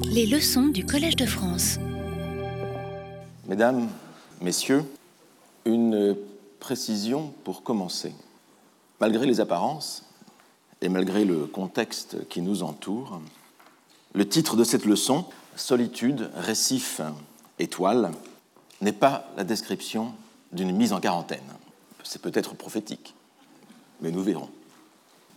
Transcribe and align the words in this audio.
Les 0.00 0.26
leçons 0.26 0.68
du 0.68 0.86
Collège 0.86 1.16
de 1.16 1.26
France. 1.26 1.78
Mesdames, 3.46 3.88
Messieurs, 4.40 4.84
une 5.64 6.16
précision 6.60 7.32
pour 7.44 7.62
commencer. 7.62 8.12
Malgré 9.00 9.26
les 9.26 9.40
apparences 9.40 10.04
et 10.80 10.88
malgré 10.88 11.24
le 11.24 11.46
contexte 11.46 12.28
qui 12.28 12.40
nous 12.40 12.62
entoure, 12.62 13.20
le 14.14 14.28
titre 14.28 14.56
de 14.56 14.64
cette 14.64 14.84
leçon, 14.84 15.26
Solitude, 15.56 16.30
récif, 16.34 17.00
étoile, 17.58 18.10
n'est 18.80 18.92
pas 18.92 19.30
la 19.36 19.44
description 19.44 20.12
d'une 20.52 20.72
mise 20.74 20.92
en 20.92 21.00
quarantaine. 21.00 21.40
C'est 22.02 22.22
peut-être 22.22 22.54
prophétique, 22.54 23.14
mais 24.00 24.10
nous 24.10 24.22
verrons. 24.22 24.48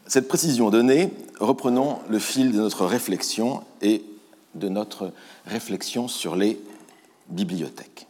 Cette 0.07 0.27
précision 0.27 0.69
donnée, 0.69 1.11
reprenons 1.39 1.99
le 2.09 2.19
fil 2.19 2.51
de 2.51 2.57
notre 2.57 2.85
réflexion 2.85 3.63
et 3.81 4.03
de 4.55 4.69
notre 4.69 5.13
réflexion 5.45 6.07
sur 6.07 6.35
les 6.35 6.59
bibliothèques. 7.27 8.07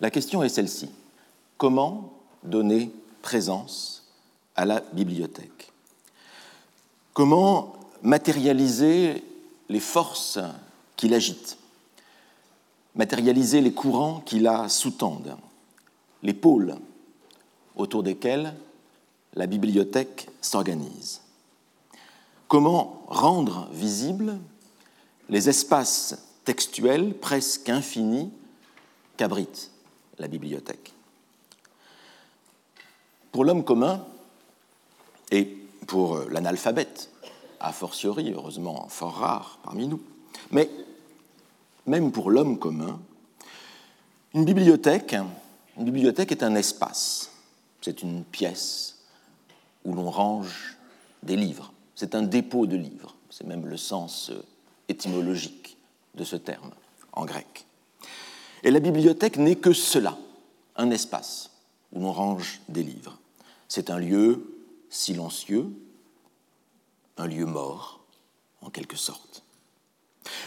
La 0.00 0.10
question 0.10 0.42
est 0.42 0.48
celle-ci. 0.48 0.90
Comment 1.56 2.12
donner 2.42 2.92
présence 3.22 4.04
à 4.54 4.64
la 4.64 4.80
bibliothèque? 4.92 5.72
Comment 7.12 7.74
matérialiser 8.02 9.24
les 9.68 9.80
forces 9.80 10.38
qui 10.96 11.08
l'agitent? 11.08 11.58
Matérialiser 12.94 13.60
les 13.60 13.72
courants 13.72 14.20
qui 14.20 14.38
la 14.40 14.68
sous-tendent? 14.68 15.36
Les 16.22 16.34
pôles 16.34 16.76
autour 17.76 18.02
desquels 18.02 18.54
la 19.34 19.46
bibliothèque 19.46 20.28
s'organise? 20.40 21.20
Comment 22.48 23.02
rendre 23.08 23.68
visibles 23.72 24.38
les 25.28 25.48
espaces 25.48 26.16
textuels 26.44 27.14
presque 27.14 27.68
infinis 27.68 28.30
qu'abrite 29.16 29.70
la 30.18 30.28
bibliothèque. 30.28 30.92
Pour 33.32 33.44
l'homme 33.44 33.64
commun 33.64 34.04
et 35.30 35.44
pour 35.86 36.20
l'analphabète, 36.30 37.10
a 37.60 37.72
fortiori, 37.72 38.32
heureusement 38.32 38.88
fort 38.88 39.16
rare 39.16 39.58
parmi 39.62 39.86
nous, 39.86 40.00
mais 40.50 40.70
même 41.86 42.12
pour 42.12 42.30
l'homme 42.30 42.58
commun, 42.58 43.00
une 44.34 44.44
bibliothèque, 44.44 45.16
une 45.76 45.84
bibliothèque 45.84 46.32
est 46.32 46.42
un 46.42 46.54
espace, 46.54 47.30
c'est 47.80 48.02
une 48.02 48.24
pièce 48.24 48.98
où 49.84 49.94
l'on 49.94 50.10
range 50.10 50.76
des 51.22 51.36
livres, 51.36 51.72
c'est 51.94 52.14
un 52.14 52.22
dépôt 52.22 52.66
de 52.66 52.76
livres, 52.76 53.14
c'est 53.30 53.46
même 53.46 53.66
le 53.66 53.76
sens 53.76 54.30
étymologique 54.88 55.76
de 56.14 56.24
ce 56.24 56.36
terme 56.36 56.70
en 57.12 57.24
grec. 57.24 57.66
Et 58.62 58.70
la 58.70 58.80
bibliothèque 58.80 59.36
n'est 59.36 59.56
que 59.56 59.72
cela, 59.72 60.16
un 60.76 60.90
espace 60.90 61.50
où 61.92 62.00
l'on 62.00 62.12
range 62.12 62.60
des 62.68 62.82
livres. 62.82 63.18
C'est 63.68 63.90
un 63.90 63.98
lieu 63.98 64.54
silencieux, 64.90 65.70
un 67.16 67.26
lieu 67.26 67.44
mort, 67.44 68.00
en 68.62 68.70
quelque 68.70 68.96
sorte. 68.96 69.42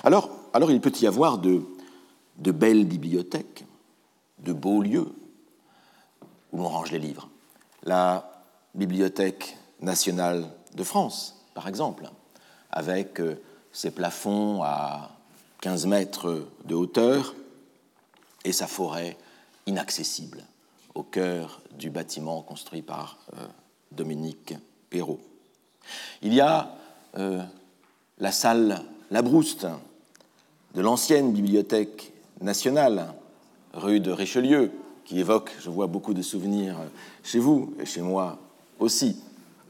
Alors, 0.03 0.29
alors 0.53 0.71
il 0.71 0.81
peut 0.81 0.91
y 0.99 1.07
avoir 1.07 1.37
de, 1.37 1.63
de 2.37 2.51
belles 2.51 2.85
bibliothèques, 2.85 3.65
de 4.39 4.53
beaux 4.53 4.81
lieux 4.81 5.13
où 6.51 6.57
l'on 6.57 6.67
range 6.67 6.91
les 6.91 6.99
livres. 6.99 7.29
La 7.83 8.43
Bibliothèque 8.75 9.57
nationale 9.81 10.47
de 10.75 10.83
France, 10.83 11.45
par 11.53 11.67
exemple, 11.67 12.09
avec 12.71 13.19
euh, 13.19 13.35
ses 13.73 13.91
plafonds 13.91 14.63
à 14.63 15.11
15 15.61 15.85
mètres 15.85 16.47
de 16.65 16.75
hauteur, 16.75 17.35
et 18.43 18.51
sa 18.51 18.67
forêt 18.67 19.17
inaccessible 19.67 20.43
au 20.95 21.03
cœur 21.03 21.61
du 21.77 21.89
bâtiment 21.89 22.41
construit 22.41 22.81
par 22.81 23.17
euh, 23.33 23.45
Dominique 23.91 24.55
Perrault. 24.89 25.19
Il 26.21 26.33
y 26.33 26.41
a 26.41 26.75
euh, 27.17 27.41
la 28.19 28.31
salle 28.31 28.81
Labrouste 29.09 29.67
de 30.73 30.81
l'ancienne 30.81 31.33
bibliothèque 31.33 32.13
nationale, 32.39 33.13
rue 33.73 33.99
de 33.99 34.11
Richelieu, 34.11 34.71
qui 35.05 35.19
évoque, 35.19 35.51
je 35.59 35.69
vois 35.69 35.87
beaucoup 35.87 36.13
de 36.13 36.21
souvenirs 36.21 36.77
chez 37.23 37.39
vous 37.39 37.73
et 37.79 37.85
chez 37.85 38.01
moi 38.01 38.39
aussi. 38.79 39.17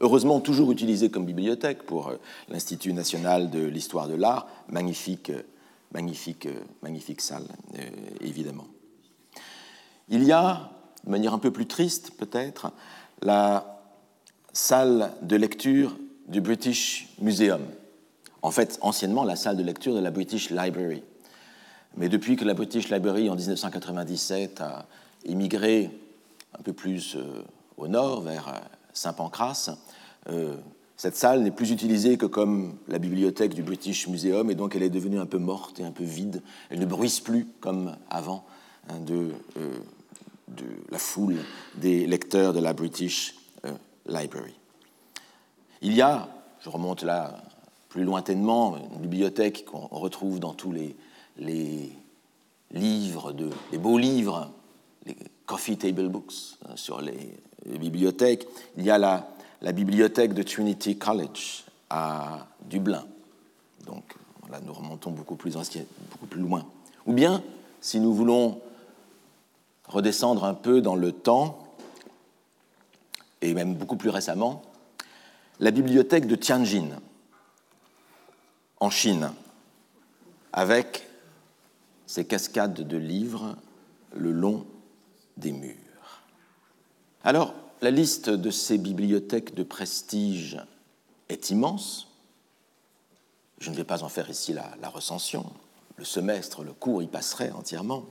Heureusement, 0.02 0.40
toujours 0.40 0.70
utilisée 0.72 1.10
comme 1.10 1.24
bibliothèque 1.24 1.84
pour 1.84 2.08
euh, 2.08 2.16
l'Institut 2.48 2.92
national 2.92 3.50
de 3.50 3.64
l'histoire 3.64 4.08
de 4.08 4.14
l'art, 4.14 4.46
magnifique 4.68 5.32
magnifique, 5.92 6.46
euh, 6.46 6.60
magnifique 6.82 7.20
salle, 7.20 7.46
euh, 7.78 7.88
évidemment. 8.20 8.66
Il 10.08 10.24
y 10.24 10.32
a, 10.32 10.70
de 11.04 11.10
manière 11.10 11.34
un 11.34 11.38
peu 11.38 11.50
plus 11.50 11.66
triste 11.66 12.12
peut-être, 12.18 12.72
la 13.22 13.80
salle 14.52 15.12
de 15.22 15.36
lecture 15.36 15.96
du 16.28 16.40
British 16.40 17.08
Museum. 17.20 17.62
En 18.42 18.50
fait, 18.50 18.78
anciennement, 18.80 19.24
la 19.24 19.36
salle 19.36 19.56
de 19.56 19.62
lecture 19.62 19.94
de 19.94 20.00
la 20.00 20.10
British 20.10 20.50
Library. 20.50 21.02
Mais 21.96 22.08
depuis 22.08 22.36
que 22.36 22.44
la 22.44 22.54
British 22.54 22.90
Library, 22.90 23.30
en 23.30 23.36
1997, 23.36 24.60
a 24.60 24.86
émigré 25.24 25.90
un 26.58 26.62
peu 26.62 26.72
plus 26.72 27.16
euh, 27.16 27.44
au 27.76 27.86
nord, 27.86 28.22
vers 28.22 28.60
Saint-Pancras, 28.92 29.70
cette 31.02 31.16
salle 31.16 31.42
n'est 31.42 31.50
plus 31.50 31.72
utilisée 31.72 32.16
que 32.16 32.26
comme 32.26 32.76
la 32.86 33.00
bibliothèque 33.00 33.54
du 33.54 33.64
British 33.64 34.06
Museum 34.06 34.52
et 34.52 34.54
donc 34.54 34.76
elle 34.76 34.84
est 34.84 34.88
devenue 34.88 35.18
un 35.18 35.26
peu 35.26 35.38
morte 35.38 35.80
et 35.80 35.84
un 35.84 35.90
peu 35.90 36.04
vide. 36.04 36.42
Elle 36.70 36.78
ne 36.78 36.86
bruise 36.86 37.18
plus 37.18 37.48
comme 37.60 37.96
avant 38.08 38.44
hein, 38.88 39.00
de, 39.00 39.32
euh, 39.56 39.78
de, 40.46 40.64
la 40.92 40.98
foule 40.98 41.38
des 41.74 42.06
lecteurs 42.06 42.52
de 42.52 42.60
la 42.60 42.72
British 42.72 43.34
euh, 43.64 43.72
Library. 44.06 44.54
Il 45.80 45.92
y 45.92 46.02
a, 46.02 46.28
je 46.60 46.68
remonte 46.68 47.02
là 47.02 47.42
plus 47.88 48.04
lointainement, 48.04 48.76
une 48.94 49.00
bibliothèque 49.00 49.64
qu'on 49.64 49.88
retrouve 49.88 50.38
dans 50.38 50.54
tous 50.54 50.70
les, 50.70 50.94
livres, 52.70 53.34
les 53.72 53.78
beaux 53.78 53.98
livres, 53.98 54.52
les 55.04 55.16
coffee 55.46 55.76
table 55.76 56.08
books 56.08 56.32
hein, 56.64 56.76
sur 56.76 57.00
les, 57.00 57.34
les 57.66 57.78
bibliothèques. 57.78 58.46
Il 58.76 58.84
y 58.84 58.90
a 58.90 58.98
la 58.98 59.28
la 59.62 59.72
bibliothèque 59.72 60.34
de 60.34 60.42
Trinity 60.42 60.98
College 60.98 61.64
à 61.88 62.46
Dublin. 62.68 63.06
Donc 63.86 64.16
là, 64.50 64.60
nous 64.60 64.72
remontons 64.72 65.12
beaucoup 65.12 65.36
plus, 65.36 65.54
loin. 66.34 66.66
Ou 67.06 67.12
bien, 67.12 67.42
si 67.80 68.00
nous 68.00 68.12
voulons 68.12 68.60
redescendre 69.86 70.44
un 70.44 70.54
peu 70.54 70.80
dans 70.80 70.96
le 70.96 71.12
temps, 71.12 71.74
et 73.40 73.54
même 73.54 73.74
beaucoup 73.74 73.96
plus 73.96 74.10
récemment, 74.10 74.62
la 75.60 75.70
bibliothèque 75.70 76.26
de 76.26 76.34
Tianjin, 76.34 76.88
en 78.80 78.90
Chine, 78.90 79.30
avec 80.52 81.06
ses 82.06 82.24
cascades 82.24 82.86
de 82.86 82.96
livres 82.96 83.56
le 84.12 84.32
long 84.32 84.66
des 85.36 85.52
murs. 85.52 85.76
Alors, 87.22 87.54
la 87.82 87.90
liste 87.90 88.30
de 88.30 88.50
ces 88.50 88.78
bibliothèques 88.78 89.54
de 89.54 89.64
prestige 89.64 90.58
est 91.28 91.50
immense. 91.50 92.06
Je 93.58 93.70
ne 93.70 93.74
vais 93.74 93.84
pas 93.84 94.04
en 94.04 94.08
faire 94.08 94.30
ici 94.30 94.52
la, 94.52 94.88
recension. 94.88 95.44
Le 95.96 96.04
semestre, 96.04 96.62
le 96.62 96.72
cours 96.72 97.02
y 97.02 97.08
passerait 97.08 97.50
entièrement. 97.50 98.04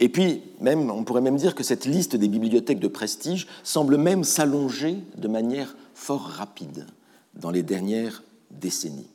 Et 0.00 0.08
puis, 0.08 0.42
même, 0.60 0.90
on 0.90 1.04
pourrait 1.04 1.20
même 1.20 1.36
dire 1.36 1.54
que 1.54 1.62
cette 1.62 1.86
liste 1.86 2.16
des 2.16 2.28
bibliothèques 2.28 2.80
de 2.80 2.88
prestige 2.88 3.46
semble 3.62 3.96
même 3.96 4.24
s'allonger 4.24 4.98
de 5.16 5.28
manière 5.28 5.76
fort 5.94 6.22
rapide 6.22 6.86
dans 7.34 7.50
les 7.50 7.62
dernières 7.62 8.24
décennies. 8.50 9.10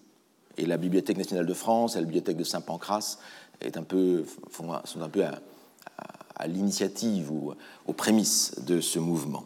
Et 0.58 0.66
la 0.66 0.78
Bibliothèque 0.78 1.18
nationale 1.18 1.46
de 1.46 1.54
France 1.54 1.96
et 1.96 2.00
la 2.00 2.06
Bibliothèque 2.06 2.38
de 2.38 2.44
Saint-Pancras 2.44 3.18
sont 3.62 5.02
un 5.02 5.10
peu 5.10 5.26
à, 5.26 5.42
à 6.36 6.48
l'initiative 6.48 7.32
ou 7.32 7.54
aux 7.86 7.94
prémices 7.94 8.56
de 8.66 8.82
ce 8.82 8.98
mouvement. 8.98 9.46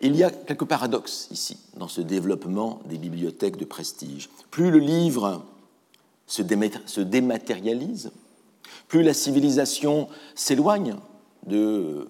Il 0.00 0.14
y 0.16 0.24
a 0.24 0.30
quelques 0.30 0.66
paradoxes 0.66 1.28
ici, 1.30 1.58
dans 1.76 1.88
ce 1.88 2.00
développement 2.00 2.80
des 2.84 2.98
bibliothèques 2.98 3.56
de 3.56 3.64
prestige. 3.64 4.28
Plus 4.50 4.70
le 4.70 4.78
livre 4.78 5.44
se 6.26 6.42
dématérialise, 7.00 8.10
plus 8.88 9.02
la 9.02 9.14
civilisation 9.14 10.08
s'éloigne 10.34 10.96
de 11.46 12.08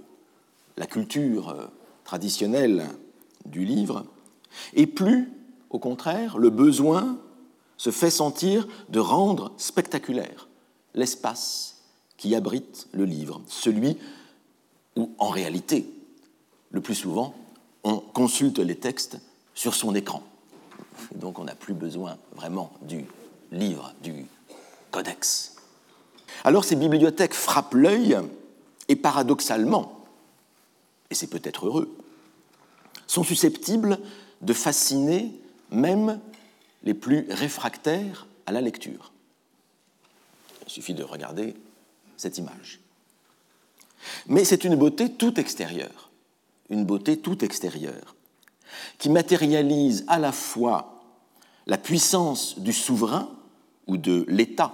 la 0.76 0.86
culture 0.86 1.70
traditionnelle 2.04 2.86
du 3.44 3.64
livre, 3.64 4.04
et 4.74 4.86
plus, 4.86 5.30
au 5.70 5.78
contraire, 5.78 6.38
le 6.38 6.50
besoin 6.50 7.18
se 7.76 7.90
fait 7.90 8.10
sentir 8.10 8.66
de 8.88 8.98
rendre 8.98 9.52
spectaculaire 9.58 10.48
l'espace 10.94 11.82
qui 12.16 12.34
abrite 12.34 12.88
le 12.92 13.04
livre, 13.04 13.42
celui 13.46 13.98
où, 14.96 15.10
en 15.18 15.28
réalité, 15.28 15.86
le 16.70 16.80
plus 16.80 16.94
souvent, 16.94 17.34
on 17.86 17.98
consulte 18.00 18.58
les 18.58 18.74
textes 18.74 19.18
sur 19.54 19.76
son 19.76 19.94
écran. 19.94 20.24
Donc 21.14 21.38
on 21.38 21.44
n'a 21.44 21.54
plus 21.54 21.72
besoin 21.72 22.18
vraiment 22.34 22.72
du 22.82 23.04
livre, 23.52 23.94
du 24.02 24.26
codex. 24.90 25.54
Alors 26.42 26.64
ces 26.64 26.74
bibliothèques 26.74 27.32
frappent 27.32 27.74
l'œil 27.74 28.18
et 28.88 28.96
paradoxalement, 28.96 30.04
et 31.10 31.14
c'est 31.14 31.28
peut-être 31.28 31.66
heureux, 31.66 31.96
sont 33.06 33.22
susceptibles 33.22 34.00
de 34.40 34.52
fasciner 34.52 35.32
même 35.70 36.18
les 36.82 36.94
plus 36.94 37.28
réfractaires 37.30 38.26
à 38.46 38.52
la 38.52 38.60
lecture. 38.60 39.12
Il 40.66 40.72
suffit 40.72 40.94
de 40.94 41.04
regarder 41.04 41.54
cette 42.16 42.38
image. 42.38 42.80
Mais 44.26 44.44
c'est 44.44 44.64
une 44.64 44.74
beauté 44.74 45.12
tout 45.12 45.38
extérieure, 45.38 46.05
une 46.70 46.84
beauté 46.84 47.18
tout 47.18 47.44
extérieure, 47.44 48.14
qui 48.98 49.08
matérialise 49.10 50.04
à 50.08 50.18
la 50.18 50.32
fois 50.32 51.02
la 51.66 51.78
puissance 51.78 52.58
du 52.58 52.72
souverain 52.72 53.28
ou 53.86 53.96
de 53.96 54.24
l'État 54.28 54.72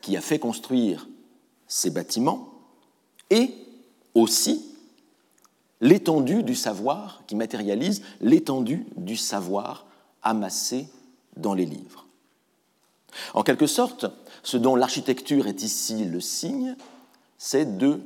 qui 0.00 0.16
a 0.16 0.20
fait 0.20 0.38
construire 0.38 1.08
ces 1.68 1.90
bâtiments 1.90 2.52
et 3.30 3.54
aussi 4.14 4.66
l'étendue 5.80 6.42
du 6.42 6.54
savoir, 6.54 7.22
qui 7.26 7.36
matérialise 7.36 8.02
l'étendue 8.20 8.86
du 8.96 9.16
savoir 9.16 9.86
amassé 10.22 10.88
dans 11.36 11.54
les 11.54 11.64
livres. 11.64 12.06
En 13.34 13.42
quelque 13.42 13.66
sorte, 13.66 14.06
ce 14.42 14.56
dont 14.56 14.76
l'architecture 14.76 15.46
est 15.46 15.62
ici 15.62 16.04
le 16.04 16.20
signe, 16.20 16.76
c'est 17.38 17.78
de 17.78 18.00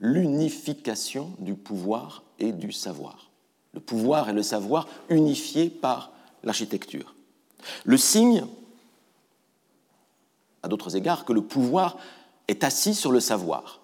l'unification 0.00 1.32
du 1.38 1.54
pouvoir 1.54 2.22
et 2.38 2.52
du 2.52 2.72
savoir. 2.72 3.30
Le 3.72 3.80
pouvoir 3.80 4.28
et 4.28 4.32
le 4.32 4.42
savoir 4.42 4.88
unifiés 5.08 5.68
par 5.68 6.12
l'architecture. 6.42 7.14
Le 7.84 7.96
signe, 7.96 8.44
à 10.62 10.68
d'autres 10.68 10.96
égards, 10.96 11.24
que 11.24 11.32
le 11.32 11.42
pouvoir 11.42 11.96
est 12.48 12.64
assis 12.64 12.94
sur 12.94 13.10
le 13.10 13.20
savoir, 13.20 13.80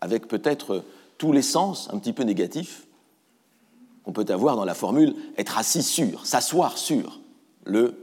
avec 0.00 0.28
peut-être 0.28 0.84
tous 1.18 1.32
les 1.32 1.42
sens 1.42 1.88
un 1.92 1.98
petit 1.98 2.12
peu 2.12 2.24
négatifs 2.24 2.86
qu'on 4.02 4.12
peut 4.12 4.26
avoir 4.28 4.56
dans 4.56 4.64
la 4.64 4.74
formule 4.74 5.14
être 5.38 5.58
assis 5.58 5.82
sur, 5.82 6.26
s'asseoir 6.26 6.76
sur 6.76 7.20
le 7.64 7.94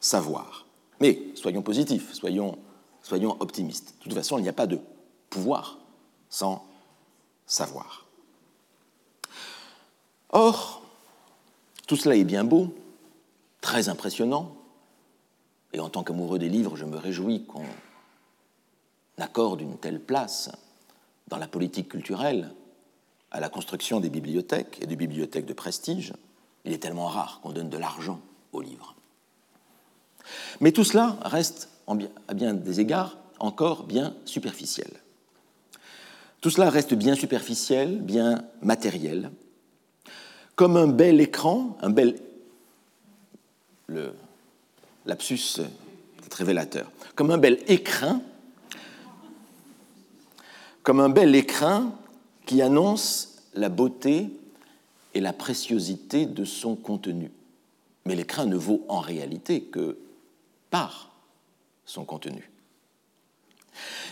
savoir. 0.00 0.66
Mais 1.00 1.22
soyons 1.34 1.62
positifs, 1.62 2.12
soyons, 2.12 2.58
soyons 3.02 3.36
optimistes. 3.40 3.94
De 3.98 4.04
toute 4.04 4.14
façon, 4.14 4.38
il 4.38 4.42
n'y 4.42 4.48
a 4.48 4.52
pas 4.52 4.66
de 4.66 4.80
pouvoir 5.30 5.78
sans 6.36 6.62
savoir. 7.46 8.04
Or, 10.28 10.82
tout 11.86 11.96
cela 11.96 12.14
est 12.14 12.24
bien 12.24 12.44
beau, 12.44 12.74
très 13.62 13.88
impressionnant, 13.88 14.54
et 15.72 15.80
en 15.80 15.88
tant 15.88 16.04
qu'amoureux 16.04 16.38
des 16.38 16.50
livres, 16.50 16.76
je 16.76 16.84
me 16.84 16.98
réjouis 16.98 17.46
qu'on 17.46 17.64
accorde 19.16 19.62
une 19.62 19.78
telle 19.78 19.98
place 19.98 20.50
dans 21.28 21.38
la 21.38 21.48
politique 21.48 21.88
culturelle 21.88 22.52
à 23.30 23.40
la 23.40 23.48
construction 23.48 24.00
des 24.00 24.10
bibliothèques 24.10 24.76
et 24.82 24.86
des 24.86 24.96
bibliothèques 24.96 25.46
de 25.46 25.54
prestige. 25.54 26.12
Il 26.66 26.74
est 26.74 26.82
tellement 26.82 27.06
rare 27.06 27.40
qu'on 27.40 27.52
donne 27.52 27.70
de 27.70 27.78
l'argent 27.78 28.20
aux 28.52 28.60
livres. 28.60 28.94
Mais 30.60 30.72
tout 30.72 30.84
cela 30.84 31.16
reste, 31.22 31.70
à 32.28 32.34
bien 32.34 32.52
des 32.52 32.80
égards, 32.80 33.16
encore 33.38 33.84
bien 33.84 34.14
superficiel. 34.26 34.90
Tout 36.46 36.50
cela 36.50 36.70
reste 36.70 36.94
bien 36.94 37.16
superficiel, 37.16 37.98
bien 38.00 38.44
matériel, 38.62 39.32
comme 40.54 40.76
un 40.76 40.86
bel 40.86 41.20
écran, 41.20 41.76
un 41.82 41.90
bel... 41.90 42.20
Le 43.88 44.14
lapsus 45.06 45.58
est 45.58 46.32
révélateur. 46.32 46.88
Comme 47.16 47.32
un 47.32 47.38
bel 47.38 47.58
écrin, 47.66 48.22
comme 50.84 51.00
un 51.00 51.08
bel 51.08 51.34
écrin 51.34 51.92
qui 52.44 52.62
annonce 52.62 53.42
la 53.54 53.68
beauté 53.68 54.28
et 55.14 55.20
la 55.20 55.32
préciosité 55.32 56.26
de 56.26 56.44
son 56.44 56.76
contenu. 56.76 57.32
Mais 58.04 58.14
l'écrin 58.14 58.46
ne 58.46 58.56
vaut 58.56 58.84
en 58.88 59.00
réalité 59.00 59.62
que 59.62 59.98
par 60.70 61.10
son 61.86 62.04
contenu. 62.04 62.48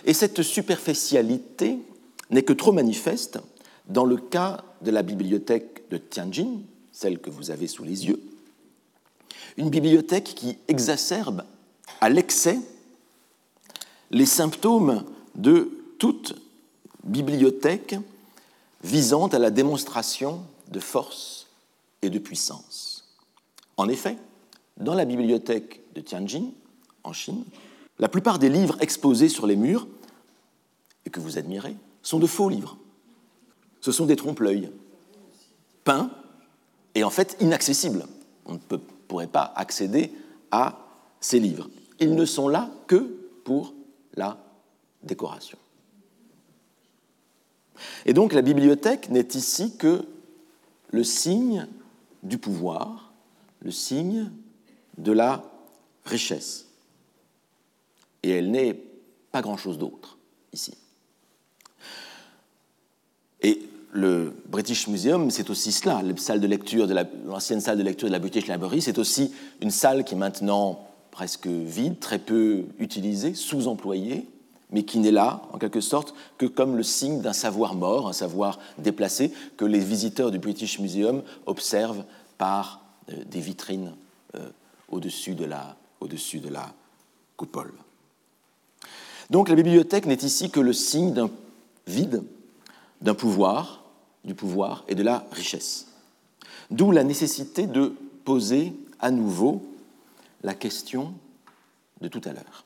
Et 0.05 0.15
cette 0.15 0.43
superficialité 0.43 1.79
n'est 2.31 2.43
que 2.43 2.53
trop 2.53 2.73
manifeste 2.73 3.39
dans 3.87 4.05
le 4.05 4.17
cas 4.17 4.65
de 4.83 4.91
la 4.91 5.03
bibliothèque 5.03 5.89
de 5.91 5.99
Tianjin, 5.99 6.61
celle 6.93 7.19
que 7.19 7.31
vous 7.31 7.51
avez 7.51 7.67
sous 7.67 7.85
les 7.85 8.07
yeux, 8.07 8.23
une 9.57 9.71
bibliothèque 9.71 10.25
qui 10.25 10.57
exacerbe 10.69 11.45
à 12.01 12.09
l'excès 12.09 12.59
les 14.11 14.27
symptômes 14.27 15.05
de 15.35 15.71
toute 15.99 16.35
bibliothèque 17.05 17.97
visant 18.83 19.27
à 19.29 19.39
la 19.39 19.51
démonstration 19.51 20.43
de 20.69 20.81
force 20.81 21.47
et 22.03 22.11
de 22.11 22.19
puissance. 22.19 23.05
En 23.77 23.89
effet, 23.89 24.17
dans 24.77 24.95
la 24.95 25.05
bibliothèque 25.05 25.81
de 25.95 26.01
Tianjin, 26.01 26.51
en 27.03 27.13
Chine, 27.13 27.45
la 27.99 28.09
plupart 28.09 28.39
des 28.39 28.49
livres 28.49 28.77
exposés 28.81 29.29
sur 29.29 29.47
les 29.47 29.57
murs, 29.57 29.87
et 31.07 31.11
que 31.11 31.21
vous 31.21 31.39
admirez, 31.39 31.77
sont 32.05 32.21
de 32.21 32.27
faux 32.29 32.49
livres. 32.49 32.77
Ce 33.81 33.91
sont 33.91 34.07
des 34.07 34.15
trompe-l'œil, 34.15 34.71
peints 35.83 36.11
et 36.95 37.03
en 37.03 37.11
fait 37.11 37.37
inaccessibles. 37.41 38.07
On 38.47 38.55
ne 38.55 38.77
pourrait 39.09 39.27
pas 39.27 39.53
accéder 39.57 40.13
à 40.53 40.87
ces 41.21 41.41
livres. 41.41 41.69
Ils 41.99 42.15
ne 42.15 42.25
sont 42.25 42.49
là 42.49 42.71
que 42.87 42.99
pour 43.45 43.75
la 44.15 44.39
décoration. 45.03 45.59
Et 48.07 48.13
donc 48.13 48.33
la 48.33 48.43
bibliothèque 48.43 49.11
n'est 49.11 49.35
ici 49.35 49.77
que 49.77 50.05
le 50.91 51.03
signe 51.03 51.67
du 52.23 52.39
pouvoir, 52.39 53.13
le 53.61 53.71
signe 53.71 54.31
de 54.99 55.13
la 55.13 55.43
richesse. 56.05 56.69
Et 58.23 58.31
elle 58.31 58.51
n'est 58.51 58.75
pas 59.33 59.43
grand-chose 59.43 59.79
d'autre 59.79 60.19
ici. 60.53 60.77
Et 63.45 63.61
le 63.93 64.33
British 64.47 64.89
Museum, 64.89 65.31
c'est 65.31 65.51
aussi 65.51 65.71
cela. 65.71 66.01
L'ancienne 66.03 67.61
salle 67.61 67.79
de 67.79 67.83
lecture 67.83 68.09
de 68.09 68.13
la 68.13 68.19
British 68.19 68.49
Library, 68.49 68.81
c'est 68.81 68.99
aussi 68.99 69.33
une 69.61 69.71
salle 69.71 70.03
qui 70.03 70.15
est 70.15 70.19
maintenant 70.19 70.89
presque 71.11 71.47
vide, 71.47 72.01
très 72.01 72.19
peu 72.19 72.65
utilisée, 72.79 73.35
sous-employée, 73.35 74.27
mais 74.71 74.83
qui 74.83 74.99
n'est 74.99 75.13
là, 75.13 75.43
en 75.53 75.59
quelque 75.59 75.83
sorte, 75.83 76.15
que 76.39 76.47
comme 76.47 76.77
le 76.77 76.83
signe 76.83 77.21
d'un 77.21 77.35
savoir 77.35 77.75
mort, 77.75 78.09
un 78.09 78.15
savoir 78.15 78.59
déplacé, 78.79 79.31
que 79.59 79.67
les 79.67 79.79
visiteurs 79.79 80.31
du 80.31 80.39
British 80.39 80.81
Museum 80.81 81.23
observent 81.45 82.05
par 82.39 82.81
euh, 83.11 83.25
des 83.31 83.41
vitrines 83.41 83.93
euh, 84.37 84.49
au-dessus 84.89 85.35
de 85.35 85.45
la 85.45 86.75
coupole. 87.37 87.75
Donc 89.29 89.51
la 89.51 89.55
bibliothèque 89.55 90.07
n'est 90.07 90.15
ici 90.15 90.51
que 90.51 90.61
le 90.61 90.73
signe 90.73 91.13
d'un 91.13 91.31
vide, 91.87 92.23
d'un 93.05 93.15
pouvoir, 93.15 93.85
du 94.25 94.35
pouvoir 94.35 94.85
et 94.89 94.95
de 94.95 95.03
la 95.03 95.27
richesse. 95.31 95.87
D'où 96.71 96.91
la 96.91 97.05
nécessité 97.05 97.67
de 97.67 97.95
poser 98.25 98.73
à 98.99 99.11
nouveau 99.11 99.63
la 100.43 100.55
question 100.55 101.15
de 102.01 102.09
tout 102.09 102.23
à 102.25 102.33
l'heure. 102.33 102.65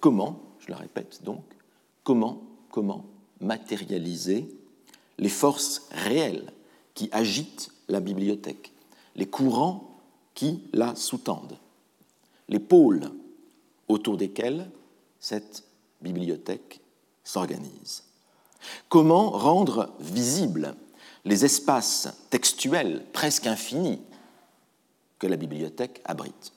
Comment, 0.00 0.40
je 0.60 0.68
le 0.68 0.74
répète 0.74 1.22
donc, 1.22 1.44
comment, 2.02 2.42
comment 2.70 3.04
matérialiser 3.40 4.48
les 5.18 5.28
forces 5.28 5.88
réelles 5.92 6.52
qui 6.94 7.08
agitent 7.12 7.70
la 7.88 8.00
bibliothèque, 8.00 8.72
les 9.14 9.26
courants 9.26 9.96
qui 10.34 10.60
la 10.72 10.94
sous-tendent, 10.96 11.56
les 12.48 12.58
pôles 12.58 13.10
autour 13.88 14.16
desquels 14.16 14.68
cette 15.20 15.64
bibliothèque 16.02 16.80
s'organise. 17.22 18.05
Comment 18.88 19.30
rendre 19.30 19.92
visibles 20.00 20.74
les 21.24 21.44
espaces 21.44 22.08
textuels 22.30 23.04
presque 23.12 23.46
infinis 23.46 24.00
que 25.18 25.26
la 25.26 25.36
bibliothèque 25.36 26.00
abrite? 26.04 26.52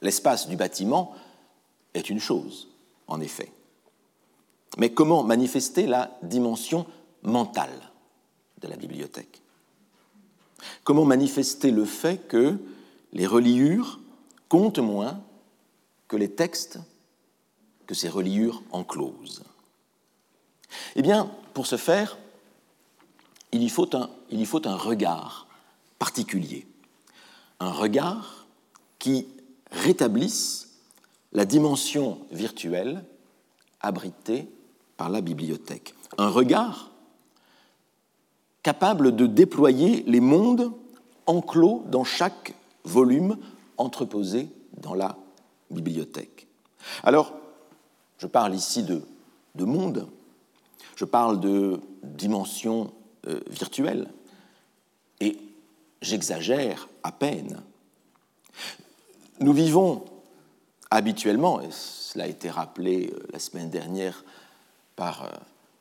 L'espace 0.00 0.48
du 0.48 0.56
bâtiment 0.56 1.14
est 1.94 2.10
une 2.10 2.20
chose, 2.20 2.68
en 3.06 3.20
effet. 3.20 3.52
Mais 4.78 4.92
comment 4.92 5.22
manifester 5.22 5.86
la 5.86 6.18
dimension 6.22 6.86
mentale 7.22 7.92
de 8.60 8.68
la 8.68 8.76
bibliothèque? 8.76 9.42
Comment 10.84 11.04
manifester 11.04 11.70
le 11.70 11.84
fait 11.84 12.26
que 12.28 12.58
les 13.12 13.26
reliures 13.26 14.00
comptent 14.48 14.78
moins 14.78 15.20
que 16.08 16.16
les 16.16 16.30
textes 16.30 16.78
que 17.86 17.94
ces 17.94 18.08
reliures 18.08 18.62
enclosent? 18.70 19.42
Eh 20.96 21.02
bien, 21.02 21.30
pour 21.54 21.66
ce 21.66 21.76
faire, 21.76 22.18
il 23.52 23.62
y 23.62 23.68
faut 23.68 23.96
un, 23.96 24.76
regard 24.76 25.46
particulier, 25.98 26.66
un 27.60 27.70
regard 27.70 28.46
qui 28.98 29.28
rétablissent 29.70 30.70
la 31.32 31.44
dimension 31.44 32.20
virtuelle 32.30 33.04
abritée 33.80 34.48
par 34.96 35.10
la 35.10 35.20
bibliothèque. 35.20 35.94
Un 36.18 36.28
regard 36.28 36.90
capable 38.62 39.16
de 39.16 39.26
déployer 39.26 40.04
les 40.06 40.20
mondes 40.20 40.72
enclos 41.26 41.84
dans 41.86 42.04
chaque 42.04 42.54
volume 42.84 43.36
entreposé 43.76 44.48
dans 44.78 44.94
la 44.94 45.16
bibliothèque. 45.70 46.46
Alors, 47.02 47.32
je 48.18 48.26
parle 48.26 48.54
ici 48.54 48.82
de, 48.82 49.02
de 49.54 49.64
monde, 49.64 50.08
je 50.96 51.04
parle 51.04 51.40
de 51.40 51.80
dimension 52.02 52.92
euh, 53.26 53.40
virtuelle, 53.48 54.08
et 55.20 55.38
j'exagère 56.00 56.88
à 57.02 57.12
peine. 57.12 57.62
Nous 59.40 59.52
vivons 59.52 60.04
habituellement, 60.90 61.60
et 61.60 61.70
cela 61.70 62.24
a 62.24 62.28
été 62.28 62.50
rappelé 62.50 63.10
euh, 63.12 63.26
la 63.32 63.38
semaine 63.38 63.70
dernière 63.70 64.24
par 64.96 65.24
euh, 65.24 65.28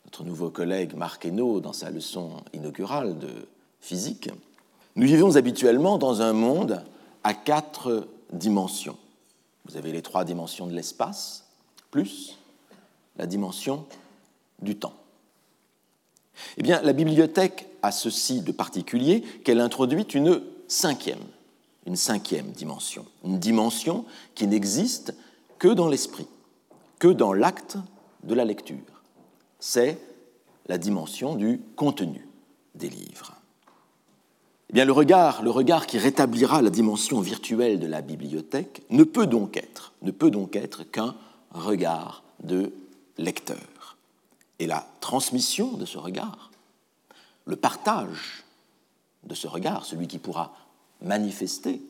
notre 0.06 0.24
nouveau 0.24 0.50
collègue 0.50 0.96
Marc 0.96 1.26
Hainaut 1.26 1.60
dans 1.60 1.74
sa 1.74 1.90
leçon 1.90 2.32
inaugurale 2.54 3.18
de 3.20 3.30
physique, 3.80 4.30
nous 4.96 5.08
vivons 5.08 5.36
habituellement 5.36 5.98
dans 5.98 6.22
un 6.22 6.34
monde 6.34 6.84
à 7.24 7.34
quatre 7.34 8.08
dimensions. 8.32 8.98
Vous 9.66 9.78
avez 9.78 9.92
les 9.92 10.02
trois 10.02 10.26
dimensions 10.26 10.68
de 10.68 10.74
l'espace, 10.74 11.46
plus 11.92 12.38
la 13.18 13.26
dimension 13.26 13.86
du 14.62 14.76
temps. 14.76 15.01
Eh 16.58 16.64
bien, 16.64 16.82
la 16.82 16.94
bibliothèque 16.94 17.68
a 17.82 17.92
ceci 17.92 18.42
de 18.42 18.52
particulier 18.52 19.22
qu'elle 19.44 19.60
introduit 19.60 20.04
une 20.04 20.42
cinquième, 20.68 21.20
dimension, 21.86 23.06
une 23.26 23.40
dimension 23.40 24.06
qui 24.36 24.48
n'existe 24.48 25.14
que 25.60 25.68
dans 25.68 25.88
l'esprit, 25.88 26.28
que 27.00 27.08
dans 27.08 27.34
l'acte 27.34 27.78
de 28.24 28.34
la 28.34 28.46
lecture. 28.46 28.78
C'est 29.60 29.98
la 30.68 30.78
dimension 30.78 31.36
du 31.36 31.62
contenu 31.76 32.28
des 32.76 32.90
livres. 32.90 33.36
Eh 34.70 34.74
bien, 34.74 34.86
le 34.86 34.94
regard, 34.94 35.44
le 35.44 35.50
regard 35.50 35.86
qui 35.86 35.98
rétablira 35.98 36.62
la 36.62 36.70
dimension 36.70 37.20
virtuelle 37.20 37.80
de 37.80 37.88
la 37.88 38.02
bibliothèque 38.02 38.84
ne 38.90 39.04
peut 39.04 39.28
donc 39.28 39.58
être, 39.58 39.94
ne 40.02 40.12
peut 40.12 40.32
donc 40.32 40.56
être 40.56 40.84
qu'un 40.90 41.16
regard 41.52 42.24
de 42.42 42.72
lecteur. 43.18 43.58
Et 44.62 44.68
la 44.68 44.86
transmission 45.00 45.72
de 45.72 45.88
ce 45.88 45.98
regard, 45.98 46.52
le 47.46 47.56
partage 47.56 48.44
de 49.24 49.34
ce 49.34 49.48
regard, 49.48 49.86
celui 49.86 50.08
qui 50.08 50.20
pourra 50.20 50.54
manifester 51.02 51.82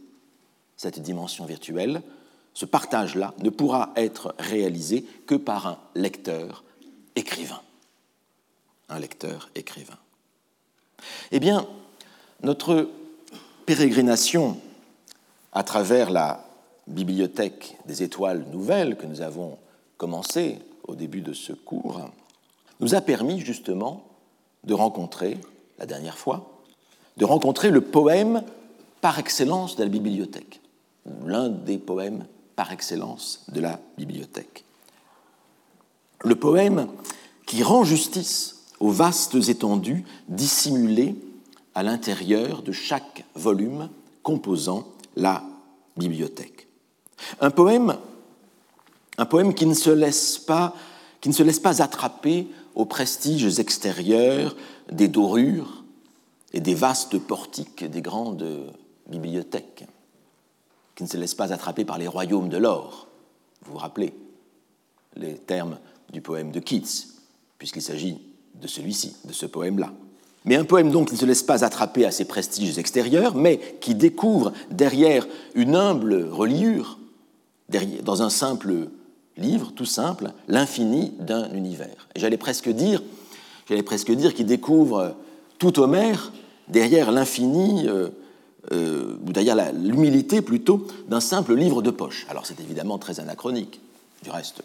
cette 0.77 1.01
dimension 1.01 1.43
virtuelle, 1.43 2.01
ce 2.53 2.63
partage-là 2.65 3.33
ne 3.39 3.49
pourra 3.49 3.91
être 3.97 4.33
réalisé 4.39 5.05
que 5.27 5.35
par 5.35 5.67
un 5.67 5.79
lecteur 5.95 6.63
écrivain. 7.17 7.59
Un 8.87 8.99
lecteur 8.99 9.49
écrivain. 9.53 9.97
Eh 11.31 11.41
bien, 11.41 11.67
notre 12.41 12.89
pérégrination 13.65 14.61
à 15.51 15.63
travers 15.63 16.09
la 16.09 16.47
bibliothèque 16.87 17.75
des 17.85 18.01
étoiles 18.01 18.45
nouvelles 18.49 18.95
que 18.95 19.07
nous 19.07 19.19
avons 19.19 19.57
commencé 19.97 20.59
au 20.87 20.95
début 20.95 21.21
de 21.21 21.33
ce 21.33 21.51
cours 21.51 22.09
nous 22.81 22.95
a 22.95 23.01
permis 23.01 23.39
justement 23.39 24.03
de 24.65 24.73
rencontrer, 24.73 25.37
la 25.79 25.85
dernière 25.85 26.17
fois, 26.17 26.61
de 27.17 27.25
rencontrer 27.25 27.69
le 27.69 27.81
poème 27.81 28.43
par 28.99 29.19
excellence 29.19 29.75
de 29.75 29.83
la 29.83 29.89
bibliothèque, 29.89 30.61
l'un 31.25 31.49
des 31.49 31.77
poèmes 31.77 32.25
par 32.55 32.71
excellence 32.71 33.45
de 33.51 33.61
la 33.61 33.79
bibliothèque. 33.97 34.65
Le 36.23 36.35
poème 36.35 36.87
qui 37.45 37.63
rend 37.63 37.83
justice 37.83 38.65
aux 38.79 38.91
vastes 38.91 39.49
étendues 39.49 40.03
dissimulées 40.27 41.15
à 41.73 41.83
l'intérieur 41.83 42.61
de 42.61 42.71
chaque 42.71 43.23
volume 43.35 43.89
composant 44.23 44.87
la 45.15 45.43
bibliothèque. 45.97 46.67
Un 47.39 47.51
poème, 47.51 47.97
un 49.17 49.25
poème 49.25 49.53
qui 49.53 49.65
ne 49.65 49.73
se 49.73 49.89
laisse 49.89 50.37
pas, 50.37 50.75
qui 51.19 51.29
ne 51.29 51.33
se 51.33 51.43
laisse 51.43 51.59
pas 51.59 51.81
attraper 51.81 52.47
aux 52.75 52.85
prestiges 52.85 53.59
extérieurs 53.59 54.55
des 54.91 55.07
dorures 55.07 55.83
et 56.53 56.59
des 56.59 56.75
vastes 56.75 57.17
portiques 57.19 57.83
des 57.83 58.01
grandes 58.01 58.73
bibliothèques, 59.07 59.85
qui 60.95 61.03
ne 61.03 61.07
se 61.09 61.17
laisse 61.17 61.35
pas 61.35 61.53
attraper 61.53 61.85
par 61.85 61.97
les 61.97 62.07
royaumes 62.07 62.49
de 62.49 62.57
l'or. 62.57 63.07
Vous 63.63 63.73
vous 63.73 63.77
rappelez 63.77 64.13
les 65.15 65.35
termes 65.35 65.77
du 66.11 66.21
poème 66.21 66.51
de 66.51 66.59
Keats, 66.59 67.07
puisqu'il 67.57 67.81
s'agit 67.81 68.19
de 68.55 68.67
celui-ci, 68.67 69.15
de 69.25 69.33
ce 69.33 69.45
poème-là. 69.45 69.91
Mais 70.45 70.55
un 70.55 70.65
poème 70.65 70.91
donc 70.91 71.09
qui 71.09 71.13
ne 71.13 71.19
se 71.19 71.25
laisse 71.25 71.43
pas 71.43 71.63
attraper 71.63 72.05
à 72.05 72.11
ses 72.11 72.25
prestiges 72.25 72.77
extérieurs, 72.77 73.35
mais 73.35 73.77
qui 73.79 73.93
découvre 73.95 74.53
derrière 74.71 75.27
une 75.53 75.75
humble 75.75 76.27
reliure, 76.31 76.97
dans 78.03 78.21
un 78.21 78.29
simple 78.29 78.89
livre, 79.37 79.71
tout 79.75 79.85
simple, 79.85 80.31
l'infini 80.47 81.13
d'un 81.19 81.51
univers. 81.53 82.07
J'allais 82.15 82.37
presque 82.37 82.69
dire, 82.69 83.01
j'allais 83.67 83.83
presque 83.83 84.11
dire 84.11 84.33
qu'il 84.33 84.45
découvre 84.45 85.15
tout 85.59 85.79
Homère 85.79 86.31
derrière 86.67 87.11
l'infini, 87.11 87.87
euh, 87.87 88.09
euh, 88.71 89.17
ou 89.25 89.31
derrière 89.31 89.73
l'humilité 89.73 90.41
plutôt, 90.41 90.87
d'un 91.07 91.19
simple 91.19 91.55
livre 91.55 91.81
de 91.81 91.91
poche. 91.91 92.25
Alors 92.29 92.45
c'est 92.45 92.59
évidemment 92.59 92.97
très 92.97 93.19
anachronique. 93.19 93.79
Du 94.23 94.29
reste, 94.29 94.63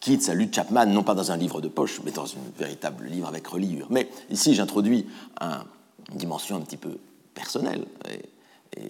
Keats 0.00 0.30
a 0.30 0.34
lu 0.34 0.48
Chapman 0.52 0.86
non 0.86 1.02
pas 1.02 1.14
dans 1.14 1.32
un 1.32 1.36
livre 1.36 1.60
de 1.60 1.68
poche, 1.68 2.00
mais 2.04 2.10
dans 2.12 2.24
un 2.24 2.58
véritable 2.58 3.06
livre 3.06 3.28
avec 3.28 3.46
reliure. 3.46 3.86
Mais 3.90 4.08
ici, 4.30 4.54
j'introduis 4.54 5.06
une 5.40 6.18
dimension 6.18 6.56
un 6.56 6.60
petit 6.60 6.76
peu 6.76 6.96
personnelle, 7.34 7.84
euh, 8.08 8.82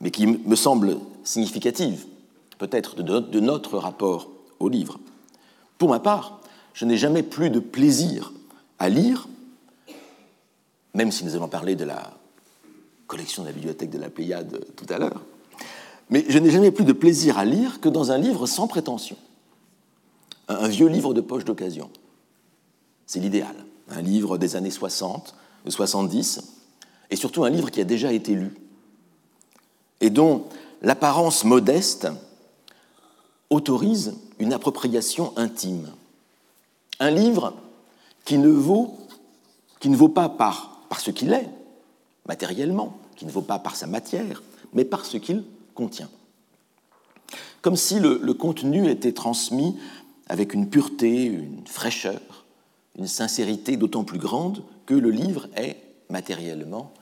mais 0.00 0.10
qui 0.10 0.26
me 0.26 0.56
semble 0.56 0.98
significative, 1.22 2.04
peut-être, 2.62 3.02
de, 3.02 3.40
notre 3.40 3.76
rapport 3.76 4.28
au 4.60 4.68
livre. 4.68 5.00
Pour 5.78 5.88
ma 5.88 5.98
part, 5.98 6.40
je 6.74 6.84
n'ai 6.84 6.96
jamais 6.96 7.24
plus 7.24 7.50
de 7.50 7.58
plaisir 7.58 8.32
à 8.78 8.88
lire, 8.88 9.26
même 10.94 11.10
si 11.10 11.24
nous 11.24 11.34
allons 11.34 11.48
parler 11.48 11.74
de 11.74 11.84
la 11.84 12.12
collection 13.08 13.42
de 13.42 13.48
la 13.48 13.52
bibliothèque 13.52 13.90
de 13.90 13.98
la 13.98 14.10
Pléiade 14.10 14.64
tout 14.76 14.86
à 14.90 14.98
l'heure, 14.98 15.22
mais 16.08 16.24
je 16.28 16.38
n'ai 16.38 16.50
jamais 16.50 16.70
plus 16.70 16.84
de 16.84 16.92
plaisir 16.92 17.36
à 17.36 17.44
lire 17.44 17.80
que 17.80 17.88
dans 17.88 18.12
un 18.12 18.18
livre 18.18 18.46
sans 18.46 18.68
prétention 18.68 19.16
un 20.46 20.68
vieux 20.68 20.86
livre 20.88 21.14
de 21.14 21.20
poche 21.20 21.44
d'occasion. 21.44 21.90
C'est 23.06 23.20
l'idéal. 23.20 23.56
Un 23.88 24.02
livre 24.02 24.38
des 24.38 24.54
années 24.54 24.70
60 24.70 25.34
ou 25.66 25.70
70, 25.70 26.42
et 27.10 27.16
surtout 27.16 27.42
un 27.42 27.50
livre 27.50 27.70
qui 27.70 27.80
a 27.80 27.84
déjà 27.84 28.12
été 28.12 28.34
lu, 28.34 28.54
et 30.00 30.10
dont 30.10 30.44
l'apparence 30.80 31.44
modeste 31.44 32.08
autorise 33.52 34.14
une 34.38 34.52
appropriation 34.52 35.32
intime. 35.36 35.90
Un 36.98 37.10
livre 37.10 37.54
qui 38.24 38.38
ne 38.38 38.48
vaut, 38.48 38.98
qui 39.78 39.88
ne 39.88 39.96
vaut 39.96 40.08
pas 40.08 40.28
par, 40.28 40.80
par 40.88 41.00
ce 41.00 41.10
qu'il 41.10 41.32
est, 41.32 41.48
matériellement, 42.26 42.98
qui 43.16 43.26
ne 43.26 43.30
vaut 43.30 43.42
pas 43.42 43.58
par 43.58 43.76
sa 43.76 43.86
matière, 43.86 44.42
mais 44.72 44.84
par 44.84 45.04
ce 45.04 45.18
qu'il 45.18 45.44
contient. 45.74 46.08
Comme 47.60 47.76
si 47.76 48.00
le, 48.00 48.20
le 48.22 48.34
contenu 48.34 48.88
était 48.88 49.12
transmis 49.12 49.76
avec 50.28 50.54
une 50.54 50.68
pureté, 50.68 51.24
une 51.24 51.66
fraîcheur, 51.66 52.20
une 52.98 53.06
sincérité 53.06 53.76
d'autant 53.76 54.04
plus 54.04 54.18
grande 54.18 54.62
que 54.86 54.94
le 54.94 55.10
livre 55.10 55.48
est 55.56 55.76
matériellement 56.08 56.92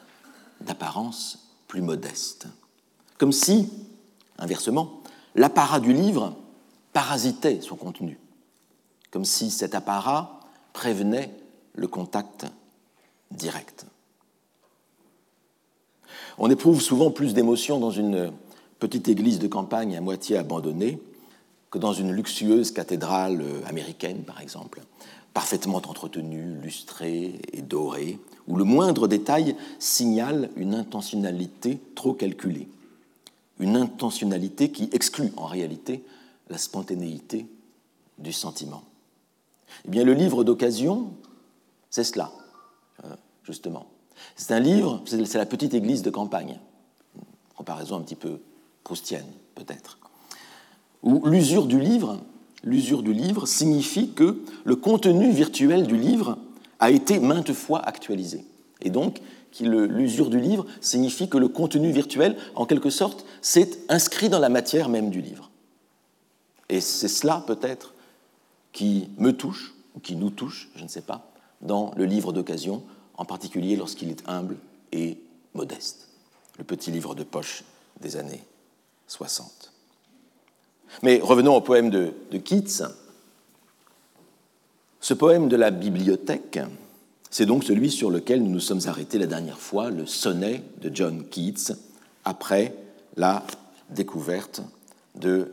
d'apparence 0.61 1.51
plus 1.69 1.83
modeste. 1.83 2.47
Comme 3.19 3.33
si, 3.33 3.69
inversement, 4.39 5.01
l'apparat 5.35 5.81
du 5.81 5.93
livre 5.93 6.37
parasitait 6.93 7.61
son 7.61 7.77
contenu, 7.77 8.19
comme 9.11 9.25
si 9.25 9.51
cet 9.51 9.75
apparat 9.75 10.41
prévenait 10.73 11.31
le 11.75 11.89
contact 11.89 12.47
direct. 13.31 13.87
On 16.39 16.51
éprouve 16.51 16.81
souvent 16.81 17.11
plus 17.11 17.35
d'émotion 17.35 17.79
dans 17.79 17.91
une 17.91 18.33
petite 18.79 19.09
église 19.09 19.39
de 19.39 19.47
campagne 19.47 19.97
à 19.97 20.01
moitié 20.01 20.37
abandonnée 20.37 21.01
que 21.71 21.79
dans 21.79 21.93
une 21.93 22.13
luxueuse 22.13 22.73
cathédrale 22.73 23.45
américaine, 23.67 24.23
par 24.25 24.41
exemple, 24.41 24.81
parfaitement 25.35 25.79
entretenue, 25.79 26.57
lustrée 26.63 27.41
et 27.53 27.63
dorée, 27.63 28.19
où 28.49 28.57
le 28.57 28.65
moindre 28.65 29.07
détail 29.07 29.55
signale 29.79 30.51
une 30.57 30.75
intentionnalité 30.75 31.81
trop 31.95 32.15
calculée, 32.15 32.69
une 33.61 33.77
intentionnalité 33.77 34.71
qui 34.71 34.89
exclut 34.93 35.33
en 35.37 35.47
réalité 35.47 36.03
la 36.51 36.59
spontanéité 36.59 37.47
du 38.19 38.33
sentiment. 38.33 38.83
Eh 39.87 39.89
bien, 39.89 40.05
le 40.05 40.13
livre 40.13 40.45
d'occasion, 40.45 41.15
c'est 41.89 42.05
cela, 42.05 42.31
euh, 43.05 43.15
justement. 43.45 43.87
C'est 44.37 44.53
un 44.53 44.61
livre, 44.61 45.03
c'est 45.07 45.35
la 45.35 45.47
petite 45.47 45.73
église 45.73 46.03
de 46.03 46.11
campagne 46.11 46.59
comparaison 47.61 47.97
un 47.97 48.01
petit 48.01 48.17
peu 48.17 48.41
proustienne, 48.85 49.27
peut-être. 49.55 49.99
Ou 51.03 51.27
l'usure 51.27 51.67
du 51.67 51.79
livre, 51.79 52.19
l'usure 52.65 53.03
du 53.03 53.13
livre 53.13 53.45
signifie 53.45 54.13
que 54.13 54.43
le 54.65 54.77
contenu 54.77 55.31
virtuel 55.31 55.87
du 55.87 55.99
livre 55.99 56.39
a 56.79 56.91
été 56.91 57.19
maintes 57.19 57.53
fois 57.53 57.81
actualisé. 57.81 58.47
Et 58.81 58.89
donc, 58.89 59.21
l'usure 59.61 60.31
du 60.31 60.41
livre 60.41 60.65
signifie 60.81 61.29
que 61.29 61.37
le 61.37 61.49
contenu 61.49 61.93
virtuel, 61.93 62.39
en 62.55 62.65
quelque 62.65 62.89
sorte, 62.89 63.27
s'est 63.43 63.71
inscrit 63.91 64.31
dans 64.31 64.39
la 64.39 64.49
matière 64.49 64.89
même 64.89 65.11
du 65.11 65.21
livre. 65.21 65.50
Et 66.71 66.81
c'est 66.81 67.09
cela, 67.09 67.43
peut-être, 67.45 67.93
qui 68.73 69.11
me 69.19 69.33
touche, 69.33 69.75
ou 69.97 70.01
qui 70.01 70.15
nous 70.15 70.31
touche, 70.31 70.71
je 70.77 70.85
ne 70.85 70.89
sais 70.89 71.01
pas, 71.03 71.29
dans 71.61 71.93
le 71.97 72.05
livre 72.05 72.33
d'occasion, 72.33 72.85
en 73.17 73.25
particulier 73.25 73.75
lorsqu'il 73.75 74.09
est 74.09 74.23
humble 74.27 74.57
et 74.93 75.19
modeste, 75.53 76.09
le 76.59 76.65
petit 76.65 76.93
livre 76.93 77.17
de 77.17 77.25
poche 77.25 77.65
des 78.01 78.17
années 78.17 78.45
60. 79.09 79.73
Mais 81.03 81.19
revenons 81.21 81.57
au 81.57 81.61
poème 81.61 81.91
de, 81.91 82.13
Keats. 82.39 82.89
Ce 85.01 85.15
poème 85.15 85.49
de 85.49 85.57
la 85.57 85.73
bibliothèque, 85.73 86.61
c'est 87.31 87.47
donc 87.47 87.65
celui 87.65 87.91
sur 87.91 88.11
lequel 88.11 88.45
nous 88.45 88.51
nous 88.51 88.61
sommes 88.61 88.87
arrêtés 88.87 89.19
la 89.19 89.27
dernière 89.27 89.59
fois, 89.59 89.91
le 89.91 90.07
sonnet 90.07 90.63
de 90.81 90.95
John 90.95 91.25
Keats, 91.29 91.75
après 92.25 92.77
la 93.17 93.45
découverte 93.91 94.63
de 95.17 95.53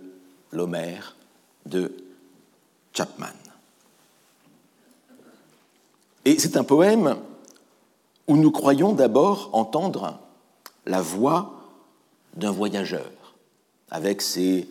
l'Homère 0.52 1.16
de 1.66 1.92
Chapman. 2.94 3.28
Et 6.26 6.40
c'est 6.40 6.58
un 6.58 6.64
poème 6.64 7.18
où 8.28 8.36
nous 8.36 8.52
croyons 8.52 8.94
d'abord 8.94 9.50
entendre 9.54 10.20
la 10.86 11.02
voix 11.02 11.54
d'un 12.36 12.52
voyageur, 12.52 13.12
avec 13.90 14.22
ses 14.22 14.68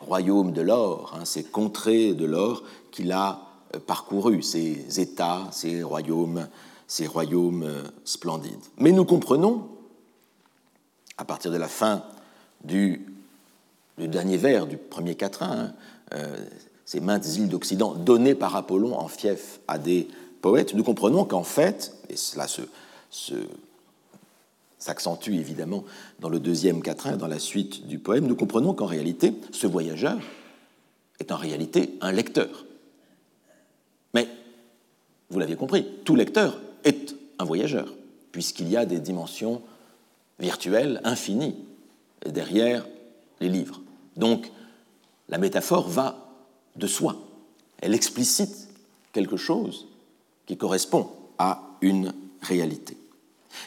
royaumes 0.00 0.52
de 0.52 0.62
l'or, 0.62 1.14
hein, 1.14 1.24
ses 1.24 1.44
contrées 1.44 2.14
de 2.14 2.24
l'or 2.24 2.62
qu'il 2.90 3.12
a 3.12 3.42
euh, 3.74 3.78
parcouru, 3.78 4.42
ses 4.42 5.00
États, 5.00 5.48
ses 5.52 5.82
royaumes, 5.82 6.48
ces 6.86 7.06
royaumes 7.06 7.64
euh, 7.64 7.82
splendides. 8.04 8.54
Mais 8.78 8.92
nous 8.92 9.04
comprenons, 9.04 9.68
à 11.18 11.24
partir 11.24 11.50
de 11.50 11.56
la 11.56 11.68
fin 11.68 12.02
du, 12.64 13.06
dernier 14.06 14.36
vers 14.36 14.66
du 14.66 14.76
premier 14.76 15.14
quatrain, 15.14 15.50
hein, 15.50 15.72
euh, 16.14 16.36
ces 16.84 17.00
maintes 17.00 17.26
îles 17.36 17.48
d'Occident 17.48 17.94
données 17.94 18.34
par 18.34 18.56
Apollon 18.56 18.94
en 18.94 19.08
fief 19.08 19.60
à 19.68 19.78
des 19.78 20.08
poètes, 20.40 20.74
nous 20.74 20.84
comprenons 20.84 21.24
qu'en 21.24 21.42
fait, 21.42 21.94
et 22.08 22.16
cela 22.16 22.46
s'accentue 24.78 25.32
évidemment 25.32 25.84
dans 26.20 26.28
le 26.28 26.38
deuxième 26.38 26.82
quatrain, 26.82 27.16
dans 27.16 27.26
la 27.26 27.38
suite 27.38 27.86
du 27.86 27.98
poème, 27.98 28.26
nous 28.26 28.36
comprenons 28.36 28.72
qu'en 28.72 28.86
réalité, 28.86 29.34
ce 29.52 29.66
voyageur 29.66 30.18
est 31.20 31.32
en 31.32 31.36
réalité 31.36 31.98
un 32.00 32.12
lecteur. 32.12 32.64
Mais, 34.14 34.28
vous 35.30 35.38
l'avez 35.38 35.56
compris, 35.56 35.86
tout 36.04 36.14
lecteur 36.14 36.58
est 36.84 37.14
un 37.38 37.44
voyageur, 37.44 37.92
puisqu'il 38.32 38.68
y 38.68 38.76
a 38.76 38.86
des 38.86 39.00
dimensions 39.00 39.60
virtuelles 40.38 41.00
infinies 41.04 41.56
derrière 42.24 42.86
les 43.40 43.48
livres. 43.48 43.82
Donc, 44.18 44.50
la 45.28 45.38
métaphore 45.38 45.88
va 45.88 46.28
de 46.76 46.86
soi. 46.86 47.16
Elle 47.80 47.94
explicite 47.94 48.68
quelque 49.12 49.36
chose 49.36 49.86
qui 50.46 50.56
correspond 50.56 51.10
à 51.38 51.62
une 51.80 52.12
réalité. 52.42 52.96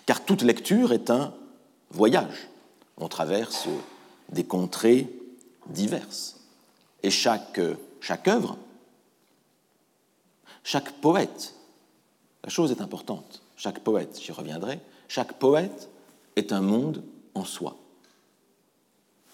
Car 0.05 0.23
toute 0.25 0.41
lecture 0.41 0.91
est 0.91 1.09
un 1.09 1.33
voyage. 1.89 2.49
On 2.97 3.07
traverse 3.07 3.67
des 4.29 4.43
contrées 4.43 5.07
diverses. 5.67 6.41
Et 7.01 7.11
chaque, 7.11 7.59
chaque 8.01 8.27
œuvre, 8.27 8.57
chaque 10.63 10.91
poète, 10.99 11.55
la 12.43 12.49
chose 12.49 12.71
est 12.71 12.81
importante, 12.81 13.41
chaque 13.55 13.79
poète, 13.79 14.19
j'y 14.21 14.31
reviendrai, 14.31 14.79
chaque 15.07 15.39
poète 15.39 15.89
est 16.35 16.51
un 16.51 16.61
monde 16.61 17.03
en 17.35 17.45
soi. 17.45 17.77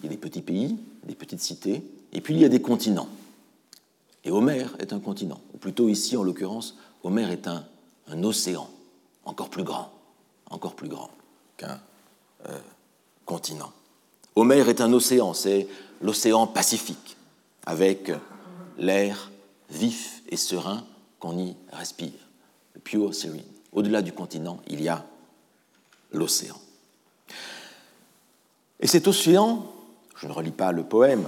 Il 0.00 0.06
y 0.06 0.08
a 0.08 0.10
des 0.10 0.16
petits 0.16 0.42
pays, 0.42 0.76
des 1.04 1.14
petites 1.14 1.40
cités, 1.40 1.82
et 2.12 2.20
puis 2.20 2.34
il 2.34 2.40
y 2.40 2.44
a 2.44 2.48
des 2.48 2.62
continents. 2.62 3.08
Et 4.24 4.30
Homère 4.30 4.74
est 4.78 4.92
un 4.92 5.00
continent, 5.00 5.40
ou 5.54 5.58
plutôt 5.58 5.88
ici 5.88 6.16
en 6.16 6.22
l'occurrence 6.22 6.76
Homère 7.02 7.30
est 7.30 7.46
un, 7.46 7.64
océan 8.24 8.68
encore 9.24 9.50
plus 9.50 9.62
grand, 9.62 9.92
encore 10.50 10.74
plus 10.74 10.88
grand 10.88 11.10
qu'un 11.56 11.80
euh, 12.48 12.58
continent. 13.24 13.72
Homère 14.34 14.68
est 14.68 14.80
un 14.80 14.92
océan, 14.92 15.34
c'est 15.34 15.68
l'océan 16.00 16.46
Pacifique, 16.46 17.16
avec 17.66 18.10
l'air 18.78 19.30
vif 19.70 20.22
et 20.28 20.36
serein 20.36 20.84
qu'on 21.18 21.38
y 21.38 21.54
respire, 21.72 22.28
le 22.74 22.80
pure 22.80 23.14
serene. 23.14 23.42
Au-delà 23.72 24.02
du 24.02 24.12
continent, 24.12 24.60
il 24.68 24.80
y 24.82 24.88
a 24.88 25.04
l'océan. 26.12 26.56
Et 28.80 28.86
cet 28.86 29.08
océan, 29.08 29.66
je 30.18 30.26
ne 30.26 30.32
relis 30.32 30.50
pas 30.50 30.72
le 30.72 30.84
poème, 30.84 31.26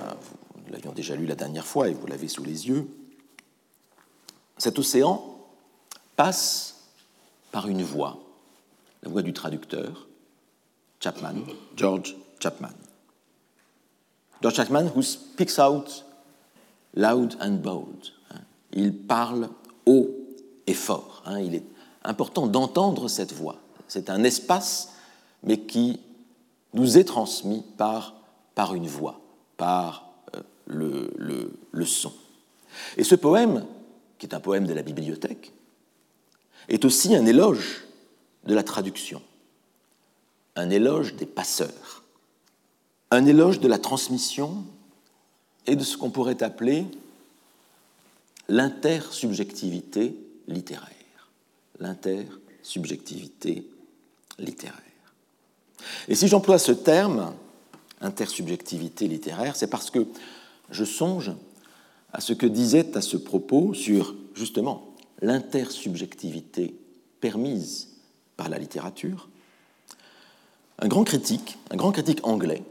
nous 0.56 0.72
l'avions 0.72 0.92
déjà 0.92 1.16
lu 1.16 1.26
la 1.26 1.34
dernière 1.34 1.66
fois 1.66 1.88
et 1.88 1.94
vous 1.94 2.06
l'avez 2.06 2.28
sous 2.28 2.44
les 2.44 2.68
yeux, 2.68 2.88
cet 4.58 4.78
océan 4.78 5.38
passe 6.16 6.88
par 7.52 7.68
une 7.68 7.82
voix, 7.82 8.18
la 9.02 9.10
voix 9.10 9.22
du 9.22 9.32
traducteur, 9.32 10.06
Chapman, 11.00 11.34
George 11.76 12.14
Chapman. 12.40 12.68
George 14.42 14.54
Chapman, 14.54 14.90
who 14.94 15.02
speaks 15.02 15.58
out 15.58 16.04
loud 16.94 17.36
and 17.40 17.62
bold. 17.62 18.12
Il 18.72 18.94
parle 18.94 19.48
haut 19.86 20.10
et 20.66 20.74
fort. 20.74 21.22
Hein. 21.26 21.40
Il 21.40 21.54
est 21.54 21.64
important 22.04 22.46
d'entendre 22.46 23.08
cette 23.08 23.32
voix. 23.32 23.56
C'est 23.88 24.10
un 24.10 24.22
espace, 24.24 24.92
mais 25.42 25.60
qui 25.60 26.00
nous 26.74 26.98
est 26.98 27.04
transmis 27.04 27.64
par, 27.76 28.14
par 28.60 28.74
une 28.74 28.86
voix, 28.86 29.18
par 29.56 30.12
euh, 30.36 30.42
le, 30.66 31.84
son. 31.86 32.12
Et 32.98 33.04
ce 33.04 33.14
poème, 33.14 33.64
qui 34.18 34.26
est 34.26 34.34
un 34.34 34.40
poème 34.40 34.66
de 34.66 34.74
la 34.74 34.82
bibliothèque, 34.82 35.54
est 36.68 36.84
aussi 36.84 37.16
un 37.16 37.24
éloge 37.24 37.84
de 38.44 38.52
la 38.52 38.62
traduction, 38.62 39.22
un 40.56 40.68
éloge 40.68 41.14
des 41.14 41.24
passeurs, 41.24 42.04
un 43.10 43.24
éloge 43.24 43.60
de 43.60 43.68
la 43.68 43.78
transmission 43.78 44.62
et 45.66 45.74
de 45.74 45.82
ce 45.82 45.96
qu'on 45.96 46.10
pourrait 46.10 46.42
appeler 46.42 46.84
l'intersubjectivité 48.48 50.14
littéraire. 50.48 51.30
L'intersubjectivité 51.78 53.66
littéraire. 54.38 54.82
Et 56.08 56.14
si 56.14 56.28
j'emploie 56.28 56.58
ce 56.58 56.72
terme, 56.72 57.34
intersubjectivité 58.00 59.08
littéraire, 59.08 59.56
c'est 59.56 59.66
parce 59.66 59.90
que 59.90 60.06
je 60.70 60.84
songe 60.84 61.32
à 62.12 62.20
ce 62.20 62.32
que 62.32 62.46
disait 62.46 62.96
à 62.96 63.00
ce 63.00 63.16
propos 63.16 63.74
sur 63.74 64.14
justement 64.34 64.94
l'intersubjectivité 65.22 66.74
permise 67.20 67.88
par 68.36 68.48
la 68.48 68.58
littérature, 68.58 69.28
un 70.78 70.88
grand 70.88 71.04
critique, 71.04 71.58
un 71.70 71.76
grand 71.76 71.92
critique 71.92 72.26
anglais, 72.26 72.62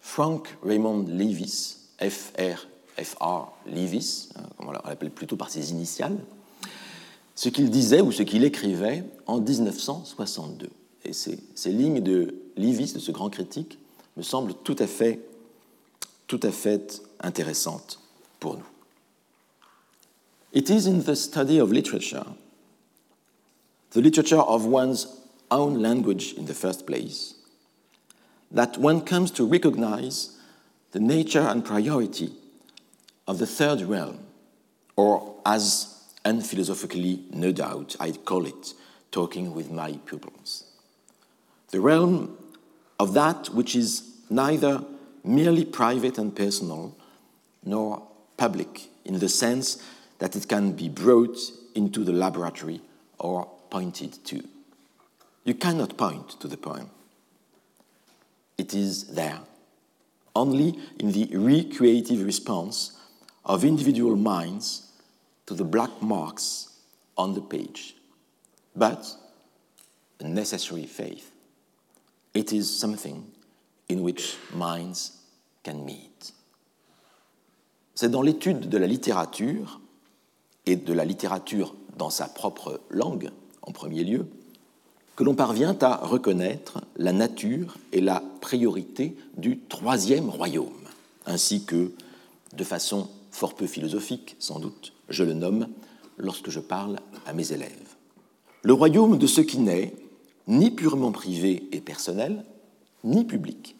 Frank 0.00 0.56
Raymond 0.62 1.06
Levis, 1.08 1.76
FR, 2.00 2.66
FR 3.02 3.50
Levis, 3.66 4.28
hein, 4.36 4.42
on 4.58 4.70
l'appelle 4.72 5.10
plutôt 5.10 5.36
par 5.36 5.50
ses 5.50 5.70
initiales, 5.70 6.18
ce 7.34 7.48
qu'il 7.48 7.70
disait 7.70 8.00
ou 8.00 8.12
ce 8.12 8.22
qu'il 8.22 8.44
écrivait 8.44 9.04
en 9.26 9.40
1962. 9.40 10.68
Et 11.04 11.12
ces, 11.12 11.38
lignes 11.66 12.00
de 12.00 12.34
Levis, 12.56 12.92
de 12.92 12.98
ce 12.98 13.12
grand 13.12 13.30
critique, 13.30 13.78
me 14.18 14.22
semblent 14.24 14.54
tout 14.64 14.76
à 14.80 14.86
fait, 14.86 15.20
tout 16.26 16.40
à 16.42 16.50
fait 16.50 17.00
intéressantes 17.20 18.00
pour 18.40 18.56
nous. 18.56 18.66
It 20.52 20.68
is 20.70 20.88
in 20.88 21.02
the 21.04 21.14
study 21.14 21.58
of 21.58 21.70
literature, 21.70 22.26
the 23.92 24.00
literature 24.00 24.40
of 24.40 24.66
one's 24.66 25.06
own 25.50 25.80
language 25.80 26.34
in 26.34 26.46
the 26.46 26.54
first 26.54 26.84
place, 26.84 27.34
that 28.50 28.76
one 28.76 29.02
comes 29.02 29.30
to 29.30 29.46
recognize 29.46 30.36
the 30.90 31.00
nature 31.00 31.46
and 31.48 31.64
priority 31.64 32.32
of 33.28 33.38
the 33.38 33.46
third 33.46 33.82
realm, 33.82 34.18
or 34.96 35.36
as 35.46 35.94
unphilosophically, 36.24 37.30
no 37.32 37.52
doubt, 37.52 37.94
I'd 38.00 38.24
call 38.24 38.46
it, 38.46 38.74
talking 39.12 39.54
with 39.54 39.70
my 39.70 39.92
pupils. 40.06 40.64
The 41.70 41.80
realm 41.80 42.36
of 42.98 43.14
that 43.14 43.50
which 43.50 43.76
is 43.76 44.07
neither 44.30 44.84
merely 45.24 45.64
private 45.64 46.18
and 46.18 46.34
personal, 46.34 46.96
nor 47.64 48.06
public 48.36 48.88
in 49.04 49.18
the 49.18 49.28
sense 49.28 49.82
that 50.18 50.36
it 50.36 50.48
can 50.48 50.72
be 50.72 50.88
brought 50.88 51.38
into 51.74 52.04
the 52.04 52.12
laboratory 52.12 52.80
or 53.18 53.48
pointed 53.70 54.24
to. 54.24 54.42
You 55.44 55.54
cannot 55.54 55.96
point 55.96 56.40
to 56.40 56.48
the 56.48 56.56
poem. 56.56 56.90
it 58.58 58.74
is 58.74 59.04
there, 59.14 59.38
only 60.34 60.78
in 60.98 61.12
the 61.12 61.28
recreative 61.32 62.24
response 62.24 62.98
of 63.44 63.64
individual 63.64 64.16
minds 64.16 64.90
to 65.46 65.54
the 65.54 65.64
black 65.64 66.02
marks 66.02 66.68
on 67.16 67.34
the 67.34 67.40
page. 67.40 67.94
But 68.74 69.06
a 70.20 70.24
necessary 70.24 70.86
faith. 70.86 71.30
It 72.34 72.52
is 72.52 72.78
something 72.78 73.30
in 73.90 73.98
which 74.00 74.36
minds 74.54 75.12
can 75.64 75.84
meet. 75.84 76.34
C'est 77.94 78.10
dans 78.10 78.22
l'étude 78.22 78.68
de 78.68 78.78
la 78.78 78.86
littérature 78.86 79.80
et 80.66 80.76
de 80.76 80.92
la 80.92 81.04
littérature 81.04 81.74
dans 81.96 82.10
sa 82.10 82.28
propre 82.28 82.80
langue, 82.90 83.30
en 83.62 83.72
premier 83.72 84.04
lieu, 84.04 84.26
que 85.16 85.24
l'on 85.24 85.34
parvient 85.34 85.76
à 85.80 85.96
reconnaître 85.96 86.80
la 86.96 87.12
nature 87.12 87.76
et 87.92 88.00
la 88.00 88.22
priorité 88.40 89.16
du 89.36 89.58
troisième 89.58 90.30
royaume, 90.30 90.68
ainsi 91.26 91.64
que, 91.64 91.90
de 92.52 92.64
façon 92.64 93.08
fort 93.32 93.54
peu 93.54 93.66
philosophique 93.66 94.36
sans 94.38 94.60
doute, 94.60 94.92
je 95.08 95.24
le 95.24 95.34
nomme 95.34 95.66
lorsque 96.18 96.50
je 96.50 96.60
parle 96.60 97.00
à 97.26 97.32
mes 97.32 97.52
élèves. 97.52 97.96
Le 98.62 98.72
royaume 98.72 99.18
de 99.18 99.26
ce 99.26 99.40
qui 99.40 99.58
n'est 99.58 99.94
ni 100.46 100.70
purement 100.70 101.10
privé 101.10 101.68
et 101.72 101.80
personnel, 101.80 102.44
ni 103.02 103.24
public, 103.24 103.76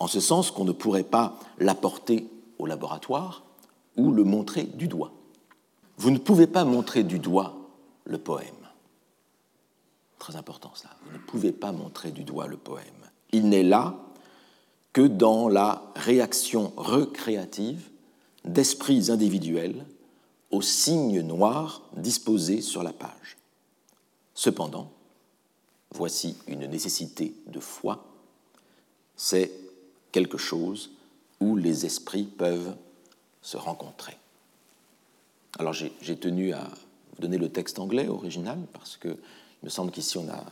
en 0.00 0.06
ce 0.06 0.20
sens 0.20 0.50
qu'on 0.50 0.64
ne 0.64 0.72
pourrait 0.72 1.02
pas 1.02 1.38
l'apporter 1.58 2.28
au 2.58 2.66
laboratoire 2.66 3.44
ou 3.96 4.12
le 4.12 4.24
montrer 4.24 4.64
du 4.64 4.88
doigt. 4.88 5.12
Vous 5.96 6.10
ne 6.10 6.18
pouvez 6.18 6.46
pas 6.46 6.64
montrer 6.64 7.02
du 7.02 7.18
doigt 7.18 7.56
le 8.04 8.18
poème. 8.18 8.46
Très 10.18 10.36
important 10.36 10.72
cela. 10.74 10.90
Vous 11.06 11.12
ne 11.12 11.18
pouvez 11.18 11.52
pas 11.52 11.72
montrer 11.72 12.10
du 12.10 12.24
doigt 12.24 12.46
le 12.46 12.56
poème. 12.56 12.84
Il 13.32 13.48
n'est 13.48 13.62
là 13.62 13.96
que 14.92 15.02
dans 15.02 15.48
la 15.48 15.82
réaction 15.96 16.72
recréative 16.76 17.88
d'esprits 18.44 19.10
individuels 19.10 19.84
aux 20.50 20.62
signes 20.62 21.20
noirs 21.20 21.82
disposés 21.96 22.62
sur 22.62 22.82
la 22.82 22.92
page. 22.92 23.36
Cependant, 24.34 24.90
voici 25.90 26.36
une 26.46 26.66
nécessité 26.66 27.34
de 27.46 27.60
foi, 27.60 28.04
c'est 29.16 29.50
quelque 30.12 30.38
chose 30.38 30.90
où 31.40 31.56
les 31.56 31.86
esprits 31.86 32.24
peuvent 32.24 32.74
se 33.42 33.56
rencontrer. 33.56 34.16
Alors 35.58 35.72
j'ai 35.72 36.16
tenu 36.16 36.52
à 36.52 36.62
vous 36.62 37.22
donner 37.22 37.38
le 37.38 37.48
texte 37.48 37.78
anglais 37.78 38.08
original 38.08 38.58
parce 38.72 38.96
que 38.96 39.08
il 39.08 39.66
me 39.66 39.70
semble 39.70 39.90
qu'ici 39.90 40.18
on 40.18 40.28
a 40.28 40.44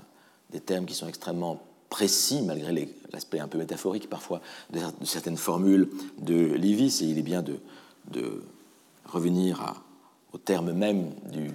des 0.51 0.61
termes 0.61 0.87
qui 0.87 0.95
sont 0.95 1.07
extrêmement 1.07 1.63
précis 1.91 2.43
malgré 2.43 2.89
l'aspect 3.13 3.39
un 3.39 3.49
peu 3.49 3.59
métaphorique 3.59 4.09
parfois 4.09 4.41
de, 4.73 4.81
certaines 5.05 5.37
formules 5.37 5.89
de 6.19 6.35
Lévis 6.55 7.03
et 7.03 7.07
il 7.07 7.19
est 7.19 7.23
bien 7.23 7.43
de, 7.43 7.59
revenir 9.05 9.61
à, 9.61 9.77
au 10.33 10.39
terme 10.39 10.73
même 10.73 11.13
du, 11.31 11.51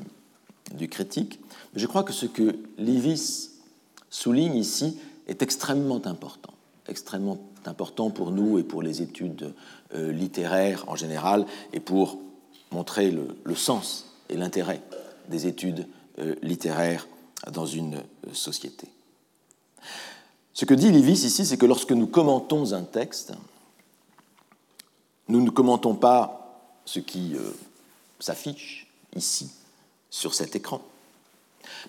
du 0.74 0.88
critique. 0.88 1.40
Mais 1.74 1.82
je 1.82 1.88
crois 1.88 2.04
que 2.04 2.14
ce 2.14 2.26
que 2.26 2.56
Lévis 2.78 3.50
souligne 4.10 4.56
ici 4.56 4.98
est 5.28 5.42
extrêmement 5.42 6.06
important, 6.06 6.51
extrêmement 6.92 7.40
important 7.66 8.12
pour 8.12 8.32
nous 8.32 8.60
et 8.60 8.64
pour 8.64 8.84
les 8.84 9.02
études 9.02 9.54
euh, 9.96 10.12
littéraires 10.12 10.84
en 10.88 10.96
général 10.96 11.46
et 11.74 11.80
pour 11.80 12.20
montrer 12.72 13.12
le, 13.12 13.56
sens 13.56 14.14
et 14.30 14.36
l'intérêt 14.38 14.82
des 15.30 15.48
études 15.48 15.88
euh, 16.20 16.36
littéraires 16.44 17.08
dans 17.52 17.66
une 17.66 17.96
euh, 17.96 18.34
société. 18.34 18.88
Ce 20.54 20.66
que 20.66 20.74
dit 20.74 20.92
Lévis 20.92 21.26
ici, 21.26 21.46
c'est 21.46 21.58
que 21.58 21.66
lorsque 21.66 21.92
nous 21.92 22.08
commentons 22.08 22.74
un 22.74 22.84
texte, 22.84 23.34
nous 25.30 25.42
ne 25.42 25.50
commentons 25.50 25.96
pas 25.96 26.68
ce 26.86 27.00
qui 27.00 27.36
s'affiche 28.20 28.88
ici, 29.16 29.50
sur 30.10 30.34
cet 30.34 30.58
écran, 30.58 30.82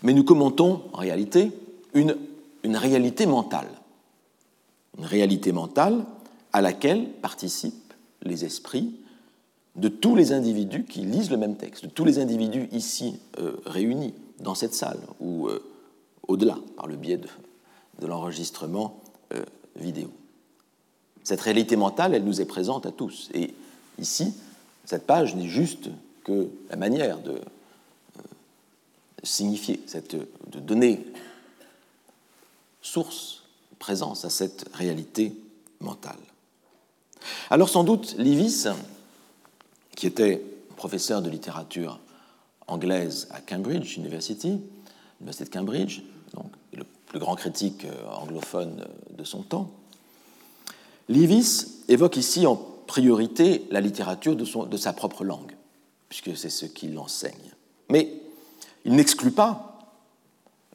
mais 0.03 0.13
nous 0.15 0.23
commentons 0.23 0.85
en 0.93 0.99
réalité 0.99 1.51
une, 1.93 2.17
une 2.63 2.77
réalité 2.77 3.27
mentale 3.27 3.69
une 4.99 5.05
réalité 5.05 5.53
mentale 5.53 6.05
à 6.53 6.61
laquelle 6.61 7.11
participent 7.21 7.95
les 8.23 8.45
esprits 8.45 8.95
de 9.77 9.89
tous 9.89 10.15
les 10.15 10.33
individus 10.33 10.85
qui 10.85 11.01
lisent 11.01 11.31
le 11.31 11.39
même 11.39 11.57
texte, 11.57 11.85
de 11.85 11.91
tous 11.91 12.05
les 12.05 12.19
individus 12.19 12.69
ici 12.73 13.19
euh, 13.39 13.57
réunis 13.65 14.15
dans 14.41 14.55
cette 14.55 14.75
salle 14.75 15.01
ou 15.21 15.49
euh, 15.49 15.63
au-delà 16.29 16.59
par 16.77 16.87
le 16.87 16.97
biais 16.97 17.17
de, 17.17 18.07
l'enregistrement 18.07 19.01
euh, 19.33 19.45
vidéo. 19.77 20.11
Cette 21.23 21.41
réalité 21.41 21.77
mentale, 21.77 22.15
elle 22.15 22.25
nous 22.25 22.41
est 22.41 22.47
présente 22.47 22.85
à 22.85 22.91
tous. 22.91 23.31
Et 23.33 23.55
ici, 23.99 24.35
cette 24.85 25.07
page 25.07 25.37
n'est 25.37 25.49
juste 25.49 25.89
que 26.25 26.49
la 26.69 26.77
manière 26.77 27.19
de 27.21 27.41
signifier, 29.23 29.81
cette, 29.87 30.17
de 30.17 30.59
donner 30.59 31.07
source 32.83 33.42
présence 33.83 34.25
à 34.25 34.31
cette 34.31 34.71
réalité 34.75 35.35
mentale. 35.81 36.21
Alors 37.51 37.69
sans 37.69 37.83
doute, 37.83 38.15
Levis, 38.17 38.69
qui 39.97 40.07
était 40.07 40.41
professeur 40.77 41.21
de 41.21 41.29
littérature 41.29 41.99
anglaise 42.69 43.27
à 43.33 43.41
Cambridge 43.41 43.97
University, 43.97 44.61
l'université 45.19 45.47
de 45.47 45.51
Cambridge, 45.51 46.03
donc, 46.33 46.47
le 46.73 46.85
plus 47.07 47.19
grand 47.19 47.35
critique 47.35 47.85
euh, 47.85 48.09
anglophone 48.09 48.87
de 49.19 49.25
son 49.25 49.43
temps, 49.43 49.73
Levis 51.09 51.67
évoque 51.89 52.17
ici 52.17 52.47
en 52.47 52.55
priorité 52.87 53.67
la 53.73 53.81
littérature 53.81 54.37
de, 54.37 54.45
son, 54.45 54.65
de 54.65 54.77
sa 54.77 54.93
propre 54.93 55.25
langue, 55.25 55.57
puisque 56.09 56.37
c'est 56.37 56.51
ce 56.51 56.67
qu'il 56.67 56.97
enseigne. 57.01 57.53
Mais 57.91 58.15
il 58.85 58.95
n'exclut 58.95 59.33
pas 59.33 59.91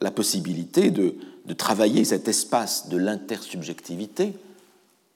la 0.01 0.11
possibilité 0.11 0.91
de 0.91 1.15
de 1.47 1.53
travailler 1.53 2.03
cet 2.03 2.27
espace 2.27 2.89
de 2.89 2.97
l'intersubjectivité 2.97 4.33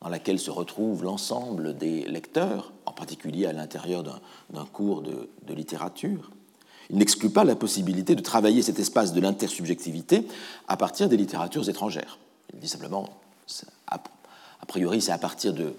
dans 0.02 0.10
laquelle 0.10 0.40
se 0.40 0.50
retrouve 0.50 1.04
l'ensemble 1.04 1.78
des 1.78 2.04
lecteurs, 2.06 2.72
en 2.86 2.94
particulier 2.94 3.46
à 3.46 3.54
l'intérieur 3.54 4.04
d'un 4.04 4.66
cours 4.66 5.04
de, 5.04 5.54
littérature. 5.54 6.32
Il 6.90 6.98
n'exclut 6.98 7.30
pas 7.30 7.44
la 7.44 7.56
possibilité 7.56 8.16
de 8.16 8.22
travailler 8.22 8.62
cet 8.62 8.80
espace 8.80 9.14
de 9.14 9.22
l'intersubjectivité 9.22 10.26
à 10.68 10.78
partir 10.78 11.08
des 11.08 11.18
littératures 11.18 11.70
étrangères. 11.70 12.18
Il 12.54 12.60
dit 12.60 12.68
simplement, 12.68 13.10
a, 13.88 14.00
priori, 14.68 15.02
c'est 15.02 15.12
à 15.12 15.18
partir 15.18 15.54
de, 15.54 15.74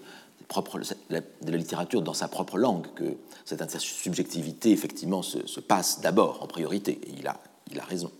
la 1.10 1.56
littérature 1.56 2.02
dans 2.02 2.14
sa 2.14 2.28
propre 2.28 2.58
langue 2.58 2.86
que 2.94 3.16
cette 3.44 3.62
intersubjectivité, 3.62 4.70
effectivement, 4.70 5.22
se, 5.22 5.46
se 5.46 5.60
passe 5.60 6.00
d'abord, 6.00 6.42
en 6.42 6.46
priorité, 6.46 7.00
et 7.06 7.14
il 7.18 7.26
a 7.26 7.84
raison. 7.84 8.10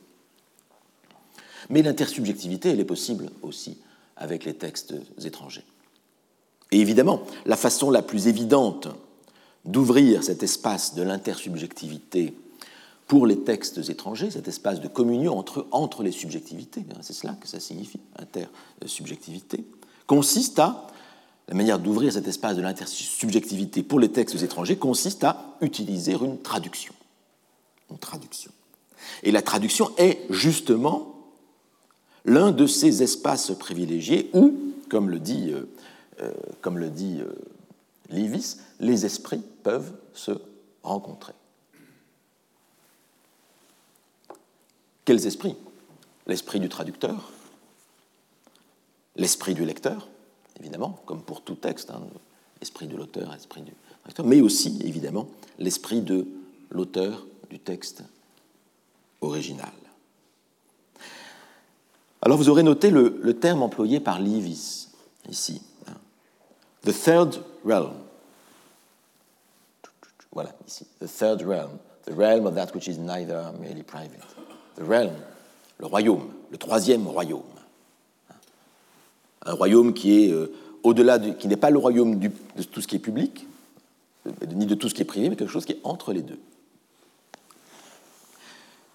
Mais 1.71 1.83
l'intersubjectivité, 1.83 2.71
elle 2.71 2.81
est 2.81 2.85
possible 2.85 3.31
aussi 3.43 3.79
avec 4.17 4.45
les 4.45 4.55
textes 4.55 4.95
étrangers. 5.25 5.65
Et 6.71 6.81
évidemment, 6.81 7.23
la 7.45 7.57
façon 7.57 7.91
la 7.91 8.03
plus 8.03 8.29
évidente 8.29 8.89
d'ouvrir 9.65 10.25
cet 10.25 10.43
espace 10.43 10.95
de 10.95 11.03
l'intersubjectivité 11.03 12.35
pour 13.07 13.27
les 13.27 13.41
textes 13.41 13.91
étrangers, 13.91 14.31
cet 14.31 14.49
espace 14.49 14.81
de 14.81 14.89
communion 14.89 15.39
entre, 15.39 15.67
entre 15.71 16.03
les 16.03 16.13
subjectivités, 16.13 16.85
hein, 16.91 16.99
c'est 17.03 17.13
cela 17.13 17.35
que 17.35 17.47
ça 17.47 17.61
signifie, 17.61 18.01
intersubjectivité, 18.19 19.65
consiste 20.07 20.59
à, 20.59 20.87
la 21.49 21.55
manière 21.55 21.79
d'ouvrir 21.79 22.13
cet 22.13 22.27
espace 22.27 22.57
de 22.57 22.63
l'intersubjectivité 22.63 23.83
pour 23.83 24.01
les 24.01 24.09
textes 24.09 24.41
étrangers 24.43 24.77
consiste 24.77 25.25
à 25.25 25.57
utiliser 25.61 26.13
une 26.13 26.39
traduction. 26.41 26.95
Une 27.91 27.99
traduction. 27.99 28.51
Et 29.23 29.33
la 29.33 29.43
traduction 29.43 29.91
est 29.99 30.21
justement 30.31 31.12
l'un 32.25 32.53
de 32.53 32.67
ces 32.67 33.03
espaces 33.03 33.53
privilégiés 33.59 34.31
où, 34.33 34.55
comme 34.89 35.11
le 35.11 35.19
dit, 35.19 35.51
euh, 35.51 35.69
euh, 36.21 36.33
comme 36.61 36.79
euh, 36.79 37.35
les 38.81 39.07
esprits 39.07 39.43
peuvent 39.63 39.93
se 40.15 40.33
rencontrer. 40.83 41.33
Quels 45.05 45.27
esprits? 45.27 45.57
L'esprit 46.27 46.61
du 46.61 46.69
traducteur, 46.69 47.33
l'esprit 49.17 49.55
du 49.55 49.65
lecteur, 49.65 50.09
évidemment, 50.61 51.01
comme 51.07 51.23
pour 51.23 51.43
tout 51.43 51.57
texte, 51.57 51.91
hein, 51.91 52.03
l'esprit 52.61 52.87
de 52.87 52.97
l'auteur, 52.97 53.33
l'esprit 53.33 53.63
du 53.63 53.73
traducteur, 54.03 54.27
mais 54.27 54.41
aussi, 54.41 54.81
évidemment, 54.85 55.29
l'esprit 55.59 56.01
de 56.01 56.29
l'auteur 56.71 57.27
du 57.51 57.59
texte 57.59 58.05
original. 59.21 59.73
Alors 62.23 62.39
vous 62.39 62.49
aurez 62.49 62.63
noté 62.63 62.91
le, 62.91 63.35
terme 63.35 63.63
employé 63.63 63.99
par 64.01 64.21
Levis 64.21 64.89
ici. 65.29 65.61
Hein. 65.89 65.95
The 66.85 66.93
third 66.93 67.43
realm. 67.65 67.95
Voilà, 70.33 70.51
ici. 70.67 70.87
The 71.01 71.09
third 71.09 71.43
realm. 71.43 71.79
The 72.07 72.17
realm 72.17 72.47
of 72.47 72.55
that 72.55 72.75
which 72.75 72.89
is 72.89 72.99
neither 72.99 73.53
merely 73.61 73.83
private. 73.83 74.23
The 74.77 74.85
realm, 74.89 75.15
le 75.79 75.87
royaume, 75.87 76.31
le 76.51 76.59
troisième 76.59 77.07
royaume. 77.07 77.43
un 79.45 79.55
royaume 79.55 79.93
qui 79.93 80.25
est 80.25 80.35
au-delà, 80.83 81.19
qui 81.19 81.49
n'est 81.49 81.57
pas 81.57 81.71
le 81.71 81.79
royaume 81.79 82.19
de 82.19 82.63
tout 82.63 82.81
ce 82.81 82.87
qui 82.87 82.97
est 82.97 83.01
public, 83.01 83.47
ni 84.49 84.67
de 84.67 84.75
tout 84.75 84.89
ce 84.89 84.95
qui 84.95 85.03
est 85.03 85.07
privé, 85.07 85.29
mais 85.29 85.37
quelque 85.37 85.51
chose 85.51 85.65
qui 85.65 85.73
est 85.73 85.81
entre 85.85 86.13
les 86.13 86.23
deux. 86.23 86.39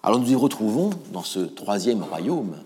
Alors 0.02 0.18
nous 0.18 0.30
y 0.30 0.34
retrouvons, 0.34 0.90
dans 1.12 1.22
ce 1.22 1.40
troisième 1.40 2.02
royaume, 2.02 2.56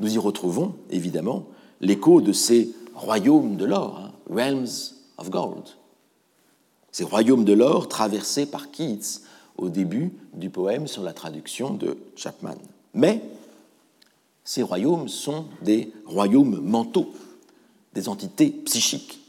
nous 0.00 0.14
y 0.14 0.18
retrouvons 0.18 0.74
évidemment 0.90 1.46
l'écho 1.80 2.20
de 2.20 2.32
ces 2.32 2.70
royaumes 2.94 3.56
de 3.56 3.64
l'or, 3.64 3.98
hein, 3.98 4.12
realms 4.30 4.94
of 5.18 5.30
gold, 5.30 5.64
ces 6.90 7.04
royaumes 7.04 7.44
de 7.44 7.52
l'or 7.52 7.88
traversés 7.88 8.46
par 8.46 8.70
Keats 8.70 9.20
au 9.56 9.68
début 9.68 10.12
du 10.34 10.50
poème 10.50 10.86
sur 10.86 11.02
la 11.02 11.12
traduction 11.12 11.74
de 11.74 11.96
Chapman. 12.16 12.56
Mais 12.94 13.22
ces 14.44 14.62
royaumes 14.62 15.08
sont 15.08 15.46
des 15.62 15.92
royaumes 16.04 16.60
mentaux, 16.60 17.12
des 17.94 18.08
entités 18.08 18.50
psychiques, 18.50 19.20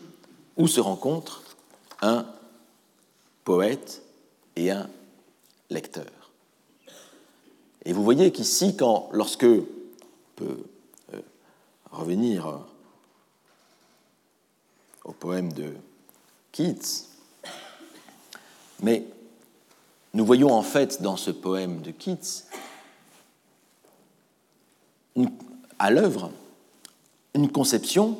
où 0.57 0.67
se 0.67 0.79
rencontrent 0.79 1.43
un 2.01 2.25
poète 3.43 4.01
et 4.55 4.71
un 4.71 4.89
lecteur. 5.69 6.05
Et 7.85 7.93
vous 7.93 8.03
voyez 8.03 8.31
qu'ici, 8.31 8.75
quand, 8.75 9.09
lorsque, 9.11 9.45
peut 10.35 10.63
euh, 11.13 11.21
revenir 11.91 12.61
au 15.03 15.11
poème 15.11 15.51
de 15.53 15.73
Keats, 16.51 17.05
mais 18.81 19.05
nous 20.13 20.25
voyons 20.25 20.51
en 20.53 20.61
fait 20.61 21.01
dans 21.01 21.17
ce 21.17 21.31
poème 21.31 21.81
de 21.81 21.91
Keats 21.91 22.43
à 25.79 25.91
l'œuvre 25.91 26.31
une 27.33 27.51
conception 27.51 28.17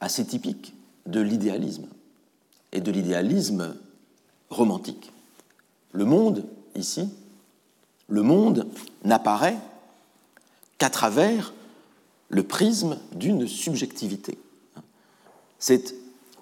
assez 0.00 0.24
typique 0.24 0.74
de 1.06 1.20
l'idéalisme 1.20 1.86
et 2.72 2.80
de 2.80 2.90
l'idéalisme 2.90 3.76
romantique. 4.48 5.12
Le 5.92 6.04
monde, 6.04 6.46
ici, 6.74 7.08
le 8.08 8.22
monde 8.22 8.66
n'apparaît 9.04 9.58
qu'à 10.80 10.90
travers 10.90 11.52
le 12.30 12.42
prisme 12.42 12.96
d'une 13.12 13.46
subjectivité. 13.46 14.38
C'est 15.58 15.94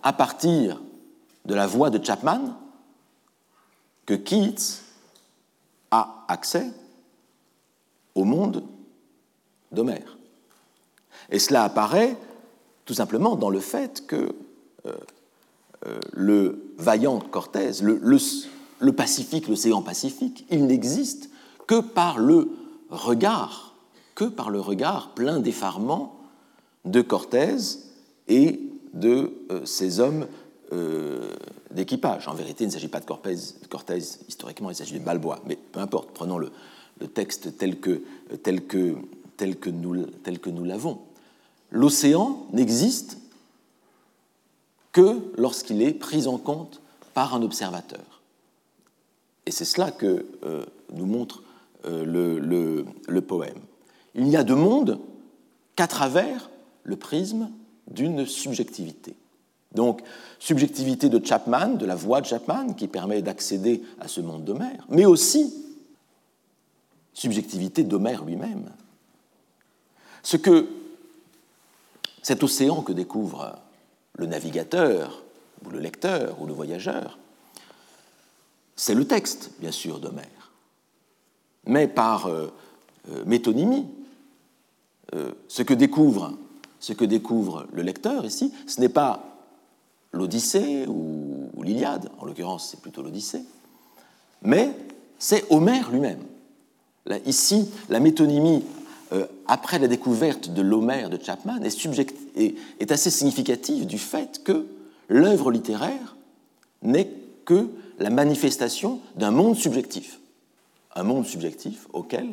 à 0.04 0.12
partir 0.12 0.80
de 1.44 1.54
la 1.54 1.66
voix 1.66 1.90
de 1.90 2.02
Chapman 2.02 2.56
que 4.06 4.14
Keats 4.14 4.80
a 5.90 6.24
accès 6.28 6.70
au 8.14 8.24
monde 8.24 8.62
d'Homère. 9.72 10.16
Et 11.30 11.40
cela 11.40 11.64
apparaît 11.64 12.16
tout 12.84 12.94
simplement 12.94 13.34
dans 13.34 13.50
le 13.50 13.60
fait 13.60 14.06
que 14.06 14.36
euh, 14.86 14.92
euh, 15.86 15.98
le 16.12 16.72
vaillant 16.78 17.18
Cortés, 17.18 17.72
le, 17.82 18.00
le 18.78 18.92
Pacifique, 18.92 19.48
l'océan 19.48 19.82
Pacifique, 19.82 20.46
il 20.48 20.66
n'existe 20.66 21.28
que 21.66 21.80
par 21.80 22.18
le 22.18 22.48
regard, 22.88 23.67
que 24.18 24.24
par 24.24 24.50
le 24.50 24.58
regard 24.58 25.14
plein 25.14 25.38
d'effarement 25.38 26.16
de 26.84 27.02
Cortés 27.02 27.54
et 28.26 28.58
de 28.92 29.32
euh, 29.52 29.64
ces 29.64 30.00
hommes 30.00 30.26
euh, 30.72 31.30
d'équipage. 31.70 32.26
En 32.26 32.34
vérité, 32.34 32.64
il 32.64 32.66
ne 32.66 32.72
s'agit 32.72 32.88
pas 32.88 32.98
de 32.98 33.04
Cortés, 33.04 33.98
historiquement, 34.28 34.70
il 34.70 34.74
s'agit 34.74 34.98
de 34.98 35.04
Balboa, 35.04 35.38
mais 35.46 35.54
peu 35.54 35.78
importe, 35.78 36.10
prenons 36.14 36.36
le, 36.36 36.50
texte 37.14 37.56
tel 37.58 37.78
que, 37.78 38.02
tel 38.42 38.66
que, 38.66 38.96
tel 39.36 39.56
que 39.56 39.70
nous, 39.70 40.04
tel 40.24 40.40
que 40.40 40.50
nous 40.50 40.64
l'avons. 40.64 40.98
L'océan 41.70 42.44
n'existe 42.52 43.18
que 44.90 45.30
lorsqu'il 45.36 45.80
est 45.80 45.94
pris 45.94 46.26
en 46.26 46.38
compte 46.38 46.80
par 47.14 47.36
un 47.36 47.42
observateur. 47.42 48.20
Et 49.46 49.52
c'est 49.52 49.64
cela 49.64 49.92
que 49.92 50.26
euh, 50.42 50.64
nous 50.92 51.06
montre 51.06 51.44
euh, 51.84 52.84
le, 53.06 53.20
poème. 53.20 53.60
Il 54.18 54.24
n'y 54.24 54.36
a 54.36 54.44
de 54.44 54.52
monde 54.52 55.00
qu'à 55.74 55.86
travers 55.86 56.50
le 56.84 56.96
prisme 56.96 57.50
d'une 57.86 58.26
subjectivité. 58.26 59.16
Donc, 59.72 60.02
subjectivité 60.38 61.08
de 61.08 61.24
Chapman, 61.24 61.68
de 61.68 61.86
la 61.86 61.94
voix 61.94 62.20
de 62.20 62.26
Chapman, 62.26 62.74
qui 62.74 62.88
permet 62.88 63.22
d'accéder 63.22 63.82
à 64.00 64.08
ce 64.08 64.20
monde 64.20 64.44
d'Homère, 64.44 64.84
mais 64.90 65.06
aussi 65.06 65.54
subjectivité 67.14 67.82
d'Homère 67.82 68.24
lui-même. 68.24 68.70
Ce 70.22 70.36
que 70.36 70.68
cet 72.22 72.42
océan 72.42 72.82
que 72.82 72.92
découvre 72.92 73.58
le 74.14 74.26
navigateur, 74.26 75.22
ou 75.64 75.70
le 75.70 75.78
lecteur, 75.78 76.40
ou 76.42 76.46
le 76.46 76.52
voyageur, 76.52 77.18
c'est 78.76 78.94
le 78.94 79.06
texte, 79.06 79.52
bien 79.60 79.72
sûr, 79.72 79.98
d'Homère 79.98 80.38
mais 81.68 81.86
par 81.86 82.26
euh, 82.26 82.48
euh, 83.10 83.22
métonymie. 83.24 83.86
Euh, 85.14 85.32
ce, 85.48 85.62
que 85.62 85.74
découvre, 85.74 86.36
ce 86.80 86.92
que 86.92 87.04
découvre 87.04 87.66
le 87.72 87.82
lecteur 87.82 88.24
ici, 88.24 88.52
ce 88.66 88.80
n'est 88.80 88.88
pas 88.88 89.24
l'Odyssée 90.12 90.86
ou, 90.86 91.50
l'Iliade, 91.62 92.10
en 92.18 92.24
l'occurrence 92.24 92.68
c'est 92.70 92.80
plutôt 92.80 93.02
l'Odyssée, 93.02 93.42
mais 94.42 94.70
c'est 95.18 95.44
Homère 95.50 95.90
lui-même. 95.90 96.20
ici, 97.26 97.68
la 97.88 98.00
métonymie, 98.00 98.62
après 99.46 99.78
la 99.78 99.88
découverte 99.88 100.50
de 100.50 100.62
l'Homère 100.62 101.10
de 101.10 101.18
Chapman, 101.22 101.60
est 101.62 102.92
assez 102.92 103.10
significative 103.10 103.86
du 103.86 103.98
fait 103.98 104.42
que 104.44 104.66
l'œuvre 105.08 105.50
littéraire 105.50 106.16
n'est 106.82 107.10
que 107.44 107.68
la 107.98 108.10
manifestation 108.10 109.00
d'un 109.16 109.32
monde 109.32 109.56
subjectif 109.56 110.18
un 110.98 111.04
monde 111.04 111.26
subjectif 111.26 111.86
auquel 111.92 112.28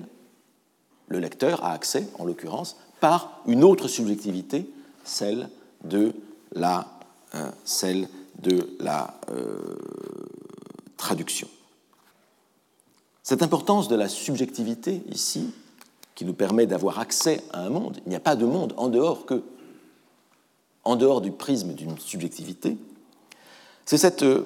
le 1.08 1.20
lecteur 1.20 1.64
a 1.64 1.72
accès, 1.72 2.08
en 2.20 2.26
l'occurrence, 2.26 2.78
par 3.00 3.42
une 3.46 3.64
autre 3.64 3.88
subjectivité, 3.88 4.70
celle 5.04 5.50
de 5.84 6.14
la, 6.54 6.88
euh, 7.36 7.52
euh, 8.48 9.76
traduction. 10.98 11.48
Cette 13.24 13.44
importance 13.44 13.88
de 13.88 13.96
la 13.96 14.08
subjectivité 14.08 15.04
ici, 15.10 15.54
qui 16.16 16.26
nous 16.26 16.34
permet 16.34 16.66
d'avoir 16.66 17.00
accès 17.00 17.44
à 17.52 17.62
un 17.62 17.70
monde, 17.70 18.00
il 18.06 18.10
n'y 18.10 18.16
a 18.16 18.22
pas 18.22 18.36
de 18.36 18.46
monde 18.46 18.74
en 18.78 18.88
dehors 18.88 19.26
que, 19.26 19.44
en 20.84 20.96
dehors 20.96 21.22
du 21.22 21.32
prisme 21.32 21.74
d'une 21.74 21.98
subjectivité, 22.00 22.78
c'est 23.86 23.98
cette 23.98 24.24
euh, 24.24 24.46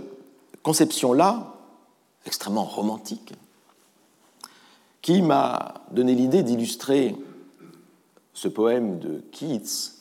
conception-là, 0.64 1.54
extrêmement 2.26 2.66
romantique, 2.66 3.34
qui 5.02 5.22
m'a 5.22 5.86
donné 5.92 6.14
l'idée 6.14 6.44
d'illustrer 6.44 7.16
ce 8.34 8.48
poème 8.48 9.00
de 9.00 9.22
Keats 9.32 9.94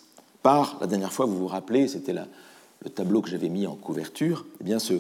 par, 0.43 0.79
la 0.81 0.87
dernière 0.87 1.13
fois, 1.13 1.27
vous 1.27 1.37
vous 1.37 1.47
rappelez, 1.47 1.89
c'était 1.89 2.13
le 2.13 2.91
tableau 2.91 3.21
que 3.21 3.29
j'avais 3.29 3.49
mis 3.49 3.67
en 3.67 3.75
couverture, 3.75 4.47
eh 4.61 4.65
bien 4.65 4.79
ce, 4.79 4.95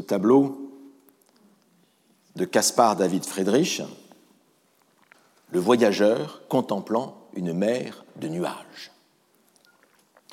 tableau 0.00 0.70
de 2.36 2.44
Caspar 2.44 2.96
David 2.96 3.24
Friedrich, 3.24 3.82
le 5.50 5.60
voyageur 5.60 6.42
contemplant 6.48 7.16
une 7.34 7.52
mer 7.52 8.04
de 8.16 8.28
nuages. 8.28 8.92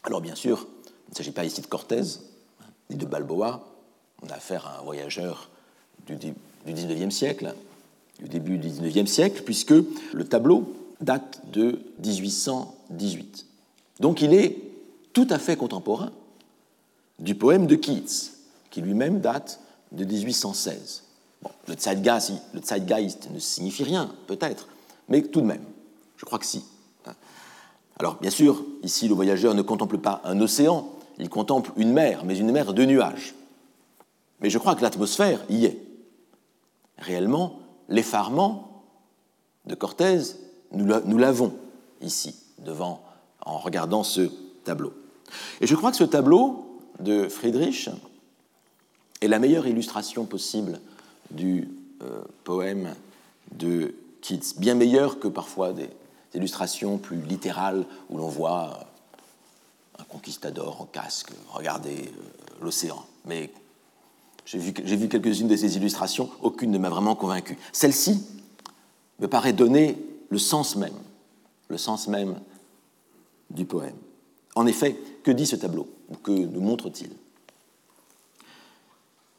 Alors 0.03 0.21
bien 0.21 0.35
sûr, 0.35 0.67
il 1.07 1.11
ne 1.11 1.15
s'agit 1.15 1.31
pas 1.31 1.43
ici 1.43 1.61
de 1.61 1.67
Cortés, 1.67 2.19
ni 2.89 2.95
de 2.95 3.05
Balboa, 3.05 3.65
on 4.21 4.29
a 4.29 4.35
affaire 4.35 4.67
à 4.67 4.79
un 4.79 4.83
voyageur 4.83 5.49
du, 6.05 6.15
du 6.15 6.33
19e 6.67 7.09
siècle, 7.09 7.53
du 8.19 8.27
début 8.27 8.57
du 8.57 8.67
XIXe 8.69 9.09
siècle, 9.09 9.43
puisque 9.43 9.71
le 9.71 10.23
tableau 10.25 10.73
date 11.01 11.41
de 11.51 11.79
1818. 12.03 13.45
Donc 13.99 14.21
il 14.21 14.33
est 14.33 14.57
tout 15.13 15.27
à 15.29 15.39
fait 15.39 15.55
contemporain 15.55 16.11
du 17.19 17.35
poème 17.35 17.67
de 17.67 17.75
Keats, 17.75 18.31
qui 18.69 18.81
lui-même 18.81 19.19
date 19.19 19.59
de 19.91 20.05
1816. 20.05 21.03
le, 21.67 21.75
zeitgeist, 21.77 22.33
le 22.53 22.61
zeitgeist 22.61 23.29
ne 23.31 23.39
signifie 23.39 23.83
rien, 23.83 24.13
peut-être, 24.27 24.67
mais 25.07 25.21
tout 25.21 25.41
de 25.41 25.45
même, 25.45 25.63
je 26.17 26.25
crois 26.25 26.39
que 26.39 26.45
si. 26.45 26.63
Alors, 27.97 28.15
bien 28.15 28.29
sûr, 28.29 28.63
ici, 28.81 29.09
le 29.09 29.13
voyageur 29.13 29.53
ne 29.53 29.61
contemple 29.61 29.97
pas 29.97 30.21
un 30.23 30.39
océan, 30.39 30.87
il 31.17 31.27
contemple 31.27 31.71
une 31.75 31.91
mer, 31.91 32.23
mais 32.23 32.37
une 32.37 32.51
mer 32.51 32.73
de 32.73 32.85
nuages. 32.85 33.35
Mais 34.39 34.49
je 34.49 34.57
crois 34.57 34.75
que 34.75 34.81
l'atmosphère 34.81 35.43
y 35.49 35.65
est. 35.65 35.77
Réellement, 36.97 37.59
l'effarement 37.89 38.83
de 39.65 39.75
Cortés, 39.75 40.21
nous 40.71 41.17
l'avons 41.17 41.53
ici, 42.01 42.35
devant, 42.59 43.03
en 43.45 43.57
regardant 43.57 44.03
ce 44.03 44.29
tableau. 44.63 44.93
Et 45.61 45.67
je 45.67 45.75
crois 45.75 45.91
que 45.91 45.97
ce 45.97 46.03
tableau 46.03 46.79
de 46.99 47.27
Friedrich 47.27 47.89
est 49.21 49.27
la 49.27 49.39
meilleure 49.39 49.67
illustration 49.67 50.25
possible 50.25 50.79
du 51.31 51.69
euh, 52.01 52.21
poème 52.43 52.95
de 53.51 53.93
Keats, 54.21 54.55
bien 54.57 54.75
meilleure 54.75 55.19
que 55.19 55.27
parfois 55.27 55.73
des 55.73 55.89
illustrations 56.33 56.97
plus 56.97 57.21
littérales 57.21 57.85
où 58.09 58.17
l'on 58.17 58.27
voit 58.27 58.79
conquistador 60.09 60.81
en 60.81 60.85
casque, 60.85 61.31
regardez 61.51 62.11
l'océan. 62.61 63.05
Mais 63.25 63.51
j'ai 64.51 64.57
vu, 64.95 65.07
quelques-unes 65.07 65.47
de 65.47 65.55
ces 65.55 65.77
illustrations, 65.77 66.27
aucune 66.41 66.71
ne 66.71 66.79
m'a 66.79 66.89
vraiment 66.89 67.15
convaincu. 67.15 67.55
Celle-ci 67.71 68.25
me 69.19 69.27
paraît 69.27 69.53
donner 69.53 69.95
le 70.29 70.39
sens 70.39 70.75
même, 70.75 70.95
le 71.67 71.77
sens 71.77 72.07
même 72.07 72.39
du 73.51 73.65
poème. 73.65 73.95
En 74.55 74.65
effet, 74.65 74.99
que 75.23 75.29
dit 75.29 75.45
ce 75.45 75.55
tableau 75.55 75.87
Que 76.23 76.31
nous 76.31 76.61
montre-t-il? 76.61 77.11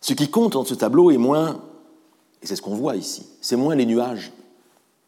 Ce 0.01 0.13
qui 0.13 0.31
compte 0.31 0.53
dans 0.53 0.65
ce 0.65 0.75
tableau 0.75 1.11
est 1.11 1.19
moins, 1.19 1.61
et 2.41 2.47
c'est 2.47 2.55
ce 2.55 2.63
qu'on 2.63 2.77
voit 2.77 2.95
ici, 2.95 3.27
c'est 3.41 3.57
moins 3.57 3.75
les 3.75 3.87
nuages, 3.87 4.31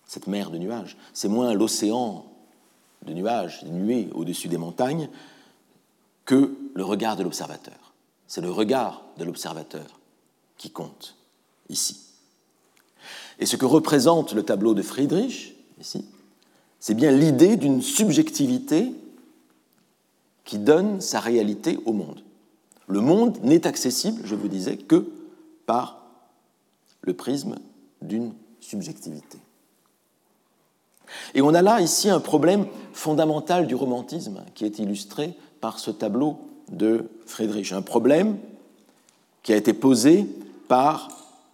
cette 0.09 0.27
mer 0.27 0.51
de 0.51 0.59
nuages, 0.59 0.97
c'est 1.15 1.29
moins 1.29 1.55
l'océan 1.55 2.27
de 3.07 3.13
nuages, 3.13 3.63
des 3.63 3.71
nuées 3.71 4.09
au-dessus 4.15 4.49
des 4.49 4.59
montagnes, 4.59 5.09
que 6.25 6.57
le 6.75 6.85
regard 6.85 7.15
de 7.15 7.23
l'observateur. 7.23 7.82
C'est 8.33 8.41
le 8.41 8.51
regard 8.51 9.05
de 9.19 9.25
l'observateur 9.25 10.01
qui 10.57 10.71
compte 10.71 11.17
ici. 11.69 12.01
Et 13.39 13.45
ce 13.45 13.57
que 13.57 13.67
représente 13.67 14.33
le 14.33 14.43
tableau 14.43 14.73
de 14.73 14.81
Friedrich, 14.81 15.55
ici, 15.79 16.07
c'est 16.81 16.95
bien 16.95 17.11
l'idée 17.11 17.59
d'une 17.59 17.83
subjectivité 17.83 18.95
qui 20.47 20.57
donne 20.57 21.03
sa 21.03 21.21
réalité 21.21 21.79
au 21.85 21.93
monde. 21.93 22.25
Le 22.87 23.03
monde 23.03 23.39
n'est 23.43 23.67
accessible, 23.67 24.23
je 24.25 24.35
vous 24.35 24.49
disais, 24.49 24.79
que 24.79 25.13
par 25.67 26.03
le 27.03 27.13
prisme 27.13 27.57
d'une 28.01 28.33
subjectivité. 28.61 29.37
Et 31.35 31.43
on 31.43 31.53
a 31.53 31.61
là 31.61 31.83
ici 31.83 32.09
un 32.09 32.21
problème 32.21 32.67
fondamental 32.95 33.67
du 33.67 33.75
romantisme 33.75 34.43
qui 34.55 34.65
est 34.65 34.79
illustré 34.79 35.37
par 35.61 35.79
ce 35.79 35.91
tableau 35.91 36.39
de 36.71 37.11
Friedrich. 37.33 37.73
Un 37.73 37.83
problème 37.83 38.39
qui 39.43 39.53
a 39.53 39.57
été 39.57 39.73
posé 39.73 40.27
par 40.69 41.09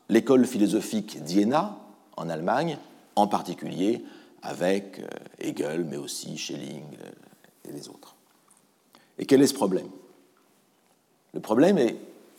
l'école 0.08 0.44
philosophique 0.44 1.22
d'Iéna 1.22 1.76
en 2.16 2.28
Allemagne, 2.28 2.78
en 3.14 3.28
particulier 3.28 4.02
avec 4.42 4.98
euh, 4.98 5.06
Hegel, 5.38 5.84
mais 5.84 5.96
aussi 5.96 6.36
Schelling 6.36 6.84
euh, 7.02 7.68
et 7.68 7.72
les 7.72 7.88
autres. 7.88 8.16
Et 9.18 9.26
quel 9.26 9.40
est 9.40 9.46
ce 9.46 9.54
problème? 9.54 9.88
Le 11.32 11.40
problème 11.40 11.78
est, 11.78 11.96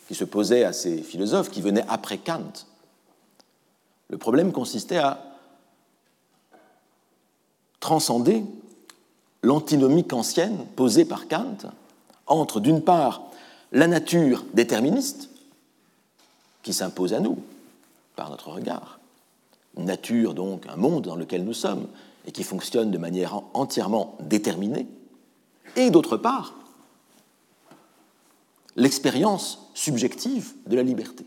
qui 0.08 0.16
se 0.16 0.26
posait 0.26 0.64
à 0.64 0.74
ces 0.74 1.02
philosophes 1.02 1.50
qui 1.50 1.62
venaient 1.62 1.86
après 1.88 2.18
Kant, 2.18 2.66
le 4.10 4.18
problème 4.18 4.52
consistait 4.52 4.98
à 4.98 5.24
transcender 7.80 8.44
l'antinomie 9.44 10.06
kantienne 10.06 10.66
posée 10.76 11.06
par 11.06 11.28
Kant 11.28 11.58
entre, 12.28 12.60
d'une 12.60 12.82
part, 12.82 13.29
la 13.72 13.88
nature 13.88 14.46
déterministe, 14.54 15.30
qui 16.64 16.74
s'impose 16.74 17.14
à 17.14 17.20
nous 17.20 17.38
par 18.16 18.30
notre 18.30 18.50
regard, 18.50 19.00
nature 19.78 20.34
donc, 20.34 20.66
un 20.68 20.76
monde 20.76 21.06
dans 21.06 21.16
lequel 21.16 21.44
nous 21.44 21.54
sommes, 21.54 21.88
et 22.26 22.32
qui 22.32 22.44
fonctionne 22.44 22.92
de 22.92 22.98
manière 22.98 23.42
entièrement 23.54 24.18
déterminée, 24.22 24.88
et 25.76 25.90
d'autre 25.90 26.18
part, 26.18 26.56
l'expérience 28.76 29.70
subjective 29.74 30.54
de 30.68 30.76
la 30.76 30.84
liberté. 30.84 31.26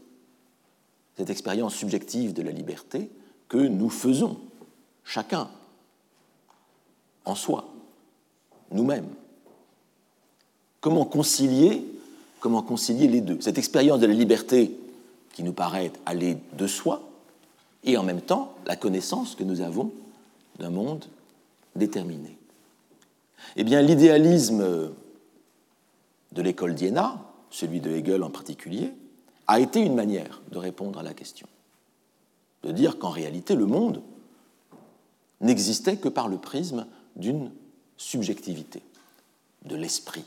Cette 1.16 1.30
expérience 1.30 1.74
subjective 1.74 2.32
de 2.32 2.42
la 2.42 2.50
liberté 2.50 3.10
que 3.48 3.58
nous 3.58 3.90
faisons, 3.90 4.38
chacun, 5.04 5.48
en 7.24 7.34
soi, 7.34 7.68
nous-mêmes. 8.70 9.08
Comment 10.80 11.04
concilier, 11.04 11.86
comment 12.42 12.62
concilier 12.62 13.06
les 13.06 13.20
deux 13.20 13.40
Cette 13.40 13.56
expérience 13.56 14.00
de 14.00 14.06
la 14.06 14.12
liberté 14.12 14.76
qui 15.32 15.44
nous 15.44 15.52
paraît 15.52 15.92
aller 16.04 16.36
de 16.58 16.66
soi, 16.66 17.08
et 17.84 17.96
en 17.96 18.02
même 18.02 18.20
temps 18.20 18.54
la 18.66 18.76
connaissance 18.76 19.34
que 19.34 19.44
nous 19.44 19.60
avons 19.60 19.92
d'un 20.58 20.68
monde 20.68 21.06
déterminé. 21.76 22.36
Eh 23.56 23.64
bien, 23.64 23.80
l'idéalisme 23.80 24.92
de 26.32 26.42
l'école 26.42 26.74
d'Iéna, 26.74 27.16
celui 27.50 27.80
de 27.80 27.90
Hegel 27.90 28.22
en 28.22 28.30
particulier, 28.30 28.92
a 29.46 29.60
été 29.60 29.80
une 29.80 29.94
manière 29.94 30.42
de 30.50 30.58
répondre 30.58 30.98
à 30.98 31.02
la 31.02 31.14
question. 31.14 31.46
De 32.62 32.72
dire 32.72 32.98
qu'en 32.98 33.10
réalité, 33.10 33.54
le 33.54 33.66
monde 33.66 34.02
n'existait 35.40 35.96
que 35.96 36.08
par 36.08 36.28
le 36.28 36.38
prisme 36.38 36.86
d'une 37.16 37.50
subjectivité, 37.96 38.82
de 39.64 39.76
l'esprit. 39.76 40.24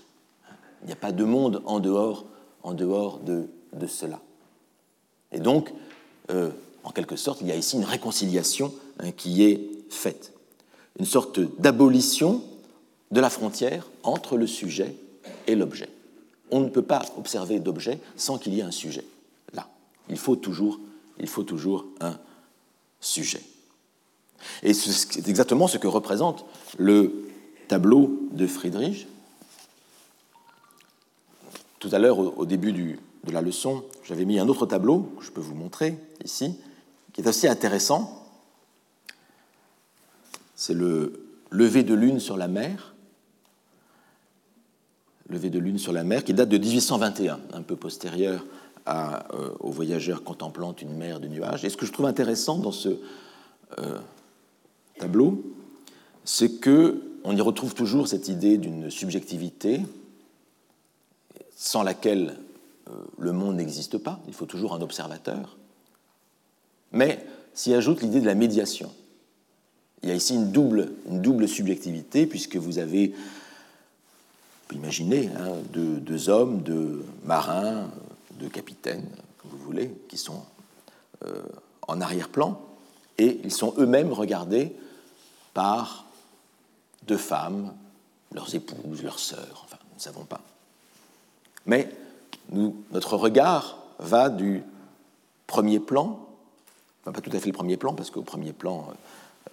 Il 0.81 0.88
n'y 0.88 0.93
a 0.93 0.97
pas 0.97 1.11
de 1.11 1.23
monde 1.23 1.61
en 1.65 1.79
dehors, 1.79 2.25
en 2.63 2.73
dehors 2.73 3.19
de, 3.19 3.47
de 3.73 3.88
cela. 3.88 4.21
Et 5.31 5.39
donc, 5.39 5.73
euh, 6.31 6.49
en 6.83 6.91
quelque 6.91 7.15
sorte, 7.15 7.41
il 7.41 7.47
y 7.47 7.51
a 7.51 7.55
ici 7.55 7.75
une 7.75 7.83
réconciliation 7.83 8.73
hein, 8.99 9.11
qui 9.11 9.43
est 9.43 9.61
faite, 9.89 10.33
une 10.99 11.05
sorte 11.05 11.39
d'abolition 11.59 12.43
de 13.11 13.19
la 13.19 13.29
frontière 13.29 13.89
entre 14.03 14.38
le 14.38 14.47
sujet 14.47 14.95
et 15.47 15.55
l'objet. 15.55 15.89
On 16.51 16.59
ne 16.59 16.69
peut 16.69 16.83
pas 16.83 17.03
observer 17.17 17.59
d'objet 17.59 17.99
sans 18.15 18.38
qu'il 18.38 18.53
y 18.53 18.59
ait 18.59 18.63
un 18.63 18.71
sujet. 18.71 19.03
Là, 19.53 19.67
il 20.09 20.17
faut 20.17 20.35
toujours, 20.35 20.79
il 21.19 21.27
faut 21.27 21.43
toujours 21.43 21.85
un 21.99 22.17
sujet. 22.99 23.41
Et 24.63 24.73
c'est 24.73 25.27
exactement 25.27 25.67
ce 25.67 25.77
que 25.77 25.88
représente 25.88 26.45
le 26.77 27.27
tableau 27.67 28.19
de 28.31 28.45
Friedrich. 28.45 29.07
Tout 31.87 31.95
à 31.95 31.99
l'heure, 31.99 32.39
au 32.39 32.47
début 32.47 32.73
de 32.73 33.31
la 33.31 33.43
leçon, 33.43 33.83
j'avais 34.03 34.25
mis 34.25 34.39
un 34.39 34.47
autre 34.47 34.65
tableau 34.65 35.01
que 35.19 35.23
je 35.23 35.29
peux 35.29 35.39
vous 35.39 35.53
montrer 35.53 35.95
ici, 36.23 36.57
qui 37.13 37.21
est 37.21 37.27
assez 37.27 37.47
intéressant. 37.47 38.27
C'est 40.55 40.73
le 40.73 41.27
lever 41.51 41.83
de 41.83 41.93
lune 41.93 42.19
sur 42.19 42.37
la 42.37 42.47
mer. 42.47 42.95
Lever 45.29 45.51
de 45.51 45.59
lune 45.59 45.77
sur 45.77 45.93
la 45.93 46.03
mer, 46.03 46.23
qui 46.23 46.33
date 46.33 46.49
de 46.49 46.57
1821, 46.57 47.39
un 47.53 47.61
peu 47.61 47.75
postérieur 47.75 48.43
euh, 48.87 49.51
aux 49.59 49.69
voyageurs 49.69 50.23
contemplant 50.23 50.73
une 50.73 50.97
mer 50.97 51.19
de 51.19 51.27
nuages. 51.27 51.65
Et 51.65 51.69
ce 51.69 51.77
que 51.77 51.85
je 51.85 51.91
trouve 51.91 52.07
intéressant 52.07 52.57
dans 52.57 52.71
ce 52.71 52.97
euh, 53.77 53.99
tableau, 54.97 55.43
c'est 56.23 56.59
que 56.59 57.03
on 57.23 57.35
y 57.35 57.41
retrouve 57.41 57.75
toujours 57.75 58.07
cette 58.07 58.27
idée 58.27 58.57
d'une 58.57 58.89
subjectivité 58.89 59.81
sans 61.55 61.83
laquelle 61.83 62.37
euh, 62.89 62.91
le 63.17 63.31
monde 63.31 63.55
n'existe 63.55 63.97
pas, 63.97 64.19
il 64.27 64.33
faut 64.33 64.45
toujours 64.45 64.73
un 64.73 64.81
observateur. 64.81 65.57
Mais 66.91 67.25
s'y 67.53 67.73
ajoute 67.73 68.01
l'idée 68.01 68.21
de 68.21 68.25
la 68.25 68.35
médiation. 68.35 68.93
Il 70.03 70.09
y 70.09 70.11
a 70.11 70.15
ici 70.15 70.35
une 70.35 70.51
double, 70.51 70.91
une 71.09 71.21
double 71.21 71.47
subjectivité, 71.47 72.27
puisque 72.27 72.57
vous 72.57 72.77
avez, 72.77 73.15
vous 74.69 74.75
imaginez, 74.75 75.29
hein, 75.29 75.53
deux, 75.73 76.29
hommes, 76.29 76.61
deux 76.61 77.03
marins, 77.23 77.89
deux 78.33 78.49
capitaines, 78.49 79.07
comme 79.41 79.51
vous 79.51 79.57
voulez, 79.57 79.91
qui 80.09 80.17
sont 80.17 80.43
euh, 81.25 81.41
en 81.87 82.01
arrière-plan, 82.01 82.61
et 83.17 83.39
ils 83.43 83.53
sont 83.53 83.73
eux-mêmes 83.77 84.11
regardés 84.11 84.75
par 85.53 86.05
deux 87.07 87.17
femmes, 87.17 87.73
leurs 88.33 88.53
épouses, 88.53 89.01
leurs 89.01 89.19
sœurs, 89.19 89.63
enfin, 89.65 89.77
nous 89.89 89.95
ne 89.95 90.01
savons 90.01 90.25
pas. 90.25 90.41
Mais 91.65 91.89
notre 92.91 93.17
regard 93.17 93.78
va 93.99 94.30
du 94.30 94.63
premier 95.47 95.80
plan, 95.80 96.19
enfin 97.01 97.12
pas 97.12 97.21
tout 97.21 97.36
à 97.36 97.39
fait 97.39 97.47
le 97.47 97.54
premier 97.54 97.78
plan, 97.78 97.93
parce 97.93 98.12
qu'au 98.12 98.21
premier 98.21 98.54
plan, 98.54 98.88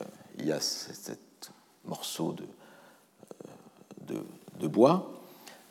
euh, 0.01 0.05
il 0.39 0.47
y 0.47 0.53
a 0.53 0.61
ce 0.61 1.13
morceau 1.85 2.33
de, 2.33 2.45
euh, 4.11 4.21
de, 4.61 4.67
bois, 4.67 5.13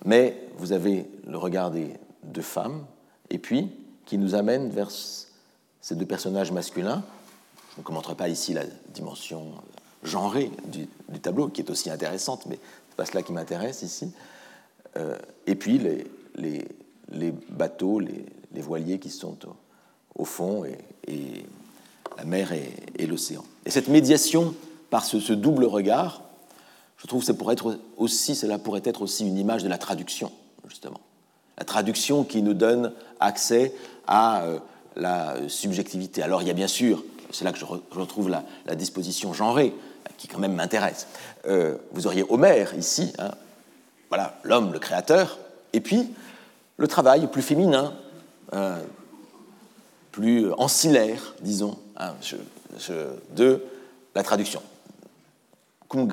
mais 0.05 0.47
vous 0.57 0.73
avez 0.73 1.09
le 1.27 1.37
regard 1.37 1.71
des 1.71 1.93
deux 2.23 2.41
femmes, 2.41 2.85
et 3.29 3.37
puis 3.37 3.71
qui 4.05 4.17
nous 4.17 4.35
amène 4.35 4.69
vers 4.69 4.89
ces 4.91 5.95
deux 5.95 6.05
personnages 6.05 6.51
masculins. 6.51 7.03
Je 7.75 7.81
ne 7.81 7.83
commenterai 7.83 8.15
pas 8.15 8.29
ici 8.29 8.53
la 8.53 8.65
dimension 8.89 9.53
genrée 10.03 10.51
du, 10.65 10.87
tableau, 11.19 11.47
qui 11.47 11.61
est 11.61 11.69
aussi 11.69 11.89
intéressante, 11.89 12.45
mais 12.47 12.55
ce 12.55 12.59
n'est 12.59 12.95
pas 12.97 13.05
cela 13.05 13.21
qui 13.21 13.31
m'intéresse 13.31 13.81
ici. 13.83 14.11
Euh, 14.97 15.17
et 15.47 15.55
puis 15.55 15.77
les, 15.77 16.05
les, 16.35 17.33
bateaux, 17.49 17.99
les, 17.99 18.61
voiliers 18.61 18.99
qui 18.99 19.09
sont 19.09 19.37
au, 20.15 20.25
fond, 20.25 20.63
et, 20.65 21.45
la 22.17 22.25
mer 22.25 22.51
et, 22.51 23.07
l'océan. 23.07 23.43
Et 23.65 23.71
cette 23.71 23.87
médiation 23.87 24.53
par 24.89 25.05
ce, 25.05 25.33
double 25.33 25.65
regard, 25.65 26.21
je 26.97 27.07
trouve 27.07 27.21
que 27.21 27.33
cela 27.33 28.57
pourrait 28.59 28.81
être 28.85 29.01
aussi 29.01 29.27
une 29.27 29.37
image 29.37 29.63
de 29.63 29.69
la 29.69 29.77
traduction, 29.77 30.31
justement. 30.67 30.99
La 31.57 31.65
traduction 31.65 32.23
qui 32.23 32.41
nous 32.41 32.53
donne 32.53 32.93
accès 33.19 33.73
à 34.07 34.43
euh, 34.43 34.59
la 34.95 35.35
subjectivité. 35.47 36.23
Alors 36.23 36.41
il 36.41 36.47
y 36.47 36.51
a 36.51 36.55
bien 36.55 36.67
sûr, 36.67 37.03
c'est 37.31 37.45
là 37.45 37.51
que 37.51 37.59
je, 37.59 37.65
retrouve 37.65 38.29
la, 38.29 38.75
disposition 38.75 39.33
genrée, 39.33 39.73
qui 40.17 40.27
quand 40.27 40.39
même 40.39 40.53
m'intéresse. 40.53 41.07
Euh, 41.47 41.77
vous 41.91 42.07
auriez 42.07 42.25
Homère 42.29 42.75
ici, 42.77 43.13
hein, 43.19 43.31
voilà, 44.09 44.39
l'homme, 44.43 44.73
le 44.73 44.79
créateur, 44.79 45.39
et 45.73 45.81
puis 45.81 46.13
le 46.77 46.87
travail 46.87 47.27
plus 47.27 47.41
féminin, 47.41 47.93
euh, 48.53 48.81
plus 50.11 50.51
ancillaire, 50.53 51.35
disons, 51.41 51.77
hein, 51.97 52.13
de 53.35 53.63
la 54.15 54.23
traduction. 54.23 54.61
Cum 55.87 56.09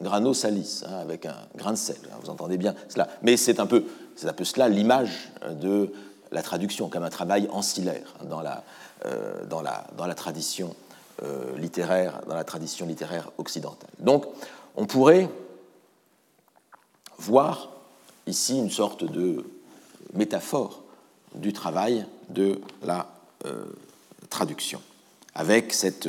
grano 0.00 0.34
salis, 0.34 0.82
hein, 0.86 0.96
avec 1.00 1.26
un 1.26 1.36
grain 1.56 1.72
de 1.72 1.76
sel, 1.76 1.96
hein, 2.04 2.16
vous 2.22 2.30
entendez 2.30 2.58
bien 2.58 2.74
cela. 2.88 3.08
Mais 3.22 3.36
c'est 3.36 3.60
un 3.60 3.66
peu, 3.66 3.84
un 4.24 4.32
peu 4.32 4.44
cela 4.44 4.68
l'image 4.68 5.30
de 5.60 5.92
la 6.32 6.42
traduction, 6.42 6.88
comme 6.88 7.02
un 7.02 7.10
travail 7.10 7.48
ancillaire 7.50 8.14
dans 8.24 8.42
la, 8.42 8.62
euh, 9.06 9.44
dans 9.46 9.62
la 9.62 10.14
tradition 10.14 10.74
euh, 11.22 11.56
littéraire, 11.56 12.20
dans 12.28 12.34
la 12.34 12.44
tradition 12.44 12.84
littéraire 12.84 13.30
occidentale. 13.38 13.88
Donc, 14.00 14.26
on 14.76 14.84
pourrait 14.84 15.30
voir 17.16 17.70
ici 18.26 18.58
une 18.58 18.70
sorte 18.70 19.04
de 19.04 19.44
métaphore 20.14 20.82
du 21.34 21.52
travail 21.52 22.06
de 22.30 22.60
la 22.82 23.12
euh, 23.44 23.64
traduction, 24.30 24.80
avec 25.34 25.72
cette, 25.72 26.08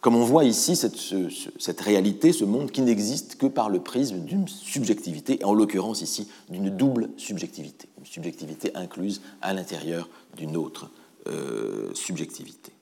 comme 0.00 0.16
on 0.16 0.24
voit 0.24 0.44
ici, 0.44 0.76
cette, 0.76 1.80
réalité, 1.80 2.32
ce 2.32 2.44
monde 2.44 2.70
qui 2.70 2.82
n'existe 2.82 3.36
que 3.36 3.46
par 3.46 3.68
le 3.68 3.80
prisme 3.80 4.20
d'une 4.20 4.46
subjectivité, 4.48 5.40
et 5.40 5.44
en 5.44 5.54
l'occurrence 5.54 6.02
ici 6.02 6.28
d'une 6.48 6.70
double 6.70 7.10
subjectivité, 7.16 7.88
une 7.98 8.06
subjectivité 8.06 8.74
incluse 8.74 9.20
à 9.42 9.52
l'intérieur 9.52 10.08
d'une 10.36 10.56
autre 10.56 10.90
euh, 11.26 11.90
subjectivité. 11.94 12.72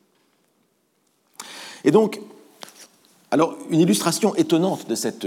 Et 1.85 1.91
donc, 1.91 2.21
alors, 3.31 3.57
une 3.71 3.81
illustration 3.81 4.35
étonnante 4.35 4.89
de 4.89 4.95
cette 4.95 5.27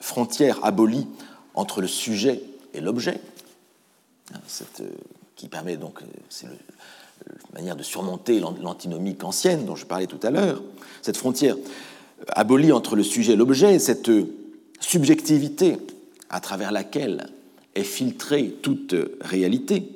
frontière 0.00 0.62
abolie 0.62 1.06
entre 1.56 1.80
le 1.80 1.88
sujet 1.88 2.42
et 2.74 2.80
l'objet, 2.80 3.20
hein, 4.34 4.38
euh, 4.80 4.88
qui 5.34 5.48
permet 5.48 5.76
donc, 5.76 6.02
euh, 6.02 6.06
c'est 6.28 6.46
la 6.46 7.54
manière 7.54 7.76
de 7.76 7.82
surmonter 7.82 8.40
l'antinomie 8.40 9.16
ancienne 9.22 9.64
dont 9.64 9.74
je 9.74 9.86
parlais 9.86 10.06
tout 10.06 10.20
à 10.22 10.30
l'heure, 10.30 10.62
cette 11.02 11.16
frontière 11.16 11.56
abolie 12.28 12.72
entre 12.72 12.94
le 12.94 13.02
sujet 13.02 13.32
et 13.32 13.36
l'objet, 13.36 13.78
cette 13.78 14.10
subjectivité 14.80 15.78
à 16.28 16.40
travers 16.40 16.72
laquelle 16.72 17.28
est 17.74 17.84
filtrée 17.84 18.54
toute 18.62 18.94
réalité, 19.20 19.90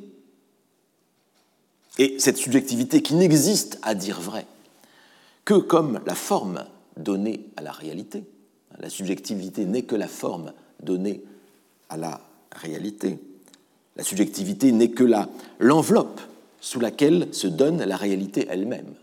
et 1.98 2.18
cette 2.18 2.38
subjectivité 2.38 3.02
qui 3.02 3.14
n'existe 3.14 3.78
à 3.82 3.94
dire 3.94 4.20
vrai 4.20 4.46
que 5.44 5.54
comme 5.54 6.00
la 6.06 6.14
forme 6.14 6.64
donnée 6.96 7.46
à 7.56 7.62
la 7.62 7.72
réalité. 7.72 8.24
La 8.78 8.88
subjectivité 8.88 9.64
n'est 9.64 9.82
que 9.82 9.96
la 9.96 10.08
forme 10.08 10.52
donnée 10.82 11.22
à 11.90 11.96
la 11.96 12.20
réalité. 12.52 13.18
La 13.96 14.04
subjectivité 14.04 14.72
n'est 14.72 14.90
que 14.90 15.04
l'enveloppe 15.58 16.20
sous 16.60 16.80
laquelle 16.80 17.28
se 17.32 17.46
donne 17.46 17.84
la 17.84 17.96
réalité 17.96 18.46
elle-même. 18.48 18.94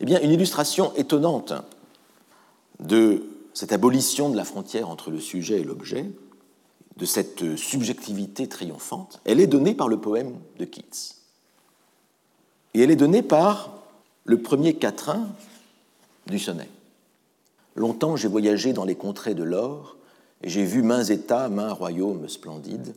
Eh 0.00 0.04
bien, 0.04 0.20
une 0.20 0.30
illustration 0.30 0.94
étonnante 0.94 1.52
de 2.78 3.22
cette 3.54 3.72
abolition 3.72 4.30
de 4.30 4.36
la 4.36 4.44
frontière 4.44 4.88
entre 4.88 5.10
le 5.10 5.20
sujet 5.20 5.60
et 5.60 5.64
l'objet, 5.64 6.06
de 6.96 7.06
cette 7.06 7.56
subjectivité 7.56 8.46
triomphante, 8.46 9.20
elle 9.24 9.40
est 9.40 9.46
donnée 9.46 9.74
par 9.74 9.88
le 9.88 9.98
poème 9.98 10.34
de 10.58 10.64
Keats. 10.64 11.16
Et 12.74 12.82
elle 12.82 12.90
est 12.90 12.96
donnée 12.96 13.22
par 13.22 13.74
le 14.24 14.42
premier 14.42 14.74
quatrain 14.74 15.28
du 16.26 16.38
sonnet. 16.38 16.68
Longtemps 17.74 18.16
j'ai 18.16 18.28
voyagé 18.28 18.72
dans 18.72 18.84
les 18.84 18.96
contrées 18.96 19.34
de 19.34 19.42
l'or, 19.42 19.96
et 20.42 20.48
j'ai 20.48 20.64
vu 20.64 20.82
mains 20.82 21.04
États, 21.04 21.48
mains 21.48 21.72
royaumes 21.72 22.28
splendides. 22.28 22.94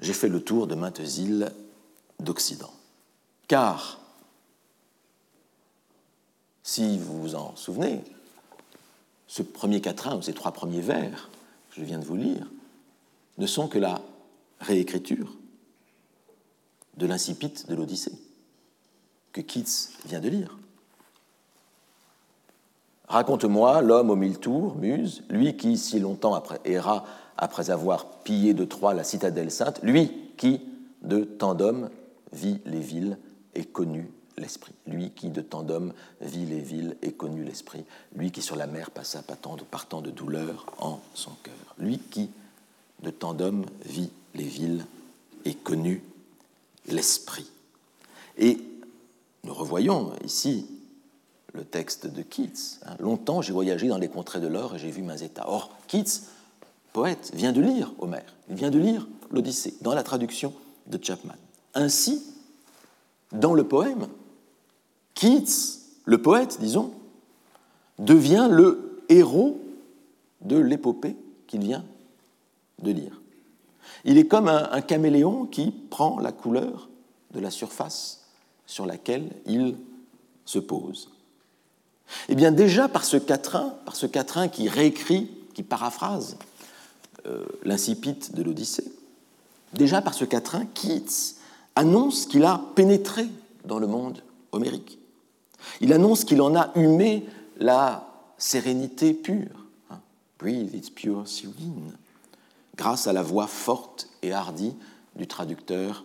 J'ai 0.00 0.14
fait 0.14 0.28
le 0.28 0.42
tour 0.42 0.66
de 0.66 0.74
maintes 0.74 1.18
îles 1.18 1.52
d'Occident. 2.18 2.72
Car, 3.48 4.00
si 6.62 6.98
vous 6.98 7.20
vous 7.20 7.34
en 7.34 7.54
souvenez, 7.56 8.02
ce 9.26 9.42
premier 9.42 9.80
quatrain, 9.80 10.20
ces 10.22 10.32
trois 10.32 10.52
premiers 10.52 10.80
vers 10.80 11.28
que 11.70 11.80
je 11.80 11.84
viens 11.84 11.98
de 11.98 12.04
vous 12.04 12.16
lire, 12.16 12.46
ne 13.38 13.46
sont 13.46 13.68
que 13.68 13.78
la 13.78 14.00
réécriture 14.60 15.36
de 16.96 17.06
l'incipit 17.06 17.52
de 17.68 17.74
l'Odyssée, 17.74 18.12
que 19.32 19.40
Keats 19.40 19.90
vient 20.06 20.20
de 20.20 20.28
lire. 20.28 20.58
Raconte-moi 23.10 23.82
l'homme 23.82 24.10
aux 24.10 24.16
mille 24.16 24.38
tours, 24.38 24.76
Muse, 24.76 25.24
lui 25.30 25.56
qui, 25.56 25.76
si 25.76 25.98
longtemps 25.98 26.34
après, 26.34 26.60
erra 26.64 27.04
après 27.36 27.70
avoir 27.70 28.06
pillé 28.22 28.54
de 28.54 28.64
Troie 28.64 28.94
la 28.94 29.02
citadelle 29.02 29.50
sainte, 29.50 29.80
lui 29.82 30.12
qui, 30.36 30.60
de 31.02 31.24
tant 31.24 31.56
d'hommes, 31.56 31.90
vit 32.32 32.60
les 32.66 32.78
villes 32.78 33.18
et 33.56 33.64
connut 33.64 34.12
l'esprit. 34.38 34.74
Lui 34.86 35.10
qui, 35.10 35.30
de 35.30 35.40
tant 35.40 35.64
d'hommes, 35.64 35.92
vit 36.20 36.46
les 36.46 36.60
villes 36.60 36.96
et 37.02 37.10
connut 37.10 37.42
l'esprit. 37.42 37.84
Lui 38.14 38.30
qui, 38.30 38.42
sur 38.42 38.54
la 38.54 38.68
mer, 38.68 38.92
passa 38.92 39.22
partant 39.22 39.56
de 40.02 40.10
douleur 40.12 40.66
en 40.78 41.00
son 41.14 41.32
cœur. 41.42 41.74
Lui 41.78 41.98
qui, 41.98 42.30
de 43.02 43.10
tant 43.10 43.34
d'hommes, 43.34 43.66
vit 43.86 44.12
les 44.36 44.44
villes 44.44 44.86
et 45.44 45.54
connut 45.54 46.04
l'esprit. 46.86 47.50
Et 48.38 48.60
nous 49.42 49.52
revoyons 49.52 50.12
ici 50.24 50.64
le 51.54 51.64
texte 51.64 52.06
de 52.06 52.22
Keats. 52.22 52.78
Hein. 52.86 52.96
Longtemps, 53.00 53.42
j'ai 53.42 53.52
voyagé 53.52 53.88
dans 53.88 53.98
les 53.98 54.08
contrées 54.08 54.40
de 54.40 54.46
l'or 54.46 54.74
et 54.74 54.78
j'ai 54.78 54.90
vu 54.90 55.04
états. 55.22 55.48
Or, 55.48 55.70
Keats, 55.88 56.22
poète, 56.92 57.30
vient 57.34 57.52
de 57.52 57.60
lire 57.60 57.92
Homère, 57.98 58.34
il 58.48 58.56
vient 58.56 58.70
de 58.70 58.78
lire 58.78 59.06
l'Odyssée, 59.30 59.74
dans 59.80 59.94
la 59.94 60.02
traduction 60.02 60.52
de 60.86 61.02
Chapman. 61.02 61.34
Ainsi, 61.74 62.22
dans 63.32 63.54
le 63.54 63.64
poème, 63.64 64.08
Keats, 65.14 65.78
le 66.04 66.20
poète, 66.20 66.58
disons, 66.60 66.92
devient 67.98 68.48
le 68.50 69.02
héros 69.08 69.60
de 70.40 70.56
l'épopée 70.56 71.16
qu'il 71.46 71.60
vient 71.60 71.84
de 72.82 72.90
lire. 72.90 73.20
Il 74.04 74.16
est 74.18 74.26
comme 74.26 74.48
un, 74.48 74.80
caméléon 74.80 75.46
qui 75.46 75.70
prend 75.70 76.18
la 76.20 76.32
couleur 76.32 76.88
de 77.32 77.40
la 77.40 77.50
surface 77.50 78.26
sur 78.66 78.86
laquelle 78.86 79.28
il 79.46 79.76
se 80.44 80.58
pose. 80.58 81.10
Eh 82.28 82.34
bien 82.34 82.52
déjà 82.52 82.88
par 82.88 83.04
ce 83.04 83.16
quatrain, 83.16 83.74
par 83.84 83.96
ce 83.96 84.06
quatrain 84.06 84.48
qui 84.48 84.68
réécrit, 84.68 85.30
qui 85.54 85.62
paraphrase 85.62 86.36
euh, 87.26 87.44
l'incipit 87.64 88.16
de 88.32 88.42
l'Odyssée, 88.42 88.92
déjà 89.74 90.02
par 90.02 90.14
ce 90.14 90.24
quatrain, 90.24 90.66
Keats 90.74 91.36
annonce 91.76 92.26
qu'il 92.26 92.44
a 92.44 92.60
pénétré 92.74 93.26
dans 93.64 93.78
le 93.78 93.86
monde 93.86 94.22
homérique. 94.52 94.98
Il 95.80 95.92
annonce 95.92 96.24
qu'il 96.24 96.40
en 96.42 96.56
a 96.56 96.70
humé 96.74 97.26
la 97.58 98.06
sérénité 98.38 99.12
pure. 99.12 99.66
Hein. 99.90 100.00
Breathe 100.38 100.74
its 100.74 100.90
pure 100.90 101.28
serene 101.28 101.92
grâce 102.76 103.06
à 103.06 103.12
la 103.12 103.22
voix 103.22 103.46
forte 103.46 104.08
et 104.22 104.32
hardie 104.32 104.74
du 105.14 105.26
traducteur 105.26 106.04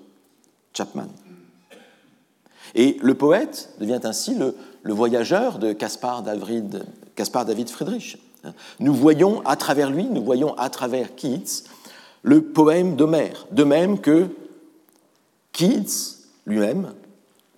Chapman. 0.74 1.08
Et 2.74 2.98
le 3.02 3.14
poète 3.14 3.74
devient 3.80 4.02
ainsi 4.04 4.36
le, 4.36 4.56
voyageur 4.94 5.60
de 5.60 5.74
Caspar 5.74 6.22
David, 6.24 7.70
Friedrich. 7.70 8.18
Nous 8.80 8.94
voyons 8.94 9.42
à 9.46 9.56
travers 9.56 9.90
lui, 9.90 10.06
nous 10.06 10.24
voyons 10.24 10.54
à 10.58 10.70
travers 10.70 11.16
Keats 11.16 11.64
le 12.22 12.42
poème 12.42 12.96
d'Homère, 12.96 13.48
de 13.52 13.64
même 13.64 14.00
que 14.00 14.28
Keats 15.52 16.18
lui-même 16.46 16.94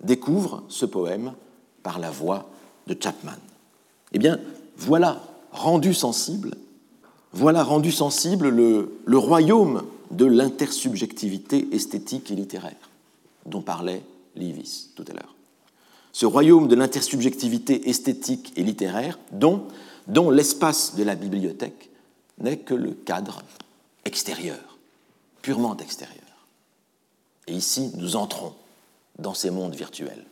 découvre 0.02 0.62
ce 0.68 0.86
poème 0.86 1.32
par 1.82 1.98
la 1.98 2.10
voix 2.10 2.48
de 2.86 2.96
Chapman. 2.98 3.32
Eh 4.12 4.18
bien, 4.18 4.38
voilà, 4.76 5.20
rendu 5.52 5.94
sensible, 5.94 6.54
voilà 7.32 7.62
rendu 7.62 7.92
sensible 7.92 8.48
le, 8.48 9.18
royaume 9.18 9.82
de 10.10 10.24
l'intersubjectivité 10.24 11.68
esthétique 11.72 12.30
et 12.30 12.34
littéraire 12.34 12.90
dont 13.46 13.62
parlait 13.62 14.02
Leavis 14.36 14.90
tout 14.94 15.04
à 15.08 15.12
l'heure. 15.12 15.34
Ce 16.12 16.26
royaume 16.26 16.68
de 16.68 16.74
l'intersubjectivité 16.74 17.88
esthétique 17.88 18.52
et 18.56 18.62
littéraire 18.62 19.18
dont, 19.32 19.68
l'espace 20.30 20.96
de 20.96 21.04
la 21.04 21.14
bibliothèque 21.14 21.90
n'est 22.38 22.58
que 22.58 22.74
le 22.74 22.92
cadre 22.92 23.42
extérieur, 24.04 24.78
purement 25.42 25.76
extérieur. 25.76 26.16
Et 27.46 27.52
ici, 27.52 27.90
nous 27.96 28.16
entrons 28.16 28.54
dans 29.18 29.34
ces 29.34 29.50
mondes 29.50 29.74
virtuels 29.74 30.24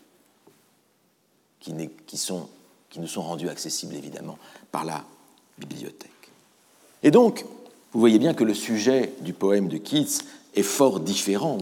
qui 1.61 1.73
nous 1.73 3.07
sont 3.07 3.23
rendus 3.23 3.49
accessibles 3.49 3.95
évidemment 3.95 4.39
par 4.71 4.85
la 4.85 5.05
bibliothèque. 5.59 6.11
Et 7.03 7.11
donc, 7.11 7.45
vous 7.93 8.01
voyez 8.01 8.19
bien 8.19 8.35
que 8.35 8.45
le 8.45 8.55
sujet 8.55 9.13
du 9.21 9.33
poème 9.33 9.69
de 9.69 9.79
Keats 9.79 10.23
est 10.55 10.63
fort 10.63 11.01
différent 11.01 11.59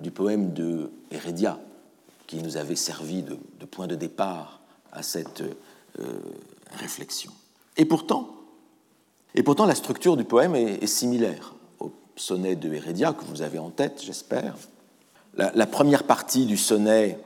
du 0.00 0.10
poème 0.10 0.52
de 0.52 0.90
Heredia, 1.10 1.58
qui 2.28 2.36
nous 2.36 2.56
avait 2.58 2.76
servi 2.76 3.24
de, 3.24 3.36
point 3.64 3.88
de 3.88 3.96
départ 3.96 4.60
à 4.92 5.02
cette 5.02 5.40
euh, 5.40 6.20
réflexion. 6.76 7.32
Et 7.76 7.84
pourtant, 7.84 8.28
Et 9.34 9.42
pourtant, 9.42 9.66
la 9.66 9.74
structure 9.74 10.16
du 10.16 10.24
poème 10.24 10.54
est, 10.54 10.86
similaire 10.86 11.54
au 11.80 11.90
sonnet 12.16 12.54
de 12.54 12.72
Hérédia 12.72 13.12
que 13.12 13.24
vous 13.24 13.42
avez 13.42 13.58
en 13.58 13.70
tête, 13.70 14.02
j'espère. 14.04 14.56
La, 15.36 15.66
première 15.66 16.04
partie 16.04 16.46
du 16.46 16.56
sonnet, 16.56 17.18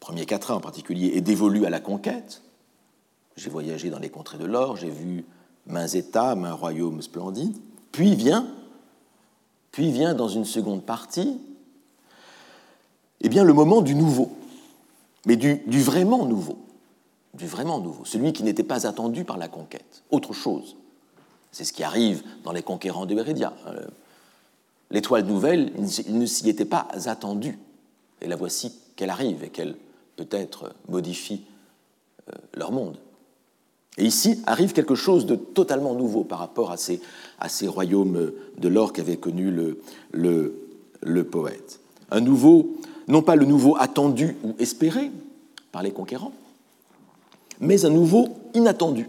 premier 0.00 0.26
quatrain 0.26 0.54
en 0.54 0.60
particulier, 0.60 1.12
est 1.14 1.20
dévolue 1.20 1.66
à 1.66 1.70
la 1.70 1.80
conquête. 1.80 2.42
J'ai 3.36 3.50
voyagé 3.50 3.90
dans 3.90 3.98
les 3.98 4.08
contrées 4.08 4.38
de 4.38 4.46
l'or, 4.46 4.76
j'ai 4.76 4.90
vu 4.90 5.24
mains 5.66 5.88
États, 5.88 6.34
mains 6.34 6.54
royaumes 6.54 7.02
splendides. 7.02 7.56
Puis 7.92 8.14
vient, 8.14 8.48
puis 9.70 9.92
vient 9.92 10.14
dans 10.14 10.28
une 10.28 10.46
seconde 10.46 10.84
partie, 10.84 11.38
eh 13.24 13.28
bien, 13.28 13.42
le 13.42 13.54
moment 13.54 13.80
du 13.80 13.94
nouveau, 13.94 14.32
mais 15.26 15.36
du, 15.36 15.62
vraiment 15.80 16.26
nouveau 16.26 16.58
du 17.32 17.46
vraiment 17.46 17.80
nouveau, 17.80 18.04
celui 18.04 18.32
qui 18.32 18.44
n'était 18.44 18.62
pas 18.62 18.86
attendu 18.86 19.24
par 19.24 19.38
la 19.38 19.48
conquête, 19.48 20.04
autre 20.10 20.32
chose. 20.32 20.76
C'est 21.50 21.64
ce 21.64 21.72
qui 21.72 21.82
arrive 21.82 22.22
dans 22.44 22.52
les 22.52 22.62
conquérants 22.62 23.06
de 23.06 23.14
Hérédia. 23.16 23.52
Euh, 23.66 23.86
l'étoile 24.90 25.24
nouvelle, 25.24 25.72
il 26.06 26.18
ne 26.18 26.26
s'y 26.26 26.48
était 26.48 26.64
pas 26.64 26.86
attendu. 27.06 27.58
Et 28.20 28.28
la 28.28 28.36
voici 28.36 28.72
qu'elle 28.94 29.10
arrive 29.10 29.42
et 29.42 29.48
qu'elle 29.48 29.74
peut-être 30.14 30.72
modifie 30.88 31.42
euh, 32.28 32.36
leur 32.54 32.70
monde. 32.70 32.98
Et 33.98 34.04
ici 34.04 34.40
arrive 34.46 34.72
quelque 34.72 34.94
chose 34.94 35.26
de 35.26 35.34
totalement 35.34 35.94
nouveau 35.94 36.24
par 36.24 36.38
rapport 36.38 36.70
à 36.72 36.76
ces, 36.76 37.00
royaumes 37.66 38.32
de 38.58 38.68
l'or 38.68 38.92
qu'avait 38.92 39.16
connu 39.16 39.50
le, 39.50 39.80
le, 40.12 40.68
le 41.02 41.24
poète. 41.24 41.80
Un 42.10 42.20
nouveau, 42.20 42.76
non 43.08 43.22
pas 43.22 43.36
le 43.36 43.44
nouveau 43.44 43.76
attendu 43.76 44.36
ou 44.42 44.54
espéré 44.58 45.10
par 45.72 45.82
les 45.82 45.92
conquérants, 45.92 46.32
mais 47.60 47.84
un 47.84 47.90
nouveau 47.90 48.36
inattendu, 48.54 49.08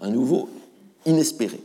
un 0.00 0.10
nouveau 0.10 0.48
inespéré. 1.06 1.60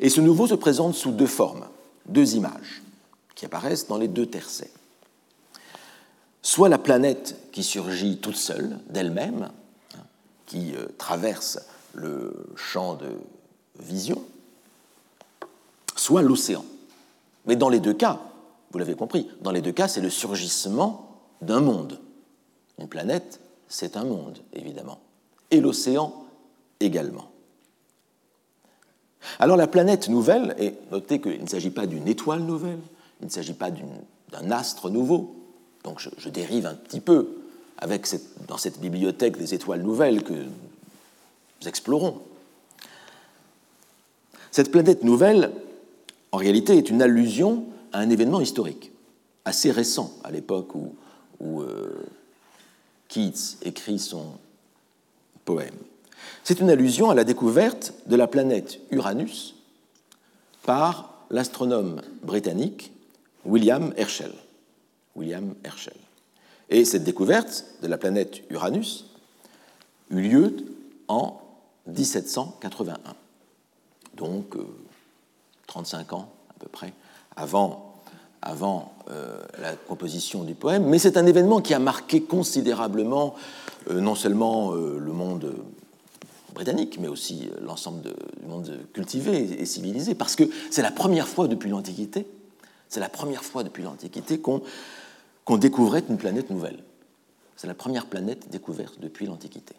Et 0.00 0.08
ce 0.08 0.20
nouveau 0.20 0.46
se 0.46 0.54
présente 0.54 0.94
sous 0.94 1.12
deux 1.12 1.26
formes, 1.26 1.66
deux 2.06 2.34
images, 2.34 2.82
qui 3.34 3.44
apparaissent 3.44 3.88
dans 3.88 3.98
les 3.98 4.08
deux 4.08 4.26
tercets. 4.26 4.70
Soit 6.42 6.68
la 6.68 6.78
planète 6.78 7.36
qui 7.52 7.62
surgit 7.62 8.18
toute 8.18 8.36
seule, 8.36 8.78
d'elle-même, 8.88 9.50
qui 10.46 10.74
euh, 10.74 10.86
traverse 10.98 11.60
le 11.94 12.46
champ 12.56 12.94
de 12.94 13.10
vision, 13.78 14.22
soit 15.96 16.22
l'océan. 16.22 16.64
Mais 17.46 17.56
dans 17.56 17.68
les 17.68 17.80
deux 17.80 17.94
cas, 17.94 18.20
vous 18.72 18.78
l'avez 18.78 18.94
compris, 18.94 19.28
dans 19.42 19.52
les 19.52 19.60
deux 19.60 19.72
cas, 19.72 19.88
c'est 19.88 20.00
le 20.00 20.10
surgissement 20.10 21.18
d'un 21.40 21.60
monde. 21.60 22.00
Une 22.78 22.88
planète 22.88 23.40
c'est 23.72 23.96
un 23.96 24.04
monde, 24.04 24.38
évidemment, 24.52 24.98
et 25.50 25.60
l'océan 25.60 26.26
également. 26.78 27.30
Alors 29.38 29.56
la 29.56 29.66
planète 29.66 30.10
nouvelle, 30.10 30.54
et 30.58 30.74
notez 30.90 31.22
qu'il 31.22 31.42
ne 31.42 31.48
s'agit 31.48 31.70
pas 31.70 31.86
d'une 31.86 32.06
étoile 32.06 32.42
nouvelle, 32.42 32.80
il 33.20 33.26
ne 33.26 33.30
s'agit 33.30 33.54
pas 33.54 33.70
d'un 33.70 34.50
astre 34.50 34.90
nouveau, 34.90 35.36
donc 35.84 36.06
je, 36.18 36.28
dérive 36.28 36.66
un 36.66 36.74
petit 36.74 37.00
peu 37.00 37.28
avec 37.78 38.06
dans 38.46 38.58
cette 38.58 38.78
bibliothèque 38.78 39.38
des 39.38 39.54
étoiles 39.54 39.82
nouvelles 39.82 40.22
que 40.22 40.34
nous 40.34 41.68
explorons. 41.68 42.20
Cette 44.50 44.70
planète 44.70 45.02
nouvelle, 45.02 45.50
en 46.30 46.36
réalité, 46.36 46.76
est 46.76 46.90
une 46.90 47.00
allusion 47.00 47.64
un 47.92 48.10
événement 48.10 48.40
historique, 48.40 48.92
assez 49.44 49.70
récent 49.70 50.12
à 50.24 50.30
l'époque 50.30 50.74
où, 50.74 51.62
euh, 51.62 52.06
Keats 53.08 53.56
écrit 53.62 53.98
son 53.98 54.26
poème. 55.44 55.74
C'est 56.44 56.60
une 56.60 56.70
allusion 56.70 57.10
à 57.10 57.14
la 57.14 57.24
découverte 57.24 57.92
de 58.06 58.16
la 58.16 58.26
planète 58.26 58.80
Uranus 58.90 59.54
par 60.62 61.26
l'astronome 61.30 62.00
britannique 62.22 62.92
William 63.44 63.92
Herschel. 63.96 64.32
William 65.14 65.54
Herschel. 65.64 65.96
Et 66.70 66.84
cette 66.84 67.04
découverte 67.04 67.66
de 67.82 67.88
la 67.88 67.98
planète 67.98 68.42
Uranus 68.50 69.06
eut 70.10 70.22
lieu 70.22 70.56
en 71.08 71.40
1781, 71.86 72.98
donc 74.14 74.56
35 75.66 76.12
euh, 76.12 76.16
ans 76.16 76.32
à 76.48 76.54
peu 76.58 76.68
près 76.68 76.94
avant 77.36 77.92
avant 78.42 78.92
euh, 79.08 79.40
la 79.60 79.74
composition 79.74 80.42
du 80.42 80.54
poème, 80.54 80.84
mais 80.86 80.98
c'est 80.98 81.16
un 81.16 81.26
événement 81.26 81.60
qui 81.60 81.74
a 81.74 81.78
marqué 81.78 82.22
considérablement 82.22 83.34
euh, 83.88 84.00
non 84.00 84.16
seulement 84.16 84.74
euh, 84.74 84.98
le 84.98 85.12
monde 85.12 85.54
britannique, 86.52 86.98
mais 87.00 87.08
aussi 87.08 87.48
l'ensemble 87.62 88.02
du 88.02 88.46
monde 88.46 88.78
cultivé 88.92 89.60
et 89.60 89.64
civilisé, 89.64 90.14
parce 90.14 90.36
que 90.36 90.44
c'est 90.70 90.82
la 90.82 90.90
première 90.90 91.28
fois 91.28 91.48
depuis 91.48 91.70
l'Antiquité, 91.70 92.26
c'est 92.88 93.00
la 93.00 93.08
première 93.08 93.44
fois 93.44 93.62
depuis 93.62 93.84
l'Antiquité 93.84 94.38
qu'on 94.38 95.56
découvrait 95.56 96.02
une 96.10 96.18
planète 96.18 96.50
nouvelle. 96.50 96.82
C'est 97.56 97.68
la 97.68 97.74
première 97.74 98.06
planète 98.06 98.50
découverte 98.50 98.98
depuis 99.00 99.26
l'Antiquité. 99.26 99.74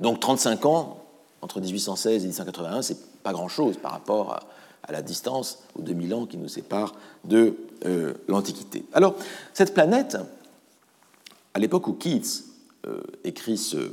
Donc 0.00 0.20
35 0.20 0.66
ans, 0.66 0.98
entre 1.40 1.60
1816 1.60 2.24
et 2.24 2.26
1881, 2.26 2.82
c'est 2.82 3.22
pas 3.22 3.32
grand-chose 3.32 3.78
par 3.78 3.92
rapport 3.92 4.34
à, 4.34 4.40
à 4.86 4.92
la 4.92 5.02
distance, 5.02 5.58
aux 5.74 5.82
2000 5.82 6.14
ans 6.14 6.26
qui 6.26 6.36
nous 6.36 6.48
séparent 6.48 6.94
de 7.24 7.56
euh, 7.84 8.14
l'Antiquité. 8.28 8.84
Alors, 8.92 9.16
cette 9.52 9.74
planète, 9.74 10.16
à 11.54 11.58
l'époque 11.58 11.88
où 11.88 11.92
Keats 11.92 12.44
euh, 12.86 13.02
euh, 13.24 13.90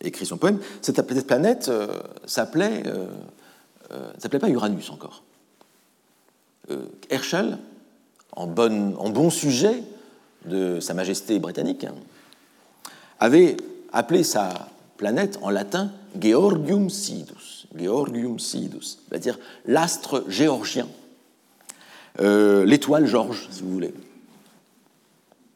écrit 0.00 0.26
son 0.26 0.38
poème, 0.38 0.58
cette, 0.80 1.00
planète 1.26 1.70
s'appelait, 2.26 2.82
s'appelait 4.18 4.38
pas 4.38 4.48
Uranus 4.48 4.90
encore. 4.90 5.22
Herschel, 7.10 7.58
en, 8.32 8.48
en 8.48 9.10
bon 9.10 9.30
sujet 9.30 9.82
de 10.46 10.80
Sa 10.80 10.94
Majesté 10.94 11.38
britannique, 11.38 11.86
avait 13.20 13.56
appelé 13.92 14.24
sa 14.24 14.68
planète 14.96 15.38
en 15.42 15.50
latin 15.50 15.90
Georgium 16.18 16.90
Sidus. 16.90 17.65
Georgium 17.78 18.38
Sidus, 18.38 18.98
c'est-à-dire 19.08 19.38
l'astre 19.64 20.24
géorgien, 20.28 20.88
euh, 22.20 22.64
l'étoile 22.64 23.06
Georges, 23.06 23.48
si 23.50 23.62
vous 23.62 23.72
voulez. 23.72 23.94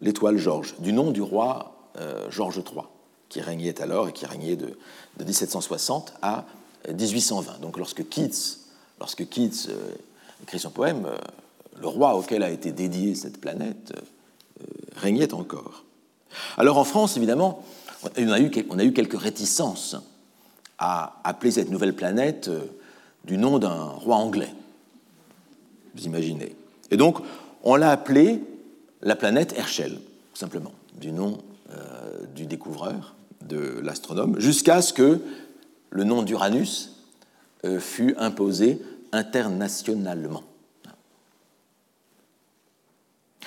L'étoile 0.00 0.38
Georges, 0.38 0.74
du 0.78 0.92
nom 0.92 1.10
du 1.10 1.22
roi 1.22 1.90
euh, 1.98 2.30
Georges 2.30 2.58
III, 2.58 2.84
qui 3.28 3.40
régnait 3.40 3.80
alors 3.80 4.08
et 4.08 4.12
qui 4.12 4.26
régnait 4.26 4.56
de, 4.56 4.76
1760 5.18 6.14
à 6.22 6.46
1820. 6.88 7.60
Donc 7.60 7.78
lorsque 7.78 8.08
Keats, 8.08 8.58
lorsque 8.98 9.28
Keats 9.28 9.68
euh, 9.68 9.92
écrit 10.42 10.58
son 10.58 10.70
poème, 10.70 11.06
le 11.80 11.86
roi 11.86 12.14
auquel 12.14 12.42
a 12.42 12.50
été 12.50 12.72
dédiée 12.72 13.14
cette 13.14 13.40
planète 13.40 13.92
régnait 14.96 15.32
encore. 15.32 15.84
Alors 16.56 16.78
en 16.78 16.84
France, 16.84 17.16
évidemment, 17.16 17.64
on 18.16 18.30
a 18.30 18.40
eu, 18.40 18.50
on 18.70 18.78
a 18.78 18.84
eu 18.84 18.92
quelques 18.92 19.18
réticences 19.18 19.96
à 20.80 21.20
appeler 21.24 21.52
cette 21.52 21.70
nouvelle 21.70 21.94
planète 21.94 22.48
euh, 22.48 22.64
du 23.24 23.36
nom 23.36 23.58
d'un 23.58 23.84
roi 23.84 24.16
anglais. 24.16 24.52
Vous 25.94 26.06
imaginez. 26.06 26.56
Et 26.90 26.96
donc, 26.96 27.18
on 27.62 27.76
l'a 27.76 27.90
appelée 27.90 28.42
la 29.02 29.14
planète 29.14 29.52
Herschel, 29.56 30.00
simplement, 30.32 30.72
du 30.98 31.12
nom 31.12 31.38
euh, 31.70 32.24
du 32.34 32.46
découvreur, 32.46 33.14
de 33.42 33.78
l'astronome, 33.82 34.40
jusqu'à 34.40 34.80
ce 34.80 34.94
que 34.94 35.20
le 35.90 36.04
nom 36.04 36.22
d'Uranus 36.22 36.96
euh, 37.64 37.78
fût 37.78 38.14
imposé 38.16 38.80
internationalement. 39.12 40.42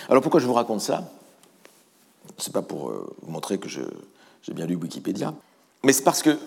Alors 0.07 0.21
pourquoi 0.21 0.39
je 0.39 0.45
vous 0.45 0.53
raconte 0.53 0.81
ça? 0.81 1.11
C'est 2.38 2.53
pas 2.53 2.61
pour 2.61 2.91
vous 3.21 3.31
montrer 3.31 3.57
que 3.57 3.69
j'ai 3.69 4.53
bien 4.53 4.65
lu 4.65 4.75
Wikipédia, 4.75 5.34
mais 5.84 5.93
c'est 5.93 6.03
parce 6.03 6.21
que 6.21 6.38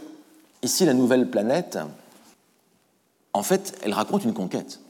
Ici, 0.66 0.84
la 0.84 0.94
nouvelle 0.94 1.30
planète, 1.30 1.78
en 3.32 3.44
fait, 3.44 3.78
elle 3.84 3.92
raconte 3.92 4.24
une 4.24 4.34
conquête. 4.34 4.80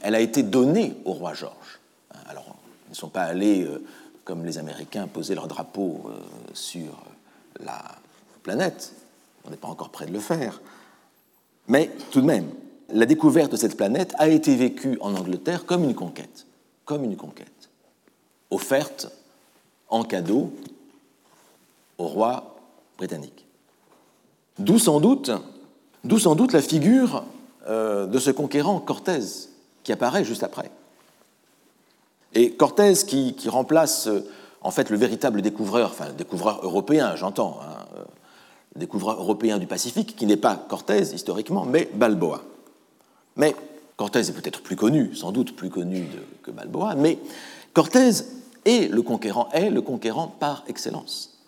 Elle 0.00 0.14
a 0.14 0.20
été 0.20 0.42
donnée 0.42 0.96
au 1.04 1.12
roi 1.12 1.34
Georges. 1.34 1.80
Alors, 2.26 2.56
ils 2.86 2.92
ne 2.92 2.96
sont 2.96 3.10
pas 3.10 3.24
allés, 3.24 3.62
euh, 3.62 3.84
comme 4.24 4.42
les 4.46 4.56
Américains, 4.56 5.06
poser 5.06 5.34
leur 5.34 5.48
drapeau 5.48 6.00
euh, 6.06 6.12
sur 6.54 7.04
la 7.62 7.82
planète. 8.42 8.94
On 9.44 9.50
n'est 9.50 9.58
pas 9.58 9.68
encore 9.68 9.90
prêt 9.90 10.06
de 10.06 10.14
le 10.14 10.18
faire. 10.18 10.62
Mais 11.68 11.90
tout 12.10 12.22
de 12.22 12.26
même, 12.26 12.48
la 12.88 13.04
découverte 13.04 13.52
de 13.52 13.58
cette 13.58 13.76
planète 13.76 14.14
a 14.16 14.28
été 14.28 14.56
vécue 14.56 14.96
en 15.02 15.14
Angleterre 15.14 15.66
comme 15.66 15.84
une 15.84 15.94
conquête, 15.94 16.46
comme 16.86 17.04
une 17.04 17.18
conquête, 17.18 17.68
offerte 18.50 19.08
en 19.90 20.04
cadeau 20.04 20.50
au 21.98 22.06
roi 22.06 22.56
britannique. 22.96 23.44
D'où 24.60 24.78
sans 24.78 25.00
doute, 25.00 25.32
la 26.52 26.60
figure 26.60 27.24
euh, 27.66 28.06
de 28.06 28.18
ce 28.18 28.30
conquérant 28.30 28.78
Cortés 28.78 29.20
qui 29.82 29.90
apparaît 29.90 30.22
juste 30.22 30.42
après. 30.42 30.70
Et 32.34 32.52
Cortés 32.52 32.92
qui, 33.06 33.48
remplace 33.48 34.06
euh, 34.06 34.20
en 34.60 34.70
fait 34.70 34.90
le 34.90 34.98
véritable 34.98 35.40
découvreur, 35.40 35.90
enfin 35.90 36.12
découvreur 36.12 36.60
européen, 36.62 37.16
j'entends, 37.16 37.58
hein, 37.62 37.86
euh, 37.96 38.04
découvreur 38.76 39.18
européen 39.18 39.56
du 39.56 39.66
Pacifique, 39.66 40.14
qui 40.14 40.26
n'est 40.26 40.36
pas 40.36 40.56
Cortés 40.56 41.14
historiquement, 41.14 41.64
mais 41.64 41.88
Balboa. 41.94 42.42
Mais 43.36 43.56
Cortés 43.96 44.28
est 44.28 44.32
peut-être 44.32 44.60
plus 44.60 44.76
connu, 44.76 45.14
sans 45.14 45.32
doute 45.32 45.56
plus 45.56 45.70
connu 45.70 46.06
que 46.42 46.50
Balboa, 46.50 46.96
mais 46.96 47.18
Cortés 47.72 48.10
est 48.66 48.92
le 48.92 49.00
conquérant, 49.00 49.48
est 49.52 49.70
le 49.70 49.80
conquérant 49.80 50.28
par 50.28 50.64
excellence. 50.68 51.39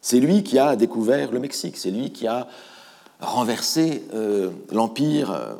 C'est 0.00 0.20
lui 0.20 0.42
qui 0.42 0.58
a 0.58 0.76
découvert 0.76 1.32
le 1.32 1.40
Mexique, 1.40 1.76
c'est 1.76 1.90
lui 1.90 2.12
qui 2.12 2.26
a 2.26 2.48
renversé 3.20 4.04
euh, 4.14 4.50
l'empire 4.70 5.32
euh, 5.32 5.54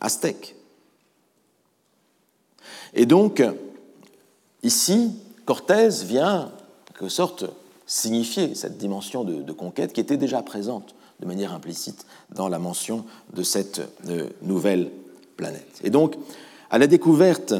aztèque. 0.00 0.56
Et 2.94 3.06
donc, 3.06 3.42
ici, 4.62 5.12
Cortés 5.44 5.88
vient, 6.04 6.46
en 6.46 6.92
quelque 6.92 7.08
sorte, 7.08 7.44
signifier 7.86 8.54
cette 8.54 8.78
dimension 8.78 9.24
de, 9.24 9.52
conquête 9.52 9.92
qui 9.92 10.00
était 10.00 10.16
déjà 10.16 10.42
présente 10.42 10.94
de 11.20 11.26
manière 11.26 11.52
implicite 11.52 12.06
dans 12.34 12.48
la 12.48 12.58
mention 12.58 13.04
de 13.34 13.42
cette 13.42 13.80
euh, 14.08 14.28
nouvelle 14.42 14.90
planète. 15.36 15.80
Et 15.82 15.90
donc, 15.90 16.16
à 16.70 16.78
la 16.78 16.86
découverte 16.86 17.54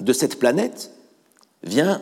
de 0.00 0.12
cette 0.12 0.38
planète 0.38 0.90
vient, 1.62 2.00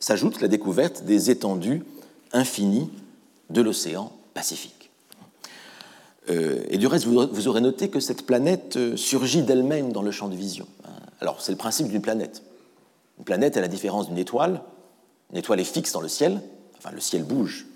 s'ajoute 0.00 0.40
la 0.40 0.48
découverte 0.48 1.04
des 1.04 1.30
étendues 1.30 1.84
infinies 2.32 2.90
de 3.50 3.62
l'océan 3.62 4.12
Pacifique. 4.34 4.90
Euh, 6.30 6.62
et 6.68 6.78
du 6.78 6.86
reste, 6.86 7.06
vous 7.06 7.48
aurez 7.48 7.60
noté 7.60 7.90
que 7.90 8.00
cette 8.00 8.24
planète 8.24 8.76
euh, 8.76 8.96
surgit 8.96 9.42
d'elle-même 9.42 9.92
dans 9.92 10.02
le 10.02 10.10
champ 10.10 10.28
de 10.28 10.36
vision. 10.36 10.66
Alors, 11.20 11.42
c'est 11.42 11.52
le 11.52 11.58
principe 11.58 11.88
d'une 11.88 12.00
planète. 12.00 12.42
Une 13.18 13.24
planète, 13.24 13.56
à 13.56 13.60
la 13.60 13.68
différence 13.68 14.08
d'une 14.08 14.18
étoile, 14.18 14.62
une 15.32 15.38
étoile 15.38 15.60
est 15.60 15.64
fixe 15.64 15.92
dans 15.92 16.00
le 16.00 16.08
ciel, 16.08 16.40
enfin 16.78 16.90
le 16.92 17.00
ciel 17.00 17.24
bouge 17.24 17.66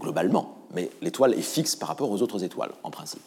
globalement, 0.00 0.56
mais 0.74 0.90
l'étoile 1.02 1.34
est 1.34 1.42
fixe 1.42 1.76
par 1.76 1.88
rapport 1.88 2.10
aux 2.10 2.22
autres 2.22 2.42
étoiles, 2.42 2.72
en 2.82 2.90
principe. 2.90 3.22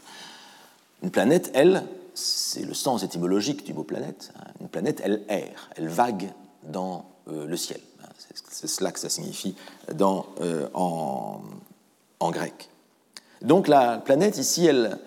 Une 1.03 1.11
planète, 1.11 1.51
elle, 1.53 1.83
c'est 2.13 2.65
le 2.65 2.73
sens 2.73 3.03
étymologique 3.03 3.63
du 3.63 3.73
mot 3.73 3.83
planète, 3.83 4.33
hein. 4.37 4.47
une 4.59 4.67
planète, 4.67 5.01
elle 5.03 5.23
erre, 5.29 5.69
elle 5.75 5.87
vague 5.87 6.31
dans 6.63 7.05
le 7.29 7.57
ciel. 7.57 7.79
Hein. 8.03 8.09
C'est 8.49 8.67
cela 8.67 8.91
que 8.91 8.99
ça 8.99 9.09
signifie 9.09 9.55
dans, 9.93 10.25
euh, 10.41 10.67
en, 10.73 11.41
grec. 12.31 12.69
Donc 13.41 13.67
la 13.67 13.97
planète, 13.97 14.37
ici, 14.37 14.65
elle, 14.65 14.99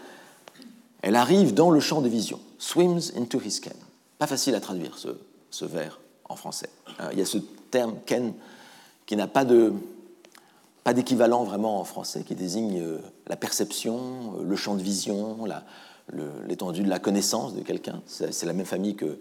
elle 1.03 1.17
arrive 1.17 1.55
dans 1.55 1.71
le 1.71 1.81
champ 1.81 2.01
de 2.01 2.09
vision, 2.09 2.41
swims 2.59 3.13
into 3.17 3.41
his 3.41 3.61
ken. 3.61 3.75
Pas 4.19 4.27
facile 4.27 4.55
à 4.55 4.61
traduire 4.61 4.99
ce, 4.99 5.09
ce 5.51 5.65
vers 5.65 6.01
en 6.29 6.37
français. 6.37 6.71
Euh, 7.01 7.09
il 7.13 7.19
y 7.19 7.23
a 7.23 7.27
ce 7.27 7.39
terme 7.71 7.97
ken 8.07 8.33
qui 9.07 9.17
n'a 9.17 9.27
pas 9.27 9.45
de 9.45 9.73
pas 10.85 10.95
d'équivalent 10.95 11.45
vraiment 11.45 11.79
en 11.79 11.85
français, 11.85 12.23
qui 12.23 12.35
désigne 12.35 12.81
euh, 12.81 12.99
la 13.27 13.37
perception, 13.37 14.35
euh, 14.39 14.45
le 14.45 14.57
champ 14.57 14.77
de 14.77 14.83
vision, 14.83 15.47
l'étendue 16.49 16.83
de 16.83 16.89
la 16.89 16.99
connaissance 16.99 17.55
de 17.55 17.61
quelqu'un. 17.61 18.01
C'est 18.07 18.47
la 18.47 18.53
même 18.55 18.67
famille 18.67 18.97
que 18.97 19.19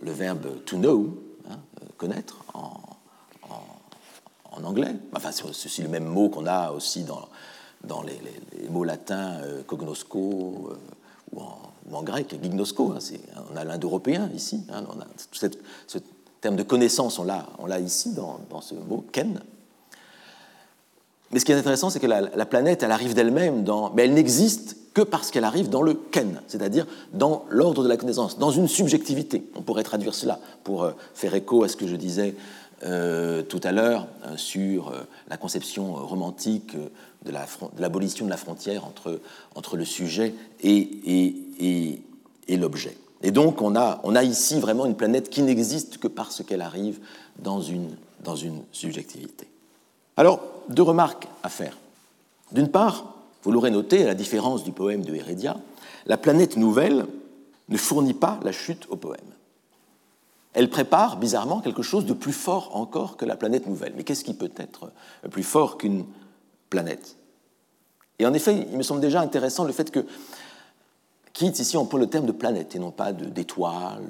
le 0.00 0.10
verbe 0.10 0.64
to 0.64 0.76
know, 0.76 1.16
hein, 1.50 1.58
connaître 1.96 2.44
en, 2.54 2.80
en, 4.50 4.64
anglais. 4.64 4.94
Enfin, 5.14 5.32
c'est 5.32 5.44
aussi 5.44 5.82
le 5.82 5.88
même 5.88 6.04
mot 6.04 6.28
qu'on 6.28 6.46
a 6.46 6.70
aussi 6.72 7.04
dans, 7.04 7.28
dans 7.84 8.02
les, 8.02 8.20
mots 8.70 8.84
latins 8.84 9.38
cognosco 9.66 10.18
ou, 11.32 11.40
en, 11.40 12.02
grec 12.02 12.34
gignosco. 12.42 12.92
Hein, 12.92 12.98
on 13.52 13.56
a 13.56 13.64
l'indo-européen 13.64 14.30
ici. 14.34 14.64
Hein, 14.72 14.84
on 14.88 14.98
ce 15.86 15.98
terme 16.40 16.56
de 16.56 16.62
connaissance, 16.62 17.18
on 17.18 17.24
l'a 17.24 17.80
ici 17.80 18.12
dans, 18.12 18.60
ce 18.60 18.74
mot 18.74 19.04
ken. 19.12 19.40
Mais 21.30 21.38
ce 21.38 21.46
qui 21.46 21.52
est 21.52 21.56
intéressant, 21.56 21.88
c'est 21.88 22.00
que 22.00 22.06
la, 22.06 22.46
planète, 22.46 22.82
elle 22.82 22.92
arrive 22.92 23.14
d'elle-même, 23.14 23.64
mais 23.94 24.04
elle 24.04 24.14
n'existe 24.14 24.76
que 24.94 25.02
parce 25.02 25.30
qu'elle 25.30 25.44
arrive 25.44 25.68
dans 25.68 25.82
le 25.82 25.94
ken, 25.94 26.40
c'est-à-dire 26.46 26.86
dans 27.12 27.44
l'ordre 27.48 27.82
de 27.82 27.88
la 27.88 27.96
connaissance, 27.96 28.38
dans 28.38 28.50
une 28.50 28.68
subjectivité. 28.68 29.44
On 29.54 29.62
pourrait 29.62 29.82
traduire 29.82 30.14
cela 30.14 30.38
pour 30.64 30.84
euh, 30.84 30.92
faire 31.14 31.34
écho 31.34 31.64
à 31.64 31.68
ce 31.68 31.76
que 31.76 31.86
je 31.86 31.96
disais 31.96 32.34
euh, 32.84 33.42
tout 33.42 33.60
à 33.64 33.72
l'heure 33.72 34.06
euh, 34.24 34.36
sur 34.36 34.92
la 35.28 35.36
conception 35.36 35.94
romantique 35.94 36.76
de 37.24 37.32
l'abolition 37.78 38.26
de, 38.26 38.30
la 38.30 38.36
frontière 38.36 38.84
entre, 38.84 39.20
entre 39.54 39.76
le 39.76 39.84
sujet 39.84 40.34
et, 40.60 40.88
et, 41.06 42.02
et 42.48 42.56
l'objet. 42.56 42.96
Et 43.22 43.30
donc 43.30 43.62
on 43.62 43.76
a, 43.76 44.00
on 44.02 44.16
a 44.16 44.24
ici 44.24 44.58
vraiment 44.58 44.84
une 44.84 44.96
planète 44.96 45.30
qui 45.30 45.42
n'existe 45.42 45.98
que 45.98 46.08
parce 46.08 46.42
qu'elle 46.42 46.62
arrive 46.62 46.98
dans 47.38 47.60
une, 47.60 47.88
dans 48.24 48.36
une 48.36 48.62
subjectivité. 48.72 49.48
Alors, 50.16 50.40
deux 50.68 50.82
remarques 50.82 51.26
à 51.42 51.48
faire. 51.48 51.76
D'une 52.52 52.68
part, 52.68 53.11
vous 53.42 53.50
l'aurez 53.50 53.70
noté, 53.70 54.02
à 54.02 54.06
la 54.06 54.14
différence 54.14 54.64
du 54.64 54.72
poème 54.72 55.04
de 55.04 55.14
Heredia, 55.14 55.56
la 56.06 56.16
planète 56.16 56.56
nouvelle 56.56 57.06
ne 57.68 57.76
fournit 57.76 58.14
pas 58.14 58.38
la 58.42 58.52
chute 58.52 58.86
au 58.88 58.96
poème. 58.96 59.20
Elle 60.52 60.68
prépare, 60.68 61.16
bizarrement, 61.16 61.60
quelque 61.60 61.82
chose 61.82 62.04
de 62.04 62.12
plus 62.12 62.32
fort 62.32 62.76
encore 62.76 63.16
que 63.16 63.24
la 63.24 63.36
planète 63.36 63.66
nouvelle. 63.66 63.94
Mais 63.96 64.04
qu'est-ce 64.04 64.24
qui 64.24 64.34
peut 64.34 64.52
être 64.56 64.92
plus 65.30 65.42
fort 65.42 65.78
qu'une 65.78 66.04
planète? 66.68 67.16
Et 68.18 68.26
en 68.26 68.34
effet, 68.34 68.66
il 68.70 68.76
me 68.76 68.82
semble 68.82 69.00
déjà 69.00 69.20
intéressant 69.20 69.64
le 69.64 69.72
fait 69.72 69.90
que 69.90 70.04
Keats, 71.32 71.58
ici, 71.58 71.76
emploie 71.78 71.98
le 71.98 72.08
terme 72.08 72.26
de 72.26 72.32
planète 72.32 72.76
et 72.76 72.78
non 72.78 72.90
pas 72.90 73.12
d'étoile, 73.12 74.04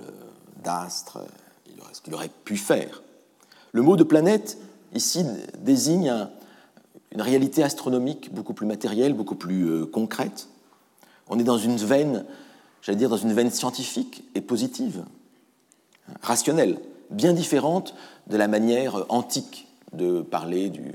d'astre, 0.65 1.21
ce 1.93 2.01
qu'il 2.01 2.15
aurait 2.15 2.31
pu 2.45 2.57
faire. 2.57 3.03
Le 3.73 3.83
mot 3.83 3.97
de 3.97 4.03
planète, 4.03 4.59
ici, 4.95 5.25
désigne 5.59 6.29
une 7.13 7.23
réalité 7.23 7.63
astronomique 7.63 8.33
beaucoup 8.33 8.55
plus 8.55 8.67
matérielle, 8.67 9.15
beaucoup 9.15 9.35
plus 9.35 9.69
euh, 9.69 9.87
concrète. 9.87 10.49
On 11.29 11.39
est 11.39 11.45
dans 11.45 11.59
une 11.59 11.77
veine, 11.77 12.25
j'allais 12.81 12.99
dire, 12.99 13.11
dans 13.11 13.17
une 13.17 13.33
veine 13.33 13.51
scientifique 13.51 14.25
et 14.35 14.41
positive, 14.41 15.05
rationnelle, 16.23 16.79
bien 17.11 17.33
différente 17.33 17.95
de 18.27 18.37
la 18.37 18.49
manière 18.49 19.07
antique 19.09 19.69
de 19.93 20.23
parler 20.23 20.71
du 20.71 20.93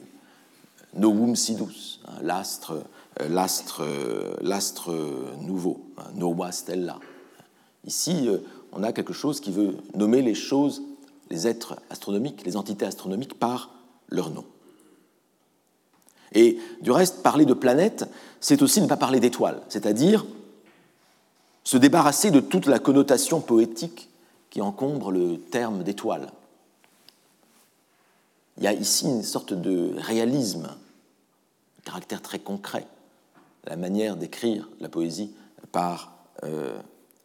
novum 0.95 1.35
sidus, 1.35 1.99
hein, 2.07 2.13
l'astre 2.21 2.83
euh, 3.21 3.27
l'astre, 3.29 3.83
euh, 3.83 4.35
l'astre 4.41 4.93
nouveau, 5.41 5.81
hein, 5.97 6.03
Nova 6.15 6.51
Stella. 6.51 6.99
Ici, 7.85 8.27
euh, 8.27 8.39
on 8.71 8.83
a 8.83 8.91
quelque 8.91 9.13
chose 9.13 9.39
qui 9.39 9.51
veut 9.51 9.77
nommer 9.95 10.21
les 10.21 10.35
choses, 10.35 10.83
les 11.29 11.47
êtres 11.47 11.77
astronomiques, 11.89 12.45
les 12.45 12.57
entités 12.57 12.85
astronomiques 12.85 13.39
par 13.39 13.71
leur 14.09 14.29
nom. 14.29 14.45
Et 16.37 16.59
du 16.81 16.91
reste, 16.91 17.23
parler 17.23 17.45
de 17.45 17.55
planète, 17.55 18.05
c'est 18.39 18.61
aussi 18.61 18.79
ne 18.79 18.85
pas 18.85 18.95
parler 18.95 19.19
d'étoiles, 19.19 19.59
c'est-à-dire 19.69 20.23
se 21.63 21.77
débarrasser 21.77 22.29
de 22.29 22.39
toute 22.39 22.67
la 22.67 22.77
connotation 22.77 23.41
poétique 23.41 24.07
qui 24.51 24.61
encombre 24.61 25.11
le 25.11 25.39
terme 25.39 25.81
d'étoile. 25.81 26.31
Il 28.57 28.63
y 28.65 28.67
a 28.67 28.73
ici 28.73 29.05
une 29.07 29.23
sorte 29.23 29.53
de 29.53 29.95
réalisme, 29.97 30.67
un 30.67 31.83
caractère 31.83 32.21
très 32.21 32.37
concret 32.37 32.85
la 33.65 33.75
manière 33.75 34.15
d'écrire 34.15 34.69
la 34.79 34.89
poésie 34.89 35.31
par 35.71 36.13
euh, 36.43 36.77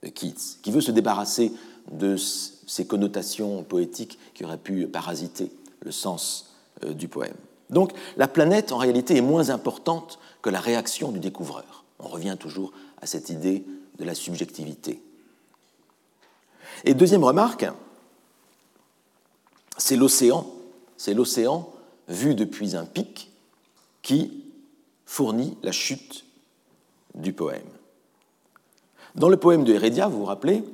Keats, 0.03 0.57
qui 0.63 0.71
veut 0.71 0.81
se 0.81 0.91
débarrasser 0.91 1.53
de 1.91 2.17
ces 2.17 2.87
connotations 2.87 3.63
poétiques 3.63 4.19
qui 4.33 4.45
auraient 4.45 4.57
pu 4.57 4.87
parasiter 4.87 5.53
le 5.81 5.93
sens 5.93 6.55
euh, 6.83 6.95
du 6.95 7.09
poème. 7.09 7.37
Donc 7.73 7.93
la 8.17 8.29
planète, 8.29 8.71
en 8.71 8.77
réalité, 8.77 9.17
est 9.17 9.23
moins 9.23 9.51
importante 9.51 10.19
que 10.43 10.51
la 10.51 10.61
réaction 10.61 11.11
du 11.11 11.19
découvreur. 11.19 11.85
On 11.99 12.07
revient 12.07 12.37
toujours 12.39 12.73
à 13.01 13.07
cette 13.07 13.31
idée 13.31 13.65
de 13.99 14.05
la 14.05 14.15
subjectivité. 14.15 15.03
Et 16.85 16.95
deuxième 16.95 17.25
remarque, 17.25 17.67
c'est 19.79 19.97
l'océan. 19.97 20.47
C'est 20.97 21.15
l'océan 21.15 21.69
vu 22.09 22.35
depuis 22.35 22.77
un 22.77 22.85
pic 22.85 23.31
qui 24.03 24.45
fournit 25.07 25.57
la 25.63 25.73
chute 25.73 26.25
du 27.15 27.33
poème. 27.33 27.63
Dans 29.15 29.29
le 29.29 29.37
poème 29.37 29.65
de 29.65 29.73
Heredia, 29.73 30.09
vous 30.09 30.21
vous 30.21 30.25
rappelez, 30.25 30.65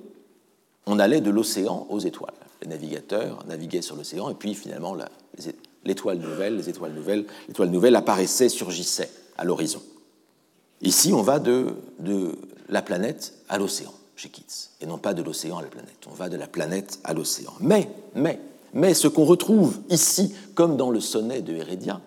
on 0.87 0.99
allait 0.99 1.21
de 1.21 1.31
l'océan 1.31 1.87
aux 1.91 1.99
étoiles. 2.01 2.35
Les 2.63 2.69
navigateurs 2.69 3.45
naviguaient 3.47 3.83
sur 3.83 3.97
l'océan 3.97 4.31
et 4.31 4.35
puis 4.35 4.55
finalement 4.55 4.97
l'étoile 5.89 6.19
nouvelle, 6.19 6.57
les 6.57 6.69
étoiles 6.69 6.93
nouvelles, 6.93 7.27
l'étoile 7.49 7.71
nouvelle 7.71 7.97
apparaissait, 7.97 8.49
surgissait 8.49 9.11
à 9.37 9.45
l'horizon. 9.45 9.83
Ici, 10.83 11.13
on 11.13 11.23
va 11.23 11.41
de, 11.41 11.75
la 12.69 12.83
planète 12.83 13.35
à 13.49 13.59
l'océan 13.59 13.93
chez 14.15 14.29
Keats, 14.29 14.71
et 14.81 14.87
non 14.87 14.99
pas 14.99 15.15
de 15.15 15.23
l'océan 15.23 15.59
à 15.59 15.63
la 15.63 15.69
planète. 15.69 16.07
On 16.09 16.15
va 16.15 16.29
de 16.29 16.37
la 16.37 16.47
planète 16.47 17.01
à 17.05 17.15
l'océan. 17.15 17.53
Mais, 17.61 17.89
mais, 18.15 18.41
mais 18.75 18.93
ce 18.95 19.09
qu'on 19.09 19.25
retrouve 19.25 19.79
ici, 19.89 20.35
comme 20.55 20.77
dans 20.77 20.91
le 20.91 21.01
sonnet 21.01 21.41
de 21.41 21.55
Heredia, 21.55 22.01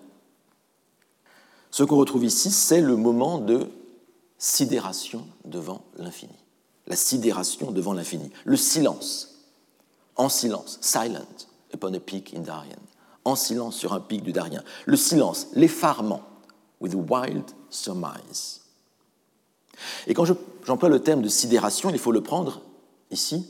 ce 1.70 1.82
qu'on 1.82 1.96
retrouve 1.96 2.24
ici, 2.24 2.50
c'est 2.50 2.82
le 2.82 2.96
moment 2.96 3.38
de 3.38 3.66
sidération 4.38 5.26
devant 5.44 5.82
l'infini. 5.96 6.36
La 6.86 6.96
sidération 6.96 7.70
devant 7.70 7.94
l'infini. 7.94 8.30
Le 8.44 8.56
silence, 8.56 9.46
en 10.16 10.28
silence, 10.28 10.78
silent 10.82 11.26
upon 11.72 11.94
a 11.94 12.00
peak 12.00 12.34
in 12.34 12.40
Darien, 12.40 12.76
en 13.24 13.36
silence 13.36 13.76
sur 13.76 13.92
un 13.92 14.00
pic 14.00 14.22
du 14.22 14.32
Darien. 14.32 14.62
Le 14.86 14.96
silence, 14.96 15.48
l'effarement, 15.54 16.22
with 16.80 16.94
wild 16.94 17.44
surmise. 17.70 18.60
Et 20.06 20.14
quand 20.14 20.24
j'emploie 20.64 20.88
le 20.88 21.00
terme 21.00 21.22
de 21.22 21.28
sidération, 21.28 21.90
il 21.90 21.98
faut 21.98 22.12
le 22.12 22.22
prendre 22.22 22.62
ici 23.10 23.46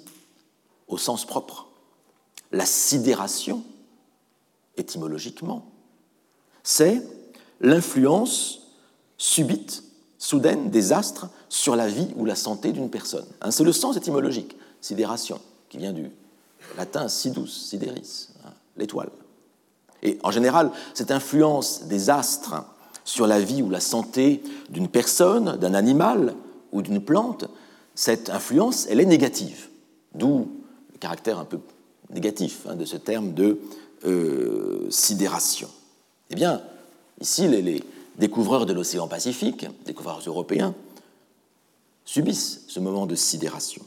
au 0.88 0.98
sens 0.98 1.24
propre. 1.24 1.68
La 2.52 2.66
sidération, 2.66 3.64
étymologiquement, 4.76 5.66
c'est 6.62 7.02
l'influence 7.60 8.60
subite, 9.16 9.84
soudaine 10.18 10.70
des 10.70 10.92
astres 10.92 11.28
sur 11.48 11.76
la 11.76 11.88
vie 11.88 12.08
ou 12.16 12.24
la 12.24 12.36
santé 12.36 12.72
d'une 12.72 12.90
personne. 12.90 13.26
Hein, 13.40 13.50
c'est 13.50 13.64
le 13.64 13.72
sens 13.72 13.96
étymologique, 13.96 14.56
sidération, 14.80 15.40
qui 15.68 15.78
vient 15.78 15.92
du 15.92 16.10
latin 16.76 17.08
sidus, 17.08 17.48
sideris, 17.48 18.28
hein, 18.44 18.52
l'étoile. 18.76 19.10
Et 20.02 20.18
en 20.22 20.30
général, 20.30 20.70
cette 20.94 21.10
influence 21.10 21.84
des 21.84 22.10
astres 22.10 22.54
sur 23.04 23.26
la 23.26 23.40
vie 23.40 23.62
ou 23.62 23.70
la 23.70 23.80
santé 23.80 24.42
d'une 24.70 24.88
personne, 24.88 25.56
d'un 25.56 25.74
animal 25.74 26.34
ou 26.72 26.82
d'une 26.82 27.00
plante, 27.00 27.46
cette 27.94 28.30
influence, 28.30 28.86
elle 28.88 29.00
est 29.00 29.06
négative. 29.06 29.68
D'où 30.14 30.48
le 30.92 30.98
caractère 30.98 31.38
un 31.38 31.44
peu 31.44 31.58
négatif 32.10 32.66
hein, 32.68 32.74
de 32.74 32.84
ce 32.84 32.96
terme 32.96 33.32
de 33.32 33.58
euh, 34.04 34.86
sidération. 34.90 35.68
Eh 36.30 36.34
bien, 36.34 36.62
ici, 37.20 37.46
les, 37.48 37.82
découvreurs 38.18 38.66
de 38.66 38.72
l'océan 38.72 39.08
Pacifique, 39.08 39.66
découvreurs 39.86 40.22
européens, 40.26 40.74
subissent 42.04 42.62
ce 42.68 42.80
moment 42.80 43.06
de 43.06 43.14
sidération. 43.14 43.82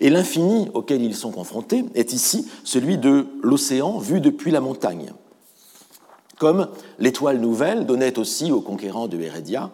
Et 0.00 0.10
l'infini 0.10 0.68
auquel 0.74 1.02
ils 1.02 1.16
sont 1.16 1.30
confrontés 1.30 1.84
est 1.94 2.12
ici 2.12 2.48
celui 2.64 2.98
de 2.98 3.26
l'océan 3.42 3.98
vu 3.98 4.20
depuis 4.20 4.50
la 4.50 4.60
montagne. 4.60 5.12
Comme 6.38 6.68
l'étoile 6.98 7.40
nouvelle 7.40 7.86
donnait 7.86 8.18
aussi 8.18 8.50
aux 8.50 8.60
conquérants 8.60 9.08
de 9.08 9.20
Heredia 9.20 9.70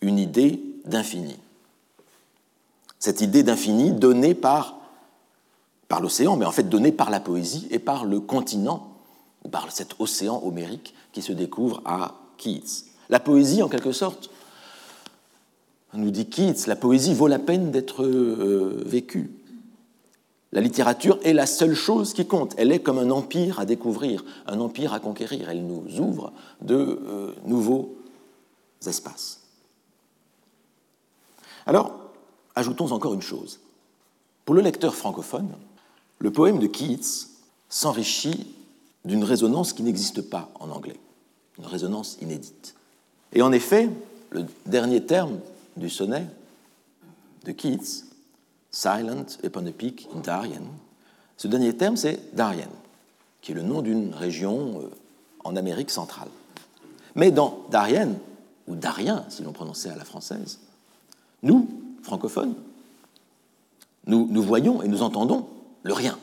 une 0.00 0.18
idée 0.18 0.60
d'infini. 0.84 1.36
Cette 2.98 3.22
idée 3.22 3.42
d'infini 3.42 3.92
donnée 3.92 4.34
par, 4.34 4.78
par 5.88 6.00
l'océan, 6.00 6.36
mais 6.36 6.44
en 6.44 6.52
fait 6.52 6.68
donnée 6.68 6.92
par 6.92 7.10
la 7.10 7.20
poésie 7.20 7.66
et 7.70 7.78
par 7.78 8.04
le 8.04 8.20
continent, 8.20 8.88
par 9.50 9.72
cet 9.72 9.96
océan 9.98 10.42
homérique 10.44 10.94
qui 11.12 11.22
se 11.22 11.32
découvre 11.32 11.80
à 11.86 12.14
Keats. 12.36 12.84
La 13.08 13.20
poésie, 13.20 13.62
en 13.62 13.68
quelque 13.68 13.92
sorte, 13.92 14.30
nous 15.94 16.10
dit 16.10 16.26
Keats, 16.26 16.66
la 16.66 16.76
poésie 16.76 17.14
vaut 17.14 17.26
la 17.26 17.38
peine 17.38 17.70
d'être 17.70 18.04
euh, 18.04 18.82
vécue. 18.86 19.30
La 20.52 20.60
littérature 20.60 21.18
est 21.22 21.32
la 21.32 21.46
seule 21.46 21.74
chose 21.74 22.12
qui 22.12 22.26
compte. 22.26 22.54
Elle 22.56 22.72
est 22.72 22.80
comme 22.80 22.98
un 22.98 23.10
empire 23.10 23.60
à 23.60 23.64
découvrir, 23.64 24.24
un 24.46 24.60
empire 24.60 24.92
à 24.92 25.00
conquérir. 25.00 25.48
Elle 25.48 25.66
nous 25.66 26.00
ouvre 26.00 26.32
de 26.60 26.74
euh, 26.74 27.32
nouveaux 27.44 27.94
espaces. 28.86 29.40
Alors, 31.66 31.94
ajoutons 32.56 32.90
encore 32.92 33.14
une 33.14 33.22
chose. 33.22 33.60
Pour 34.44 34.54
le 34.54 34.60
lecteur 34.60 34.94
francophone, 34.94 35.50
le 36.18 36.32
poème 36.32 36.58
de 36.58 36.66
Keats 36.66 37.28
s'enrichit 37.68 38.54
d'une 39.04 39.24
résonance 39.24 39.72
qui 39.72 39.82
n'existe 39.82 40.22
pas 40.22 40.50
en 40.58 40.70
anglais, 40.70 40.98
une 41.58 41.66
résonance 41.66 42.18
inédite. 42.20 42.74
Et 43.32 43.42
en 43.42 43.52
effet, 43.52 43.88
le 44.30 44.46
dernier 44.66 45.04
terme 45.04 45.38
du 45.76 45.90
sonnet 45.90 46.26
de 47.44 47.52
Keats 47.52 48.04
Silent 48.70 49.38
upon 49.42 49.66
a 49.66 49.72
peak 49.72 50.08
in 50.14 50.20
Darien. 50.20 50.62
Ce 51.36 51.48
dernier 51.48 51.76
terme, 51.76 51.96
c'est 51.96 52.34
Darien, 52.34 52.68
qui 53.40 53.52
est 53.52 53.54
le 53.54 53.62
nom 53.62 53.82
d'une 53.82 54.14
région 54.14 54.80
euh, 54.80 54.90
en 55.42 55.56
Amérique 55.56 55.90
centrale. 55.90 56.28
Mais 57.14 57.30
dans 57.30 57.64
Darien, 57.70 58.10
ou 58.68 58.76
Darien, 58.76 59.24
si 59.28 59.42
l'on 59.42 59.52
prononçait 59.52 59.90
à 59.90 59.96
la 59.96 60.04
française, 60.04 60.60
nous, 61.42 61.68
francophones, 62.02 62.54
nous, 64.06 64.28
nous 64.30 64.42
voyons 64.42 64.82
et 64.82 64.88
nous 64.88 65.02
entendons 65.02 65.48
le 65.82 65.92
rien. 65.92 66.18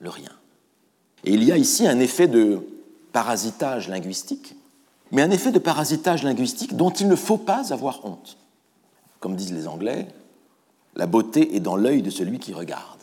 Le 0.00 0.10
rien. 0.10 0.32
Et 1.24 1.32
il 1.32 1.44
y 1.44 1.52
a 1.52 1.56
ici 1.56 1.86
un 1.86 2.00
effet 2.00 2.28
de 2.28 2.60
parasitage 3.12 3.88
linguistique, 3.88 4.55
mais 5.12 5.22
un 5.22 5.30
effet 5.30 5.52
de 5.52 5.58
parasitage 5.58 6.22
linguistique 6.22 6.76
dont 6.76 6.90
il 6.90 7.08
ne 7.08 7.16
faut 7.16 7.38
pas 7.38 7.72
avoir 7.72 8.04
honte. 8.04 8.36
Comme 9.20 9.36
disent 9.36 9.52
les 9.52 9.68
Anglais, 9.68 10.08
la 10.94 11.06
beauté 11.06 11.56
est 11.56 11.60
dans 11.60 11.76
l'œil 11.76 12.02
de 12.02 12.10
celui 12.10 12.38
qui 12.38 12.52
regarde. 12.52 13.00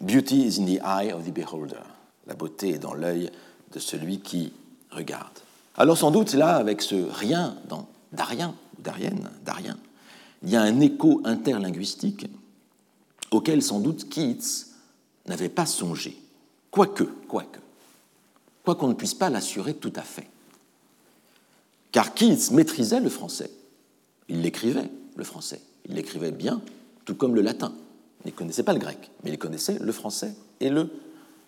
Beauty 0.00 0.46
is 0.46 0.60
in 0.60 0.66
the 0.66 0.80
eye 0.84 1.12
of 1.12 1.24
the 1.24 1.32
beholder. 1.32 1.82
La 2.26 2.34
beauté 2.34 2.70
est 2.70 2.78
dans 2.78 2.94
l'œil 2.94 3.30
de 3.72 3.78
celui 3.78 4.20
qui 4.20 4.52
regarde. 4.90 5.38
Alors 5.76 5.98
sans 5.98 6.10
doute 6.10 6.34
là, 6.34 6.56
avec 6.56 6.82
ce 6.82 6.94
rien 6.94 7.56
dans 7.68 7.86
Darien, 8.12 8.54
Darienne, 8.78 9.30
Darien, 9.44 9.76
il 10.42 10.50
y 10.50 10.56
a 10.56 10.62
un 10.62 10.80
écho 10.80 11.20
interlinguistique 11.24 12.26
auquel 13.30 13.62
sans 13.62 13.80
doute 13.80 14.08
Keats 14.08 14.66
n'avait 15.26 15.48
pas 15.48 15.66
songé. 15.66 16.16
Quoique, 16.70 17.04
quoique, 17.28 17.60
quoi 18.64 18.74
qu'on 18.74 18.88
ne 18.88 18.94
puisse 18.94 19.14
pas 19.14 19.30
l'assurer 19.30 19.74
tout 19.74 19.92
à 19.96 20.02
fait. 20.02 20.28
Car 21.96 22.12
Keats 22.12 22.50
maîtrisait 22.52 23.00
le 23.00 23.08
français? 23.08 23.50
Il 24.28 24.42
l'écrivait, 24.42 24.90
le 25.16 25.24
français. 25.24 25.62
Il 25.88 25.94
l'écrivait 25.94 26.30
bien, 26.30 26.60
tout 27.06 27.14
comme 27.14 27.34
le 27.34 27.40
latin. 27.40 27.72
Il 28.26 28.32
ne 28.32 28.36
connaissait 28.36 28.64
pas 28.64 28.74
le 28.74 28.78
grec, 28.78 29.10
mais 29.24 29.30
il 29.30 29.38
connaissait 29.38 29.78
le 29.80 29.92
français 29.92 30.34
et 30.60 30.68
le 30.68 30.90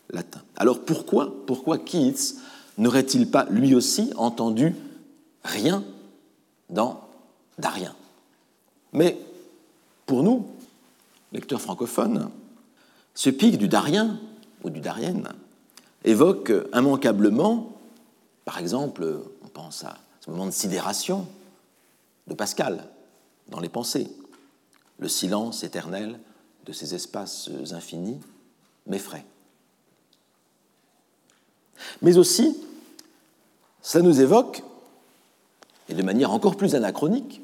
latin. 0.09 0.40
Alors 0.57 0.80
pourquoi, 0.80 1.34
pourquoi 1.46 1.76
Keats 1.76 2.36
n'aurait-il 2.78 3.30
pas 3.30 3.44
lui 3.51 3.74
aussi 3.74 4.11
entendu 4.16 4.74
rien 5.44 5.84
dans 6.70 7.03
Darien? 7.59 7.94
Mais 8.94 9.18
pour 10.07 10.22
nous, 10.22 10.46
lecteurs 11.30 11.61
francophones, 11.61 12.30
ce 13.14 13.28
pic 13.28 13.59
du 13.59 13.68
Darien 13.68 14.18
ou 14.64 14.70
du 14.70 14.80
Darienne 14.80 15.28
évoque 16.05 16.55
immanquablement, 16.72 17.76
par 18.46 18.57
exemple, 18.57 19.20
on 19.44 19.49
pense 19.49 19.84
à 19.84 19.99
ce 20.21 20.31
moment 20.31 20.47
de 20.47 20.51
sidération 20.51 21.27
de 22.27 22.35
Pascal 22.35 22.89
dans 23.49 23.61
les 23.61 23.69
pensées, 23.69 24.11
le 24.99 25.09
silence 25.09 25.64
éternel 25.64 26.19
de 26.66 26.73
ces 26.73 26.95
espaces 26.95 27.51
infinis 27.73 28.21
m'effraie. 28.87 29.25
Mais 32.03 32.19
aussi, 32.19 32.57
ça 33.81 34.03
nous 34.03 34.21
évoque, 34.21 34.62
et 35.89 35.95
de 35.95 36.03
manière 36.03 36.33
encore 36.33 36.57
plus 36.57 36.75
anachronique, 36.75 37.41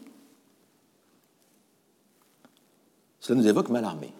cela 3.20 3.40
nous 3.40 3.48
évoque 3.48 3.70
Mallarmé. 3.70 4.12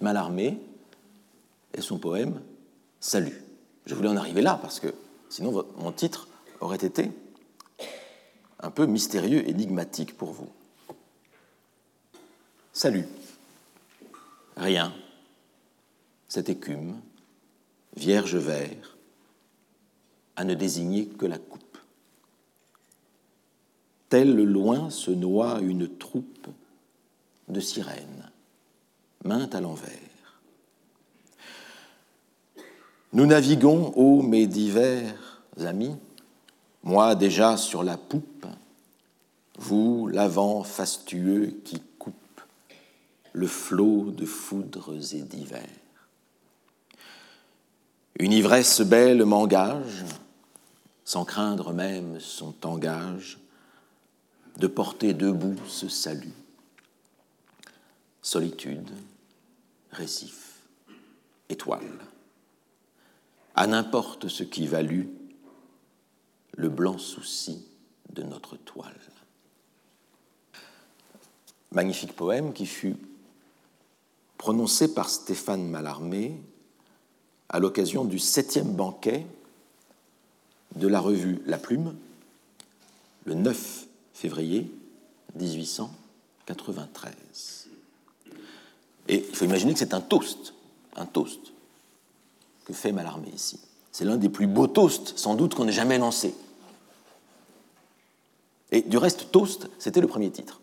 Mallarmé 0.00 0.58
et 1.74 1.80
son 1.80 1.98
poème 1.98 2.40
Salut. 2.98 3.44
Je 3.84 3.94
voulais 3.94 4.08
en 4.08 4.16
arriver 4.16 4.42
là 4.42 4.58
parce 4.60 4.80
que 4.80 4.92
sinon 5.28 5.64
mon 5.78 5.92
titre 5.92 6.26
aurait 6.60 6.76
été 6.76 7.10
un 8.60 8.70
peu 8.70 8.86
mystérieux, 8.86 9.48
énigmatique 9.48 10.16
pour 10.16 10.32
vous. 10.32 10.50
Salut. 12.72 13.06
Rien. 14.56 14.94
Cette 16.28 16.48
écume, 16.48 17.00
vierge 17.96 18.36
vert, 18.36 18.96
à 20.36 20.44
ne 20.44 20.54
désigner 20.54 21.06
que 21.06 21.26
la 21.26 21.38
coupe. 21.38 21.78
Tel 24.08 24.34
le 24.34 24.44
loin 24.44 24.90
se 24.90 25.10
noie 25.10 25.60
une 25.60 25.88
troupe 25.96 26.48
de 27.48 27.60
sirènes, 27.60 28.30
main 29.24 29.48
à 29.52 29.60
l'envers. 29.60 29.90
Nous 33.12 33.26
naviguons, 33.26 33.92
ô 33.96 34.22
mes 34.22 34.46
divers 34.46 35.42
amis, 35.58 35.96
moi 36.86 37.14
déjà 37.14 37.58
sur 37.58 37.82
la 37.82 37.98
poupe, 37.98 38.46
vous 39.58 40.06
l'avant 40.06 40.62
fastueux 40.62 41.60
qui 41.64 41.82
le 43.36 43.46
flot 43.46 44.12
de 44.12 44.24
foudres 44.24 44.94
et 45.12 45.20
d'hiver. 45.20 45.68
Une 48.18 48.32
ivresse 48.32 48.80
belle 48.80 49.26
m'engage, 49.26 50.06
sans 51.04 51.26
craindre 51.26 51.74
même 51.74 52.18
son 52.18 52.52
tangage, 52.52 53.38
de 54.56 54.66
porter 54.66 55.12
debout 55.12 55.56
ce 55.68 55.86
salut. 55.86 56.32
Solitude, 58.22 58.90
récif, 59.90 60.60
étoile. 61.50 61.98
À 63.54 63.66
n'importe 63.66 64.28
ce 64.28 64.44
qui 64.44 64.66
valut 64.66 65.10
le 66.56 66.68
blanc 66.68 66.98
souci 66.98 67.64
de 68.12 68.22
notre 68.22 68.56
toile. 68.56 68.92
Magnifique 71.72 72.14
poème 72.14 72.52
qui 72.52 72.66
fut 72.66 72.96
prononcé 74.38 74.94
par 74.94 75.10
Stéphane 75.10 75.68
Mallarmé 75.68 76.40
à 77.48 77.58
l'occasion 77.58 78.04
du 78.04 78.18
septième 78.18 78.72
banquet 78.72 79.26
de 80.74 80.88
la 80.88 81.00
revue 81.00 81.40
La 81.46 81.56
Plume, 81.58 81.94
le 83.24 83.34
9 83.34 83.86
février 84.14 84.70
1893. 85.38 87.68
Et 89.08 89.24
il 89.28 89.34
faut 89.34 89.44
imaginer 89.44 89.74
que 89.74 89.78
c'est 89.78 89.94
un 89.94 90.00
toast, 90.00 90.54
un 90.96 91.06
toast 91.06 91.40
que 92.64 92.72
fait 92.72 92.92
Mallarmé 92.92 93.28
ici. 93.34 93.60
C'est 93.92 94.04
l'un 94.04 94.16
des 94.16 94.28
plus 94.28 94.46
beaux 94.46 94.66
toasts, 94.66 95.16
sans 95.16 95.34
doute, 95.34 95.54
qu'on 95.54 95.68
ait 95.68 95.72
jamais 95.72 95.98
lancé. 95.98 96.34
Et 98.72 98.82
du 98.82 98.98
reste, 98.98 99.30
Toast, 99.30 99.68
c'était 99.78 100.00
le 100.00 100.06
premier 100.06 100.30
titre. 100.30 100.60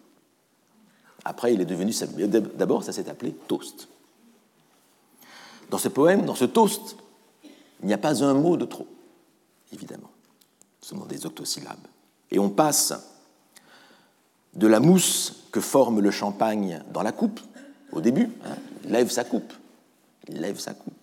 Après, 1.25 1.53
il 1.53 1.61
est 1.61 1.65
devenu. 1.65 1.93
D'abord, 2.55 2.83
ça 2.83 2.91
s'est 2.91 3.09
appelé 3.09 3.33
Toast. 3.47 3.87
Dans 5.69 5.77
ce 5.79 5.87
poème, 5.87 6.25
dans 6.25 6.35
ce 6.35 6.45
toast, 6.45 6.97
il 7.81 7.87
n'y 7.87 7.93
a 7.93 7.97
pas 7.97 8.23
un 8.23 8.35
mot 8.35 8.57
de 8.57 8.65
trop, 8.65 8.85
évidemment. 9.71 10.11
Ce 10.81 10.89
sont 10.89 11.05
des 11.05 11.25
octosyllabes. 11.25 11.87
Et 12.29 12.37
on 12.37 12.51
passe 12.51 12.93
de 14.53 14.67
la 14.67 14.79
mousse 14.79 15.47
que 15.51 15.59
forme 15.59 15.99
le 15.99 16.11
champagne 16.11 16.83
dans 16.93 17.01
la 17.01 17.11
coupe, 17.11 17.39
au 17.91 18.01
début, 18.01 18.29
hein, 18.45 18.55
il 18.83 18.91
lève 18.91 19.09
sa 19.09 19.23
coupe. 19.23 19.51
Il 20.27 20.41
lève 20.41 20.59
sa 20.59 20.75
coupe. 20.75 20.93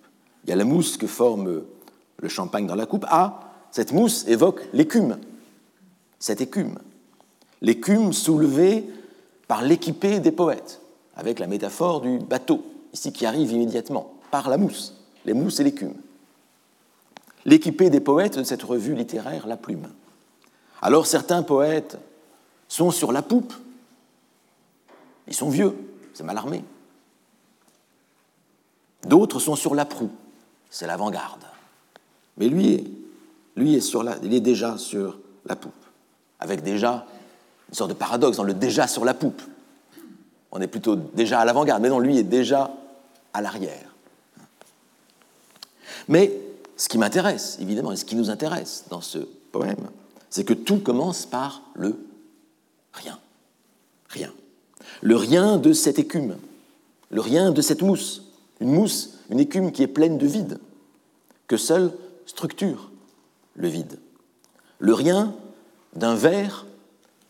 Il 0.44 0.50
y 0.50 0.52
a 0.52 0.56
la 0.56 0.64
mousse 0.64 0.96
que 0.96 1.08
forme 1.08 1.62
le 2.18 2.28
champagne 2.28 2.68
dans 2.68 2.76
la 2.76 2.86
coupe. 2.86 3.06
Ah, 3.08 3.40
cette 3.72 3.92
mousse 3.92 4.24
évoque 4.28 4.62
l'écume. 4.72 5.18
Cette 6.20 6.40
écume. 6.40 6.78
L'écume 7.62 8.12
soulevée 8.12 8.88
par 9.46 9.62
l'équipée 9.62 10.20
des 10.20 10.32
poètes, 10.32 10.80
avec 11.14 11.38
la 11.38 11.46
métaphore 11.46 12.00
du 12.00 12.18
bateau, 12.18 12.64
ici 12.92 13.12
qui 13.12 13.26
arrive 13.26 13.52
immédiatement, 13.52 14.14
par 14.30 14.48
la 14.48 14.56
mousse, 14.56 14.94
les 15.24 15.34
mousses 15.34 15.60
et 15.60 15.64
l'écume. 15.64 15.94
L'équipée 17.44 17.90
des 17.90 18.00
poètes 18.00 18.38
de 18.38 18.44
cette 18.44 18.62
revue 18.62 18.94
littéraire 18.94 19.46
La 19.46 19.56
Plume. 19.56 19.88
Alors 20.82 21.06
certains 21.06 21.42
poètes 21.42 21.98
sont 22.68 22.90
sur 22.90 23.12
la 23.12 23.22
poupe, 23.22 23.52
ils 25.26 25.34
sont 25.34 25.50
vieux, 25.50 25.76
c'est 26.14 26.22
mal 26.22 26.38
armé. 26.38 26.64
D'autres 29.06 29.40
sont 29.40 29.56
sur 29.56 29.74
la 29.74 29.84
proue, 29.84 30.10
c'est 30.70 30.86
l'avant-garde. 30.86 31.44
Mais 32.36 32.48
lui, 32.48 32.96
lui 33.56 33.74
est 33.74 34.40
déjà 34.40 34.78
sur 34.78 35.18
la 35.46 35.56
poupe, 35.56 35.72
avec 36.38 36.62
déjà 36.62 37.06
une 37.70 37.74
sorte 37.74 37.90
de 37.90 37.94
paradoxe 37.94 38.36
dans 38.36 38.44
le 38.44 38.52
déjà 38.52 38.86
sur 38.86 39.04
la 39.04 39.14
poupe. 39.14 39.40
On 40.52 40.60
est 40.60 40.66
plutôt 40.66 40.96
déjà 40.96 41.40
à 41.40 41.44
l'avant-garde, 41.44 41.80
mais 41.80 41.88
non, 41.88 42.00
lui 42.00 42.18
est 42.18 42.24
déjà 42.24 42.74
à 43.32 43.40
l'arrière. 43.40 43.94
Mais 46.08 46.32
ce 46.76 46.88
qui 46.88 46.98
m'intéresse, 46.98 47.58
évidemment, 47.60 47.92
et 47.92 47.96
ce 47.96 48.04
qui 48.04 48.16
nous 48.16 48.30
intéresse 48.30 48.84
dans 48.90 49.00
ce 49.00 49.18
poème, 49.52 49.88
c'est 50.30 50.44
que 50.44 50.54
tout 50.54 50.78
commence 50.78 51.26
par 51.26 51.62
le 51.74 51.96
rien. 52.92 53.18
Rien. 54.08 54.32
Le 55.02 55.16
rien 55.16 55.56
de 55.56 55.72
cette 55.72 56.00
écume, 56.00 56.36
le 57.10 57.20
rien 57.20 57.52
de 57.52 57.62
cette 57.62 57.82
mousse, 57.82 58.22
une 58.60 58.72
mousse, 58.72 59.18
une 59.30 59.38
écume 59.38 59.70
qui 59.70 59.84
est 59.84 59.88
pleine 59.88 60.18
de 60.18 60.26
vide, 60.26 60.58
que 61.46 61.56
seule 61.56 61.92
structure 62.26 62.90
le 63.54 63.68
vide. 63.68 63.98
Le 64.80 64.94
rien 64.94 65.34
d'un 65.94 66.14
verre 66.14 66.66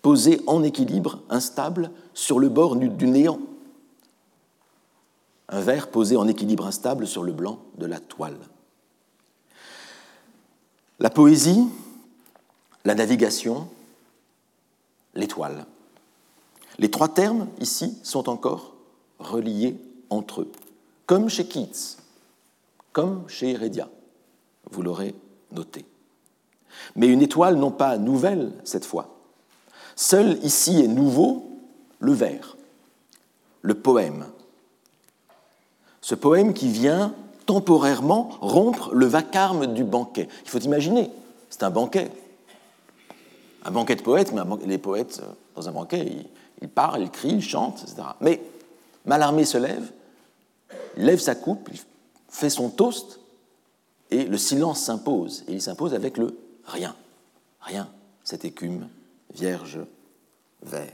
posé 0.03 0.40
en 0.46 0.62
équilibre, 0.62 1.20
instable, 1.28 1.90
sur 2.14 2.38
le 2.38 2.48
bord 2.48 2.76
du 2.76 3.07
néant. 3.07 3.40
Un 5.48 5.61
verre 5.61 5.90
posé 5.90 6.16
en 6.16 6.28
équilibre 6.28 6.66
instable 6.66 7.07
sur 7.07 7.22
le 7.22 7.32
blanc 7.32 7.59
de 7.78 7.86
la 7.86 8.01
toile. 8.01 8.38
La 10.98 11.11
poésie, 11.11 11.66
la 12.84 12.94
navigation, 12.94 13.68
l'étoile. 15.14 15.66
Les 16.78 16.90
trois 16.90 17.09
termes 17.09 17.48
ici 17.59 17.98
sont 18.03 18.28
encore 18.28 18.74
reliés 19.18 19.76
entre 20.09 20.42
eux, 20.42 20.53
comme 21.07 21.28
chez 21.28 21.46
Keats, 21.46 21.96
comme 22.92 23.28
chez 23.28 23.53
Heredia, 23.53 23.88
vous 24.70 24.82
l'aurez 24.82 25.14
noté. 25.53 25.84
Mais 26.96 27.09
une 27.09 27.22
étoile 27.22 27.57
non 27.57 27.70
pas 27.70 27.98
nouvelle 27.98 28.53
cette 28.64 28.84
fois, 28.84 29.19
Seul 30.01 30.42
ici 30.42 30.80
est 30.80 30.88
nouveau 30.88 31.44
le 31.98 32.14
vers, 32.14 32.57
le 33.61 33.74
poème. 33.74 34.24
Ce 36.01 36.14
poème 36.14 36.55
qui 36.55 36.68
vient 36.70 37.14
temporairement 37.44 38.30
rompre 38.40 38.94
le 38.94 39.05
vacarme 39.05 39.74
du 39.74 39.84
banquet. 39.84 40.26
Il 40.44 40.48
faut 40.48 40.59
imaginer, 40.61 41.11
c'est 41.51 41.64
un 41.64 41.70
banquet. 41.70 42.11
Un 43.62 43.70
banquet 43.72 43.94
de 43.94 44.01
poètes, 44.01 44.32
mais 44.32 44.40
les 44.64 44.78
poètes, 44.78 45.20
euh, 45.22 45.32
dans 45.55 45.68
un 45.68 45.72
banquet, 45.72 46.11
ils, 46.62 46.68
parlent, 46.70 47.03
ils 47.03 47.11
crient, 47.11 47.34
ils 47.34 47.42
chantent, 47.42 47.82
etc. 47.82 48.01
Mais 48.22 48.40
Mallarmé 49.05 49.44
se 49.44 49.59
lève, 49.59 49.92
il 50.96 51.05
lève 51.05 51.20
sa 51.20 51.34
coupe, 51.34 51.68
il 51.70 51.78
fait 52.30 52.48
son 52.48 52.70
toast, 52.70 53.20
et 54.11 54.24
le 54.24 54.38
silence 54.38 54.80
s'impose. 54.80 55.44
Et 55.46 55.53
il 55.53 55.61
s'impose 55.61 55.92
avec 55.92 56.16
le 56.16 56.34
rien. 56.64 56.96
Rien, 57.61 57.86
cette 58.24 58.46
écume 58.46 58.88
vierge 59.34 59.80
vert. 60.62 60.92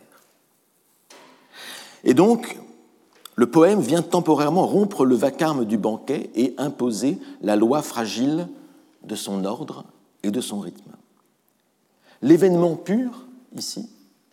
Et 2.05 2.15
donc, 2.15 2.59
le 3.35 3.51
poème 3.51 3.81
vient 3.81 4.03
temporairement 4.03 4.67
rompre 4.67 5.05
le 5.05 5.15
vacarme 5.15 5.65
du 5.65 5.77
banquet 5.77 6.31
et 6.35 6.55
imposer 6.57 7.19
la 7.43 7.57
loi 7.57 7.83
fragile 7.83 8.49
de 9.03 9.15
son 9.15 9.45
ordre 9.45 9.85
et 10.23 10.31
de 10.31 10.41
son 10.41 10.59
rythme. 10.59 10.93
L'événement 12.23 12.77
pur, 12.77 13.27
ici, 13.55 13.91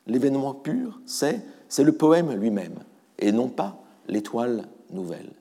l'événement 0.07 0.53
pur, 0.53 1.01
c'est, 1.05 1.45
c'est 1.67 1.83
le 1.83 1.91
poème 1.91 2.33
lui-même, 2.33 2.79
et 3.19 3.31
non 3.31 3.49
pas 3.49 3.83
l'étoile 4.07 4.67
nouvelle. 4.89 5.31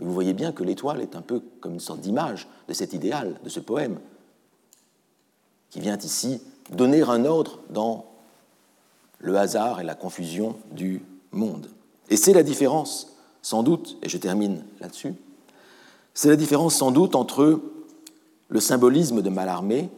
vous 0.00 0.12
voyez 0.12 0.34
bien 0.34 0.52
que 0.52 0.64
l'étoile 0.64 1.00
est 1.00 1.16
un 1.16 1.22
peu 1.22 1.40
comme 1.60 1.74
une 1.74 1.80
sorte 1.80 2.00
d'image 2.00 2.46
de 2.68 2.74
cet 2.74 2.92
idéal, 2.92 3.40
de 3.42 3.48
ce 3.48 3.60
poème, 3.60 3.98
qui 5.70 5.80
vient 5.80 5.98
ici 5.98 6.40
donner 6.70 7.02
un 7.02 7.24
ordre 7.24 7.60
dans 7.70 8.06
le 9.18 9.36
hasard 9.36 9.80
et 9.80 9.84
la 9.84 9.94
confusion 9.94 10.56
du 10.70 11.02
monde. 11.32 11.68
Et 12.10 12.16
c'est 12.16 12.32
la 12.32 12.42
différence, 12.42 13.16
sans 13.42 13.62
doute, 13.62 13.98
et 14.02 14.08
je 14.08 14.18
termine 14.18 14.64
là-dessus, 14.80 15.14
c'est 16.14 16.28
la 16.28 16.36
différence 16.36 16.74
sans 16.74 16.90
doute 16.90 17.14
entre 17.14 17.60
le 18.48 18.60
symbolisme 18.60 19.22
de 19.22 19.30
Mallarmé 19.30 19.88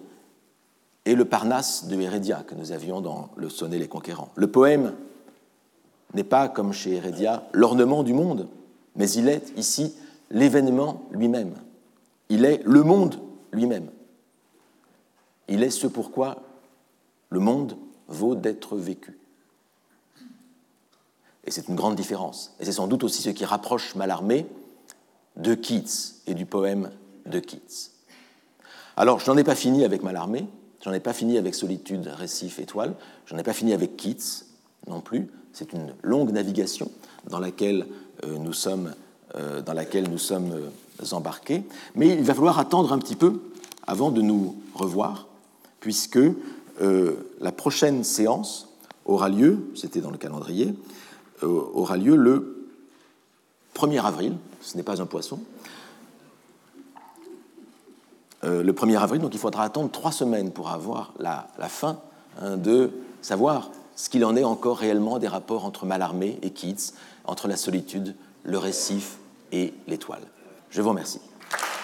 et 1.06 1.14
le 1.14 1.24
Parnasse 1.24 1.86
de 1.86 1.98
Hérédia 2.00 2.42
que 2.46 2.54
nous 2.54 2.72
avions 2.72 3.00
dans 3.00 3.30
le 3.36 3.48
Sonnet 3.48 3.78
les 3.78 3.88
Conquérants. 3.88 4.30
Le 4.34 4.48
poème 4.48 4.94
n'est 6.14 6.24
pas, 6.24 6.48
comme 6.48 6.72
chez 6.72 6.94
Hérédia, 6.94 7.48
l'ornement 7.52 8.02
du 8.02 8.12
monde, 8.12 8.48
mais 8.96 9.10
il 9.10 9.28
est 9.28 9.52
ici 9.56 9.94
l'événement 10.30 11.02
lui-même. 11.10 11.54
Il 12.28 12.44
est 12.44 12.60
le 12.64 12.82
monde 12.82 13.16
lui-même. 13.52 13.88
Il 15.48 15.62
est 15.62 15.70
ce 15.70 15.86
pourquoi 15.86 16.42
le 17.30 17.40
monde 17.40 17.76
vaut 18.08 18.34
d'être 18.34 18.76
vécu. 18.76 19.18
Et 21.44 21.50
c'est 21.50 21.68
une 21.68 21.76
grande 21.76 21.96
différence. 21.96 22.54
Et 22.60 22.64
c'est 22.64 22.72
sans 22.72 22.86
doute 22.86 23.04
aussi 23.04 23.22
ce 23.22 23.30
qui 23.30 23.44
rapproche 23.44 23.94
Mallarmé 23.94 24.46
de 25.36 25.54
Keats 25.54 26.14
et 26.26 26.34
du 26.34 26.44
poème 26.44 26.90
de 27.26 27.38
Keats. 27.38 27.90
Alors, 28.96 29.20
je 29.20 29.30
n'en 29.30 29.36
ai 29.36 29.44
pas 29.44 29.54
fini 29.54 29.84
avec 29.84 30.02
Mallarmé, 30.02 30.46
j'en 30.84 30.92
ai 30.92 31.00
pas 31.00 31.12
fini 31.12 31.38
avec 31.38 31.54
Solitude, 31.54 32.06
Récif, 32.08 32.58
Étoile, 32.58 32.94
j'en 33.26 33.38
ai 33.38 33.42
pas 33.42 33.52
fini 33.52 33.72
avec 33.72 33.96
Keats 33.96 34.44
non 34.86 35.00
plus. 35.00 35.30
C'est 35.52 35.72
une 35.72 35.94
longue 36.02 36.32
navigation 36.32 36.90
dans 37.28 37.38
laquelle 37.38 37.86
euh, 38.24 38.36
nous 38.36 38.52
sommes, 38.52 38.92
euh, 39.36 39.60
euh, 39.70 41.12
embarqués. 41.12 41.64
Mais 41.94 42.08
il 42.08 42.24
va 42.24 42.34
falloir 42.34 42.58
attendre 42.58 42.92
un 42.92 42.98
petit 42.98 43.16
peu 43.16 43.40
avant 43.86 44.10
de 44.10 44.20
nous 44.20 44.56
revoir, 44.74 45.28
puisque 45.80 46.20
la 46.78 47.52
prochaine 47.52 48.04
séance 48.04 48.68
aura 49.04 49.28
lieu, 49.28 49.70
c'était 49.74 50.00
dans 50.00 50.10
le 50.10 50.18
calendrier, 50.18 50.74
aura 51.42 51.96
lieu 51.96 52.16
le 52.16 52.68
1er 53.74 54.02
avril, 54.04 54.36
ce 54.60 54.76
n'est 54.76 54.82
pas 54.82 55.00
un 55.02 55.06
poisson, 55.06 55.40
le 58.42 58.72
1er 58.72 58.98
avril, 58.98 59.20
donc 59.20 59.34
il 59.34 59.40
faudra 59.40 59.64
attendre 59.64 59.90
trois 59.90 60.12
semaines 60.12 60.50
pour 60.50 60.70
avoir 60.70 61.12
la, 61.18 61.46
fin 61.68 61.98
hein, 62.40 62.56
de 62.56 62.90
savoir 63.20 63.70
ce 63.96 64.08
qu'il 64.08 64.24
en 64.24 64.34
est 64.36 64.44
encore 64.44 64.78
réellement 64.78 65.18
des 65.18 65.28
rapports 65.28 65.66
entre 65.66 65.84
Mallarmé 65.84 66.38
et 66.42 66.50
Keats, 66.50 66.94
entre 67.24 67.48
la 67.48 67.56
solitude, 67.56 68.14
le 68.44 68.58
récif 68.58 69.18
et 69.52 69.74
l'étoile. 69.86 70.22
Je 70.70 70.80
vous 70.80 70.88
remercie. 70.88 71.20